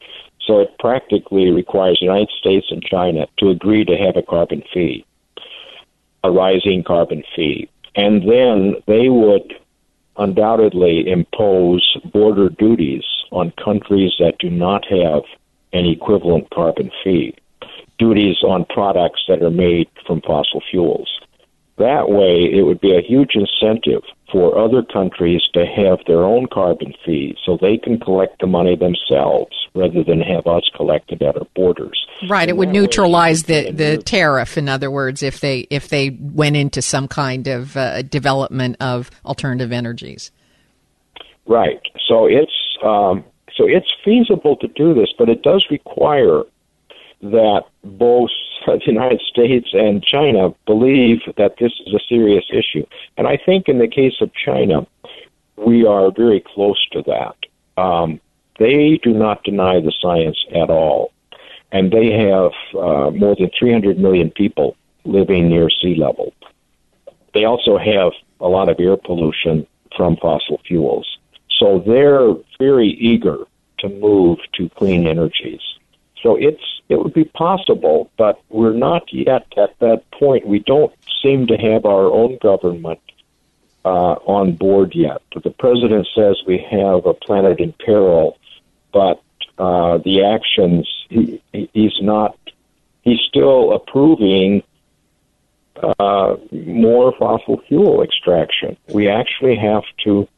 So 0.44 0.58
it 0.58 0.76
practically 0.80 1.50
requires 1.50 1.98
the 2.00 2.06
United 2.06 2.30
States 2.40 2.66
and 2.70 2.82
China 2.82 3.26
to 3.38 3.50
agree 3.50 3.84
to 3.84 3.96
have 3.96 4.16
a 4.16 4.22
carbon 4.22 4.62
fee, 4.74 5.06
a 6.24 6.30
rising 6.30 6.84
carbon 6.84 7.22
fee. 7.34 7.68
And 7.94 8.22
then 8.22 8.76
they 8.86 9.08
would 9.08 9.54
undoubtedly 10.16 11.08
impose 11.08 11.96
border 12.12 12.48
duties 12.48 13.04
on 13.30 13.52
countries 13.62 14.12
that 14.18 14.38
do 14.38 14.50
not 14.50 14.84
have 14.86 15.22
an 15.72 15.86
equivalent 15.86 16.48
carbon 16.50 16.90
fee, 17.02 17.34
duties 17.98 18.42
on 18.42 18.66
products 18.66 19.22
that 19.28 19.42
are 19.42 19.50
made 19.50 19.88
from 20.06 20.20
fossil 20.20 20.62
fuels. 20.70 21.08
That 21.78 22.10
way, 22.10 22.50
it 22.52 22.62
would 22.62 22.80
be 22.80 22.94
a 22.94 23.02
huge 23.02 23.34
incentive 23.34 24.02
for 24.32 24.58
other 24.58 24.82
countries 24.82 25.42
to 25.52 25.66
have 25.66 25.98
their 26.06 26.24
own 26.24 26.46
carbon 26.52 26.94
fee 27.04 27.36
so 27.44 27.58
they 27.60 27.76
can 27.76 28.00
collect 28.00 28.40
the 28.40 28.46
money 28.46 28.74
themselves 28.74 29.54
rather 29.74 30.02
than 30.02 30.20
have 30.20 30.46
us 30.46 30.68
collect 30.74 31.12
it 31.12 31.20
at 31.22 31.36
our 31.36 31.46
borders. 31.54 32.06
Right, 32.28 32.48
it 32.48 32.56
would 32.56 32.70
neutralize 32.70 33.44
the, 33.44 33.70
the 33.70 33.98
tariff 33.98 34.56
in 34.56 34.68
other 34.68 34.90
words 34.90 35.22
if 35.22 35.40
they 35.40 35.60
if 35.70 35.88
they 35.88 36.10
went 36.10 36.56
into 36.56 36.80
some 36.80 37.08
kind 37.08 37.46
of 37.46 37.76
uh, 37.76 38.02
development 38.02 38.76
of 38.80 39.10
alternative 39.24 39.70
energies. 39.70 40.30
Right. 41.46 41.80
So 42.08 42.26
it's 42.26 42.52
um, 42.84 43.24
so 43.56 43.66
it's 43.66 43.92
feasible 44.04 44.56
to 44.56 44.68
do 44.68 44.94
this, 44.94 45.08
but 45.18 45.28
it 45.28 45.42
does 45.42 45.66
require 45.70 46.42
that 47.22 47.64
both 47.84 48.30
the 48.66 48.80
United 48.86 49.20
States 49.20 49.68
and 49.72 50.02
China 50.02 50.54
believe 50.66 51.20
that 51.36 51.56
this 51.58 51.72
is 51.86 51.94
a 51.94 52.00
serious 52.08 52.44
issue. 52.52 52.84
And 53.16 53.26
I 53.26 53.36
think 53.36 53.68
in 53.68 53.78
the 53.78 53.88
case 53.88 54.20
of 54.20 54.30
China, 54.34 54.86
we 55.56 55.86
are 55.86 56.10
very 56.10 56.40
close 56.40 56.84
to 56.92 57.02
that. 57.02 57.82
Um, 57.82 58.20
they 58.58 58.98
do 59.02 59.12
not 59.12 59.44
deny 59.44 59.80
the 59.80 59.92
science 60.00 60.38
at 60.54 60.70
all. 60.70 61.12
And 61.70 61.90
they 61.90 62.12
have 62.12 62.52
uh, 62.74 63.10
more 63.10 63.34
than 63.34 63.50
300 63.58 63.98
million 63.98 64.30
people 64.30 64.76
living 65.04 65.48
near 65.48 65.70
sea 65.70 65.94
level. 65.94 66.34
They 67.32 67.44
also 67.44 67.78
have 67.78 68.12
a 68.40 68.48
lot 68.48 68.68
of 68.68 68.78
air 68.78 68.96
pollution 68.96 69.66
from 69.96 70.16
fossil 70.16 70.60
fuels. 70.66 71.18
So 71.58 71.82
they're 71.86 72.34
very 72.58 72.88
eager 72.88 73.38
to 73.78 73.88
move 73.88 74.38
to 74.54 74.68
clean 74.70 75.06
energies. 75.06 75.60
So 76.22 76.36
it's 76.36 76.62
it 76.88 76.96
would 76.96 77.14
be 77.14 77.24
possible, 77.24 78.10
but 78.16 78.40
we're 78.48 78.74
not 78.74 79.12
yet 79.12 79.46
at 79.56 79.78
that 79.80 80.08
point. 80.10 80.46
We 80.46 80.60
don't 80.60 80.92
seem 81.22 81.46
to 81.46 81.56
have 81.56 81.84
our 81.84 82.06
own 82.06 82.38
government 82.42 83.00
uh, 83.84 84.14
on 84.26 84.52
board 84.52 84.94
yet. 84.94 85.22
The 85.42 85.50
president 85.50 86.06
says 86.14 86.42
we 86.46 86.58
have 86.70 87.06
a 87.06 87.14
planet 87.14 87.60
in 87.60 87.72
peril, 87.84 88.38
but 88.92 89.22
uh, 89.58 89.98
the 89.98 90.24
actions 90.24 90.88
he, 91.08 91.42
he's 91.52 92.00
not. 92.00 92.36
He's 93.02 93.20
still 93.28 93.72
approving 93.72 94.62
uh, 95.98 96.36
more 96.52 97.12
fossil 97.18 97.60
fuel 97.66 98.02
extraction. 98.02 98.76
We 98.92 99.08
actually 99.08 99.56
have 99.56 99.82
to 100.04 100.28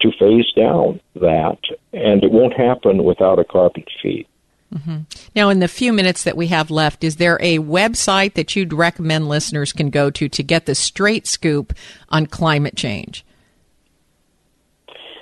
to 0.00 0.12
phase 0.12 0.50
down 0.52 1.00
that, 1.16 1.58
and 1.92 2.22
it 2.22 2.30
won't 2.30 2.54
happen 2.54 3.04
without 3.04 3.38
a 3.38 3.44
carbon 3.44 3.84
fee. 4.02 4.26
Mm-hmm. 4.74 5.00
Now, 5.34 5.48
in 5.48 5.60
the 5.60 5.68
few 5.68 5.92
minutes 5.92 6.24
that 6.24 6.36
we 6.36 6.48
have 6.48 6.70
left, 6.70 7.04
is 7.04 7.16
there 7.16 7.38
a 7.40 7.58
website 7.58 8.34
that 8.34 8.56
you'd 8.56 8.72
recommend 8.72 9.28
listeners 9.28 9.72
can 9.72 9.90
go 9.90 10.10
to 10.10 10.28
to 10.28 10.42
get 10.42 10.66
the 10.66 10.74
straight 10.74 11.26
scoop 11.26 11.72
on 12.08 12.26
climate 12.26 12.76
change? 12.76 13.24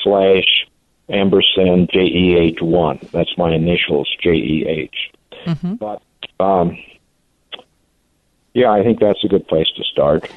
slash 0.03 0.67
ampersand 1.09 1.89
JEH 1.89 2.61
one. 2.61 2.99
That's 3.11 3.37
my 3.37 3.53
initials 3.53 4.09
JEH. 4.21 4.89
Mm-hmm. 5.45 5.73
But 5.75 6.01
um, 6.39 6.77
yeah, 8.55 8.71
I 8.71 8.81
think 8.83 8.99
that's 8.99 9.23
a 9.23 9.27
good 9.27 9.47
place 9.47 9.67
to 9.75 9.83
start. 9.83 10.27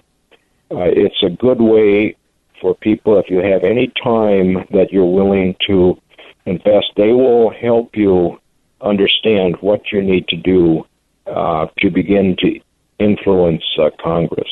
Uh, 0.70 0.84
it's 0.84 1.22
a 1.22 1.30
good 1.30 1.60
way 1.60 2.16
for 2.60 2.74
people, 2.74 3.18
if 3.18 3.30
you 3.30 3.38
have 3.38 3.64
any 3.64 3.92
time 4.02 4.66
that 4.70 4.88
you're 4.92 5.10
willing 5.10 5.56
to 5.66 6.00
invest, 6.46 6.86
they 6.96 7.12
will 7.12 7.50
help 7.50 7.96
you 7.96 8.38
understand 8.80 9.56
what 9.60 9.92
you 9.92 10.02
need 10.02 10.26
to 10.28 10.36
do 10.36 10.84
uh, 11.26 11.66
to 11.78 11.90
begin 11.90 12.36
to 12.38 12.60
influence 12.98 13.64
uh, 13.80 13.90
Congress. 14.02 14.48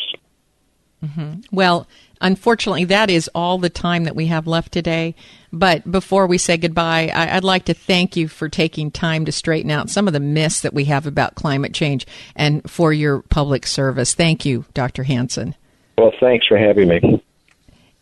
Mm-hmm. 1.05 1.41
Well, 1.53 1.87
unfortunately, 2.21 2.85
that 2.85 3.11
is 3.11 3.31
all 3.35 3.59
the 3.59 3.71
time 3.71 4.05
that 4.05 4.17
we 4.17 4.27
have 4.27 4.47
left 4.47 4.73
today. 4.73 5.15
But 5.53 5.91
before 5.91 6.27
we 6.27 6.39
say 6.39 6.57
goodbye, 6.57 7.11
I, 7.15 7.35
would 7.35 7.45
like 7.45 7.67
to 7.67 7.75
thank 7.75 8.17
you 8.17 8.29
for 8.29 8.49
taking 8.49 8.91
time 8.91 9.25
to 9.27 9.33
straighten 9.33 9.71
out 9.71 9.91
some 9.91 10.07
of 10.07 10.13
the 10.13 10.21
myths 10.21 10.61
that 10.63 10.75
we 10.75 10.87
have 10.87 11.07
about 11.07 11.35
climate 11.35 11.75
change 11.75 12.07
and 12.35 12.69
for 12.69 12.93
your 12.93 13.23
public 13.23 13.67
service. 13.67 14.15
Thank 14.15 14.45
you, 14.45 14.65
Dr. 14.75 15.05
Hansen. 15.05 15.55
Well, 15.99 16.13
thanks 16.21 16.47
for 16.47 16.59
having 16.59 16.89
me. 16.89 17.23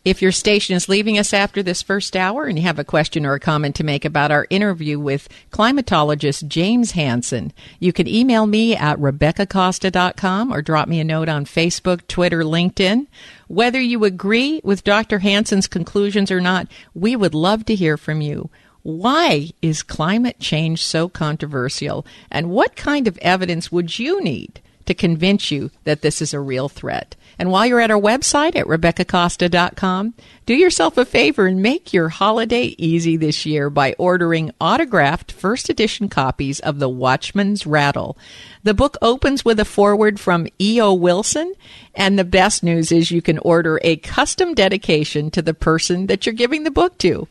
If 0.05 0.21
your 0.21 0.31
station 0.31 0.75
is 0.75 0.87
leaving 0.87 1.17
us 1.17 1.33
after 1.33 1.63
this 1.63 1.81
first 1.81 2.15
hour 2.15 2.45
and 2.45 2.59
you 2.59 2.65
have 2.65 2.77
a 2.77 2.83
question 2.83 3.25
or 3.25 3.33
a 3.33 3.39
comment 3.39 3.73
to 3.77 3.83
make 3.83 4.05
about 4.05 4.29
our 4.29 4.45
interview 4.51 4.99
with 4.99 5.27
climatologist 5.51 6.47
James 6.47 6.91
Hansen, 6.91 7.51
you 7.79 7.91
can 7.91 8.07
email 8.07 8.45
me 8.45 8.75
at 8.75 8.99
RebeccaCosta.com 8.99 10.53
or 10.53 10.61
drop 10.61 10.87
me 10.87 10.99
a 10.99 11.03
note 11.03 11.27
on 11.27 11.45
Facebook, 11.45 12.05
Twitter, 12.07 12.41
LinkedIn. 12.41 13.07
Whether 13.47 13.81
you 13.81 14.03
agree 14.03 14.61
with 14.63 14.83
Dr. 14.83 15.19
Hansen's 15.19 15.65
conclusions 15.65 16.29
or 16.29 16.39
not, 16.39 16.67
we 16.93 17.15
would 17.15 17.33
love 17.33 17.65
to 17.65 17.73
hear 17.73 17.97
from 17.97 18.21
you. 18.21 18.51
Why 18.83 19.49
is 19.63 19.81
climate 19.81 20.39
change 20.39 20.83
so 20.83 21.09
controversial? 21.09 22.05
And 22.29 22.51
what 22.51 22.75
kind 22.75 23.07
of 23.07 23.17
evidence 23.23 23.71
would 23.71 23.97
you 23.97 24.21
need 24.21 24.61
to 24.85 24.93
convince 24.93 25.51
you 25.51 25.71
that 25.83 26.01
this 26.01 26.21
is 26.21 26.33
a 26.33 26.39
real 26.39 26.69
threat? 26.69 27.15
And 27.37 27.51
while 27.51 27.65
you're 27.65 27.81
at 27.81 27.91
our 27.91 27.99
website 27.99 28.55
at 28.55 28.65
RebeccaCosta.com, 28.65 30.13
do 30.45 30.53
yourself 30.53 30.97
a 30.97 31.05
favor 31.05 31.47
and 31.47 31.61
make 31.61 31.91
your 31.91 32.09
holiday 32.09 32.75
easy 32.77 33.17
this 33.17 33.45
year 33.45 33.69
by 33.69 33.93
ordering 33.97 34.51
autographed 34.61 35.31
first 35.31 35.69
edition 35.69 36.07
copies 36.07 36.59
of 36.61 36.79
The 36.79 36.89
Watchman's 36.89 37.67
Rattle. 37.67 38.17
The 38.63 38.73
book 38.73 38.97
opens 39.01 39.43
with 39.43 39.59
a 39.59 39.65
foreword 39.65 40.19
from 40.19 40.47
E.O. 40.61 40.93
Wilson, 40.93 41.53
and 41.93 42.17
the 42.17 42.23
best 42.23 42.63
news 42.63 42.91
is 42.91 43.11
you 43.11 43.21
can 43.21 43.37
order 43.39 43.79
a 43.83 43.97
custom 43.97 44.53
dedication 44.53 45.29
to 45.31 45.41
the 45.41 45.53
person 45.53 46.07
that 46.07 46.25
you're 46.25 46.33
giving 46.33 46.63
the 46.63 46.71
book 46.71 46.97
to. 46.99 47.27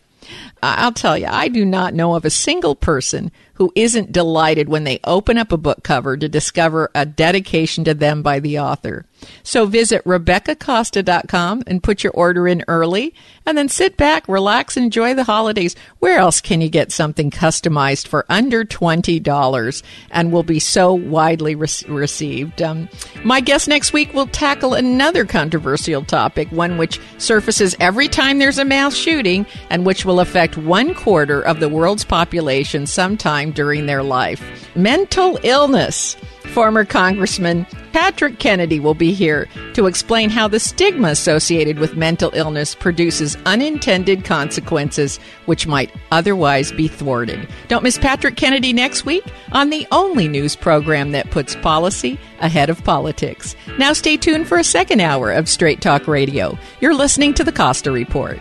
I'll 0.63 0.93
tell 0.93 1.19
you, 1.19 1.27
I 1.27 1.49
do 1.49 1.65
not 1.65 1.95
know 1.95 2.15
of 2.15 2.25
a 2.25 2.31
single 2.31 2.75
person 2.75 3.31
who 3.55 3.73
isn't 3.75 4.13
delighted 4.13 4.69
when 4.69 4.85
they 4.85 5.01
open 5.05 5.39
up 5.39 5.53
a 5.53 5.57
book 5.57 5.83
cover 5.83 6.17
to 6.17 6.29
discover 6.29 6.91
a 6.95 7.07
dedication 7.07 7.85
to 7.85 7.95
them 7.95 8.23
by 8.23 8.41
the 8.41 8.59
author. 8.59 9.07
So 9.43 9.67
visit 9.67 10.05
RebeccaCosta.com 10.05 11.63
and 11.67 11.83
put 11.83 12.05
your 12.05 12.13
order 12.13 12.47
in 12.47 12.65
early 12.69 13.15
and 13.47 13.57
then 13.57 13.69
sit 13.69 13.97
back, 13.97 14.27
relax, 14.29 14.77
enjoy 14.77 15.15
the 15.15 15.25
holidays. 15.25 15.77
Where 15.99 16.19
else 16.19 16.41
can 16.41 16.61
you 16.61 16.69
get 16.69 16.93
something 16.93 17.31
customized 17.31 18.09
for 18.09 18.25
under 18.29 18.65
$20 18.65 19.83
and 20.11 20.33
will 20.33 20.43
be 20.43 20.59
so 20.59 20.95
widely 20.95 21.55
re- 21.55 21.69
received? 21.89 22.63
Um, 22.63 22.89
my 23.23 23.41
guest 23.41 23.69
next 23.69 23.93
week 23.93 24.13
will 24.15 24.27
tackle 24.27 24.75
another 24.75 25.25
controversial 25.25 26.05
topic, 26.05 26.49
one 26.51 26.79
which 26.79 27.01
surfaces 27.19 27.77
every 27.81 28.09
time 28.09 28.39
there's 28.39 28.59
a 28.59 28.65
mass 28.65 28.95
shooting 28.95 29.47
and 29.71 29.87
which 29.87 30.05
will 30.05 30.21
affect 30.21 30.57
one 30.57 30.95
quarter 30.95 31.41
of 31.41 31.61
the 31.61 31.69
world's 31.69 32.05
population 32.05 32.87
sometime 32.87 33.44
during 33.53 33.87
their 33.87 34.03
life 34.03 34.43
mental 34.75 35.39
illness. 35.43 36.17
Former 36.53 36.85
Congressman 36.85 37.67
Patrick 37.95 38.39
Kennedy 38.39 38.81
will 38.81 38.95
be 38.95 39.13
here 39.13 39.49
to 39.75 39.87
explain 39.87 40.31
how 40.31 40.49
the 40.49 40.59
stigma 40.59 41.09
associated 41.09 41.79
with 41.79 41.97
mental 41.97 42.31
illness 42.35 42.75
produces 42.75 43.37
unintended 43.47 44.25
consequences 44.25 45.19
which 45.47 45.67
might 45.67 45.93
otherwise 46.11 46.73
be 46.73 46.89
thwarted. 46.89 47.49
Don't 47.69 47.85
miss 47.85 47.97
Patrick 47.97 48.37
Kennedy 48.37 48.73
next 48.73 49.07
week 49.07 49.25
on 49.53 49.71
the 49.71 49.87
only 49.93 50.27
news 50.27 50.57
program 50.57 51.13
that 51.13 51.31
puts 51.31 51.55
policy 51.57 52.19
ahead 52.41 52.69
of 52.69 52.83
politics. 52.85 53.55
Now 53.79 53.93
stay 53.93 54.17
tuned 54.17 54.49
for 54.49 54.59
a 54.59 54.65
second 54.65 55.01
hour 55.01 55.31
of 55.31 55.49
Straight 55.49 55.81
Talk 55.81 56.09
Radio. 56.09 56.59
You're 56.81 56.95
listening 56.95 57.33
to 57.35 57.45
the 57.45 57.53
Costa 57.53 57.93
Report. 57.93 58.41